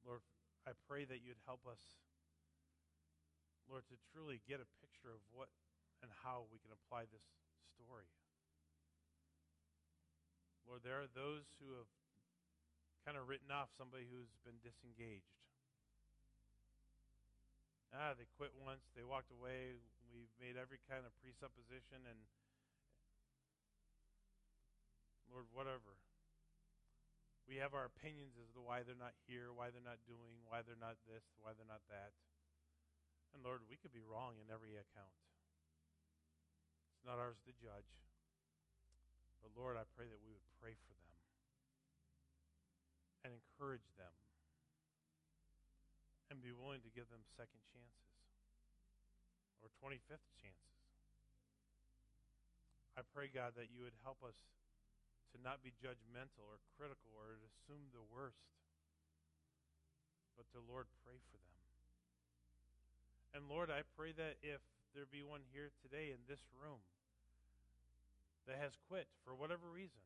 Lord, 0.00 0.24
I 0.64 0.72
pray 0.88 1.04
that 1.04 1.20
you'd 1.20 1.44
help 1.44 1.68
us, 1.68 2.00
Lord, 3.68 3.84
to 3.92 4.00
truly 4.16 4.40
get 4.48 4.64
a 4.64 4.68
picture 4.80 5.12
of 5.12 5.20
what 5.28 5.52
and 6.00 6.08
how 6.24 6.48
we 6.48 6.56
can 6.56 6.72
apply 6.72 7.04
this 7.12 7.28
story. 7.76 8.08
Lord, 10.64 10.80
there 10.82 11.00
are 11.00 11.10
those 11.12 11.44
who 11.60 11.76
have 11.76 11.90
kind 13.04 13.20
of 13.20 13.28
written 13.28 13.52
off 13.52 13.68
somebody 13.76 14.08
who's 14.08 14.32
been 14.48 14.56
disengaged. 14.64 15.28
Ah, 17.92 18.16
they 18.16 18.26
quit 18.40 18.50
once, 18.58 18.82
they 18.96 19.06
walked 19.06 19.30
away, 19.30 19.78
we've 20.10 20.32
made 20.42 20.58
every 20.58 20.82
kind 20.90 21.06
of 21.06 21.14
presupposition 21.22 22.02
and 22.10 22.18
Lord, 25.30 25.50
whatever. 25.50 25.98
We 27.50 27.58
have 27.58 27.74
our 27.74 27.90
opinions 27.90 28.38
as 28.38 28.48
to 28.54 28.62
why 28.62 28.86
they're 28.86 28.96
not 28.96 29.18
here, 29.26 29.50
why 29.50 29.74
they're 29.74 29.84
not 29.84 30.00
doing, 30.06 30.46
why 30.46 30.62
they're 30.62 30.78
not 30.78 30.96
this, 31.04 31.26
why 31.42 31.52
they're 31.58 31.68
not 31.68 31.82
that. 31.90 32.14
And 33.34 33.42
Lord, 33.42 33.66
we 33.66 33.74
could 33.74 33.90
be 33.90 34.06
wrong 34.06 34.38
in 34.38 34.46
every 34.48 34.78
account. 34.78 35.18
It's 36.94 37.02
not 37.02 37.18
ours 37.18 37.42
to 37.44 37.52
judge. 37.58 37.90
But 39.44 39.52
Lord, 39.52 39.76
I 39.76 39.84
pray 39.92 40.08
that 40.08 40.24
we 40.24 40.32
would 40.32 40.48
pray 40.56 40.72
for 40.72 40.96
them 40.96 41.20
and 43.28 43.30
encourage 43.36 43.84
them 44.00 44.16
and 46.32 46.40
be 46.40 46.56
willing 46.56 46.80
to 46.80 46.90
give 46.96 47.12
them 47.12 47.20
second 47.36 47.60
chances 47.68 48.16
or 49.60 49.68
25th 49.84 50.24
chances. 50.40 50.80
I 52.96 53.04
pray, 53.12 53.28
God, 53.28 53.52
that 53.60 53.68
you 53.68 53.84
would 53.84 53.96
help 54.00 54.24
us 54.24 54.38
to 55.34 55.36
not 55.44 55.60
be 55.60 55.76
judgmental 55.76 56.48
or 56.48 56.56
critical 56.80 57.12
or 57.12 57.36
to 57.36 57.44
assume 57.44 57.92
the 57.92 58.06
worst, 58.08 58.48
but 60.40 60.48
to, 60.56 60.64
Lord, 60.64 60.88
pray 61.04 61.20
for 61.28 61.36
them. 61.36 61.60
And 63.36 63.50
Lord, 63.50 63.68
I 63.68 63.84
pray 63.98 64.16
that 64.16 64.40
if 64.40 64.64
there 64.94 65.10
be 65.10 65.26
one 65.26 65.42
here 65.50 65.74
today 65.82 66.14
in 66.14 66.22
this 66.30 66.40
room 66.54 66.80
that 68.46 68.60
has 68.60 68.76
quit 68.88 69.08
for 69.24 69.32
whatever 69.32 69.68
reason, 69.68 70.04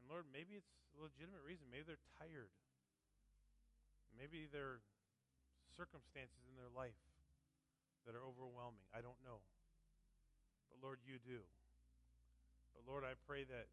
and 0.00 0.08
Lord, 0.08 0.30
maybe 0.30 0.54
it's 0.54 0.70
a 0.94 1.02
legitimate 1.02 1.42
reason. 1.42 1.66
Maybe 1.66 1.82
they're 1.82 2.08
tired. 2.22 2.54
Maybe 4.14 4.48
there 4.48 4.78
are 4.78 4.82
circumstances 5.74 6.46
in 6.48 6.54
their 6.56 6.70
life 6.72 6.96
that 8.06 8.14
are 8.14 8.22
overwhelming. 8.22 8.86
I 8.94 9.02
don't 9.02 9.18
know. 9.26 9.42
But 10.70 10.78
Lord, 10.78 11.02
you 11.02 11.18
do. 11.20 11.42
But 12.72 12.86
Lord, 12.86 13.02
I 13.02 13.18
pray 13.28 13.44
that 13.44 13.66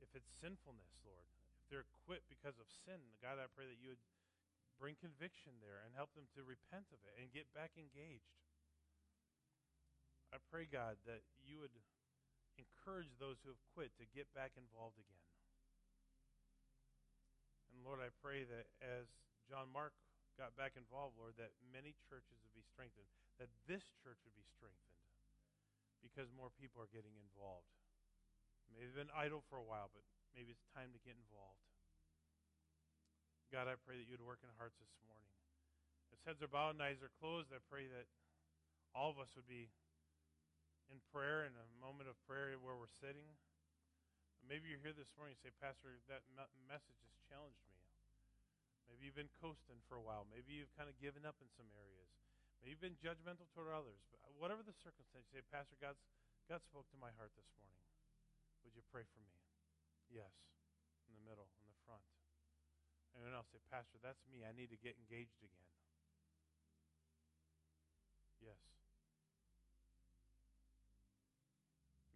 if 0.00 0.10
it's 0.16 0.32
sinfulness, 0.42 0.90
Lord, 1.06 1.28
if 1.60 1.68
they're 1.70 1.86
quit 2.08 2.26
because 2.26 2.58
of 2.58 2.66
sin, 2.88 2.98
God, 3.20 3.38
I 3.38 3.46
pray 3.52 3.68
that 3.68 3.78
you 3.78 3.94
would 3.94 4.04
bring 4.80 4.98
conviction 4.98 5.54
there 5.62 5.84
and 5.86 5.94
help 5.94 6.10
them 6.18 6.26
to 6.34 6.42
repent 6.42 6.90
of 6.90 6.98
it 7.06 7.14
and 7.20 7.30
get 7.30 7.46
back 7.54 7.76
engaged. 7.78 8.41
I 10.32 10.40
pray, 10.48 10.64
God, 10.64 10.96
that 11.04 11.20
you 11.44 11.60
would 11.60 11.72
encourage 12.56 13.12
those 13.20 13.36
who 13.44 13.52
have 13.52 13.62
quit 13.76 13.92
to 14.00 14.08
get 14.16 14.28
back 14.32 14.56
involved 14.56 14.96
again. 14.96 15.24
And 17.72 17.84
Lord, 17.84 18.00
I 18.00 18.08
pray 18.24 18.48
that 18.48 18.68
as 18.80 19.08
John 19.48 19.68
Mark 19.68 19.92
got 20.40 20.56
back 20.56 20.76
involved, 20.80 21.20
Lord, 21.20 21.36
that 21.36 21.52
many 21.68 21.92
churches 22.08 22.40
would 22.40 22.56
be 22.56 22.64
strengthened, 22.64 23.08
that 23.36 23.52
this 23.68 23.84
church 24.00 24.20
would 24.24 24.36
be 24.36 24.48
strengthened 24.48 25.00
because 26.00 26.32
more 26.32 26.52
people 26.56 26.80
are 26.80 26.90
getting 26.90 27.14
involved. 27.16 27.68
Maybe 28.72 28.88
they've 28.88 29.04
been 29.04 29.12
idle 29.12 29.44
for 29.52 29.60
a 29.60 29.64
while, 29.64 29.92
but 29.92 30.04
maybe 30.32 30.56
it's 30.56 30.64
time 30.72 30.96
to 30.96 31.00
get 31.04 31.16
involved. 31.16 31.60
God, 33.52 33.68
I 33.68 33.76
pray 33.84 34.00
that 34.00 34.08
you 34.08 34.16
would 34.16 34.24
work 34.24 34.40
in 34.40 34.48
hearts 34.56 34.80
this 34.80 34.96
morning. 35.04 35.28
As 36.08 36.20
heads 36.24 36.40
are 36.40 36.48
bowed 36.48 36.80
and 36.80 36.84
eyes 36.84 37.04
are 37.04 37.12
closed, 37.20 37.52
I 37.52 37.60
pray 37.68 37.84
that 37.84 38.08
all 38.96 39.12
of 39.12 39.20
us 39.20 39.28
would 39.36 39.48
be 39.48 39.68
in 40.92 41.00
prayer 41.08 41.48
in 41.48 41.56
a 41.56 41.66
moment 41.80 42.12
of 42.12 42.20
prayer 42.28 42.52
where 42.60 42.76
we're 42.76 42.92
sitting. 43.00 43.24
Maybe 44.44 44.68
you're 44.68 44.84
here 44.84 44.92
this 44.92 45.08
morning 45.16 45.32
and 45.32 45.40
say, 45.40 45.52
Pastor, 45.56 45.96
that 46.12 46.20
message 46.68 47.00
has 47.08 47.16
challenged 47.32 47.64
me. 47.64 47.80
Maybe 48.84 49.08
you've 49.08 49.16
been 49.16 49.32
coasting 49.40 49.80
for 49.88 49.96
a 49.96 50.04
while. 50.04 50.28
Maybe 50.28 50.52
you've 50.52 50.70
kind 50.76 50.92
of 50.92 50.96
given 51.00 51.24
up 51.24 51.40
in 51.40 51.48
some 51.56 51.72
areas. 51.72 52.12
Maybe 52.60 52.76
you've 52.76 52.84
been 52.84 53.00
judgmental 53.00 53.48
toward 53.56 53.72
others. 53.72 54.04
But 54.12 54.20
uh, 54.20 54.36
whatever 54.36 54.60
the 54.60 54.76
circumstance, 54.76 55.24
say, 55.32 55.40
Pastor, 55.48 55.80
God's, 55.80 56.04
God 56.44 56.60
spoke 56.60 56.84
to 56.92 56.98
my 57.00 57.08
heart 57.16 57.32
this 57.32 57.48
morning. 57.56 57.80
Would 58.68 58.76
you 58.76 58.84
pray 58.92 59.08
for 59.08 59.18
me? 59.24 59.32
Yes. 60.12 60.30
In 61.08 61.16
the 61.16 61.24
middle, 61.24 61.48
in 61.56 61.66
the 61.72 61.78
front. 61.88 62.04
And 63.16 63.24
then 63.24 63.32
I'll 63.32 63.48
say, 63.48 63.64
Pastor, 63.72 63.96
that's 64.04 64.20
me. 64.28 64.44
I 64.44 64.52
need 64.52 64.68
to 64.70 64.78
get 64.78 64.94
engaged 65.00 65.40
again. 65.40 65.68
Yes. 68.44 68.71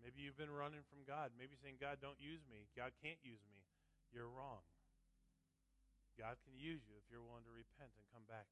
Maybe 0.07 0.23
you've 0.23 0.39
been 0.39 0.55
running 0.55 0.87
from 0.87 1.03
God. 1.03 1.35
Maybe 1.35 1.59
saying, 1.59 1.83
God, 1.83 1.99
don't 1.99 2.15
use 2.23 2.39
me. 2.47 2.71
God 2.79 2.95
can't 3.03 3.19
use 3.27 3.43
me. 3.51 3.59
You're 4.15 4.31
wrong. 4.31 4.63
God 6.15 6.39
can 6.47 6.55
use 6.55 6.79
you 6.87 6.95
if 6.95 7.03
you're 7.11 7.27
willing 7.27 7.43
to 7.43 7.51
repent 7.51 7.91
and 7.91 8.07
come 8.15 8.23
back. 8.31 8.47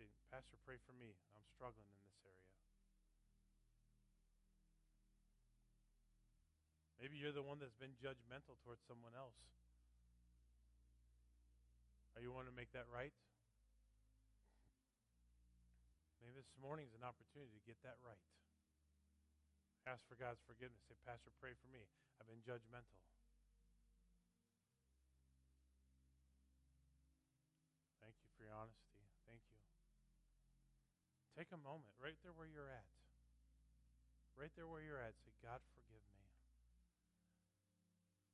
Say, 0.00 0.08
Pastor, 0.32 0.56
pray 0.64 0.80
for 0.88 0.96
me. 0.96 1.12
I'm 1.36 1.44
struggling 1.52 1.84
in 1.84 2.00
this 2.08 2.16
area. 2.24 2.48
Maybe 6.96 7.20
you're 7.20 7.36
the 7.36 7.44
one 7.44 7.60
that's 7.60 7.76
been 7.76 7.92
judgmental 8.00 8.56
towards 8.64 8.80
someone 8.88 9.12
else. 9.12 9.36
Are 12.16 12.24
you 12.24 12.32
wanting 12.32 12.56
to 12.56 12.56
make 12.56 12.72
that 12.72 12.88
right? 12.88 13.12
Maybe 16.24 16.32
this 16.40 16.48
morning 16.56 16.88
is 16.88 16.96
an 16.96 17.04
opportunity 17.04 17.52
to 17.52 17.62
get 17.68 17.76
that 17.84 18.00
right. 18.00 18.24
Ask 19.90 20.06
for 20.06 20.14
God's 20.14 20.38
forgiveness. 20.46 20.78
Say, 20.86 20.94
Pastor, 21.02 21.34
pray 21.42 21.50
for 21.58 21.66
me. 21.74 21.82
I've 22.22 22.30
been 22.30 22.38
judgmental. 22.46 23.02
Thank 27.98 28.14
you 28.22 28.30
for 28.38 28.46
your 28.46 28.54
honesty. 28.54 29.02
Thank 29.26 29.42
you. 29.50 29.58
Take 31.34 31.50
a 31.50 31.58
moment 31.58 31.90
right 31.98 32.14
there 32.22 32.30
where 32.38 32.46
you're 32.46 32.70
at. 32.70 32.86
Right 34.38 34.54
there 34.54 34.70
where 34.70 34.78
you're 34.86 35.02
at. 35.02 35.18
Say, 35.26 35.34
God, 35.42 35.58
forgive 35.74 35.98
me 36.14 36.20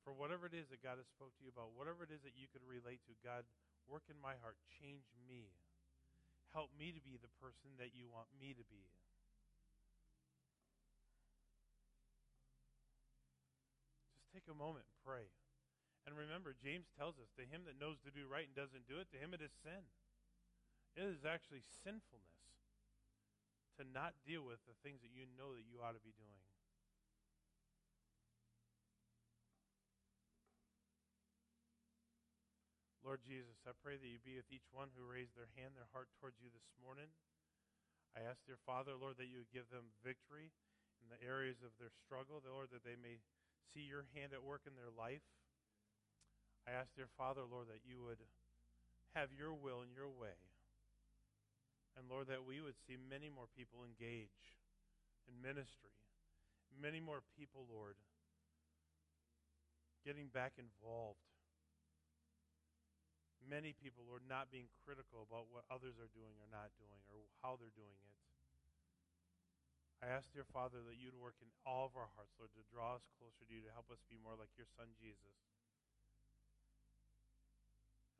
for 0.07 0.15
whatever 0.15 0.47
it 0.47 0.55
is 0.55 0.71
that 0.71 0.79
God 0.79 0.95
has 1.03 1.09
spoke 1.11 1.35
to 1.35 1.43
you 1.43 1.51
about, 1.51 1.75
whatever 1.75 2.07
it 2.07 2.15
is 2.15 2.23
that 2.23 2.39
you 2.39 2.47
could 2.47 2.63
relate 2.63 3.03
to, 3.11 3.13
God, 3.19 3.43
work 3.91 4.07
in 4.07 4.15
my 4.23 4.39
heart, 4.39 4.55
change 4.79 5.03
me. 5.27 5.51
Help 6.55 6.71
me 6.79 6.95
to 6.95 7.03
be 7.03 7.19
the 7.19 7.27
person 7.43 7.75
that 7.75 7.91
you 7.91 8.07
want 8.07 8.31
me 8.39 8.55
to 8.55 8.63
be. 8.71 8.87
Take 14.33 14.47
a 14.49 14.55
moment 14.57 14.87
and 14.87 14.97
pray. 15.03 15.29
And 16.07 16.15
remember, 16.15 16.55
James 16.55 16.87
tells 16.95 17.19
us, 17.19 17.27
to 17.35 17.43
him 17.43 17.67
that 17.67 17.75
knows 17.75 17.99
to 18.07 18.15
do 18.15 18.31
right 18.31 18.47
and 18.47 18.55
doesn't 18.55 18.87
do 18.87 19.03
it, 19.03 19.11
to 19.11 19.19
him 19.19 19.35
it 19.35 19.43
is 19.43 19.51
sin. 19.51 19.83
It 20.95 21.03
is 21.03 21.27
actually 21.27 21.67
sinfulness 21.83 22.41
to 23.77 23.83
not 23.85 24.17
deal 24.25 24.41
with 24.41 24.63
the 24.65 24.77
things 24.81 25.03
that 25.05 25.13
you 25.13 25.29
know 25.37 25.53
that 25.53 25.67
you 25.67 25.83
ought 25.83 25.93
to 25.93 26.01
be 26.01 26.15
doing. 26.15 26.41
Lord 33.05 33.23
Jesus, 33.23 33.63
I 33.63 33.71
pray 33.71 33.95
that 33.95 34.11
you 34.11 34.19
be 34.19 34.35
with 34.35 34.51
each 34.51 34.67
one 34.75 34.91
who 34.91 35.07
raised 35.07 35.31
their 35.37 35.47
hand, 35.55 35.79
their 35.79 35.87
heart 35.95 36.11
towards 36.19 36.43
you 36.43 36.51
this 36.51 36.67
morning. 36.75 37.07
I 38.11 38.25
ask, 38.25 38.43
dear 38.43 38.59
Father, 38.67 38.99
Lord, 38.99 39.15
that 39.15 39.31
you 39.31 39.39
would 39.39 39.55
give 39.55 39.71
them 39.71 39.95
victory 40.03 40.51
in 40.99 41.07
the 41.07 41.21
areas 41.23 41.63
of 41.63 41.71
their 41.79 41.93
struggle, 42.03 42.43
Lord, 42.43 42.67
that 42.75 42.83
they 42.83 42.99
may 42.99 43.23
see 43.73 43.87
your 43.87 44.05
hand 44.15 44.31
at 44.31 44.43
work 44.43 44.63
in 44.67 44.75
their 44.75 44.91
life. 44.91 45.25
I 46.67 46.75
ask, 46.75 46.91
dear 46.95 47.07
Father, 47.17 47.47
Lord, 47.47 47.71
that 47.71 47.87
you 47.87 48.03
would 48.03 48.19
have 49.15 49.31
your 49.31 49.55
will 49.55 49.81
and 49.81 49.95
your 49.95 50.11
way. 50.11 50.35
And 51.95 52.05
Lord, 52.11 52.27
that 52.27 52.45
we 52.45 52.61
would 52.61 52.77
see 52.85 52.99
many 52.99 53.31
more 53.31 53.49
people 53.57 53.81
engage 53.81 54.59
in 55.25 55.39
ministry. 55.41 55.95
Many 56.75 56.99
more 56.99 57.25
people, 57.33 57.65
Lord, 57.65 57.97
getting 60.05 60.27
back 60.29 60.59
involved 60.61 61.23
many 63.49 63.71
people, 63.71 64.03
Lord, 64.03 64.27
not 64.27 64.51
being 64.51 64.67
critical 64.83 65.23
about 65.23 65.47
what 65.47 65.63
others 65.71 65.95
are 65.97 66.11
doing 66.11 66.35
or 66.43 66.47
not 66.51 66.75
doing 66.75 67.01
or 67.07 67.23
how 67.39 67.55
they're 67.55 67.73
doing 67.73 67.95
it. 67.95 68.15
I 69.97 70.13
ask, 70.13 70.29
dear 70.29 70.45
Father, 70.45 70.77
that 70.85 71.01
you'd 71.01 71.17
work 71.17 71.41
in 71.41 71.49
all 71.65 71.89
of 71.89 71.97
our 71.97 72.09
hearts, 72.13 72.37
Lord, 72.37 72.53
to 72.53 72.63
draw 72.69 73.01
us 73.01 73.05
closer 73.17 73.43
to 73.49 73.53
you, 73.53 73.65
to 73.65 73.73
help 73.73 73.89
us 73.89 73.97
be 74.05 74.21
more 74.21 74.37
like 74.37 74.53
your 74.53 74.69
Son, 74.77 74.85
Jesus. 75.01 75.35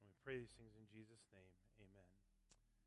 And 0.02 0.10
we 0.10 0.14
pray 0.26 0.42
these 0.42 0.54
things 0.58 0.74
in 0.74 0.90
Jesus' 0.90 1.22
name. 1.30 1.54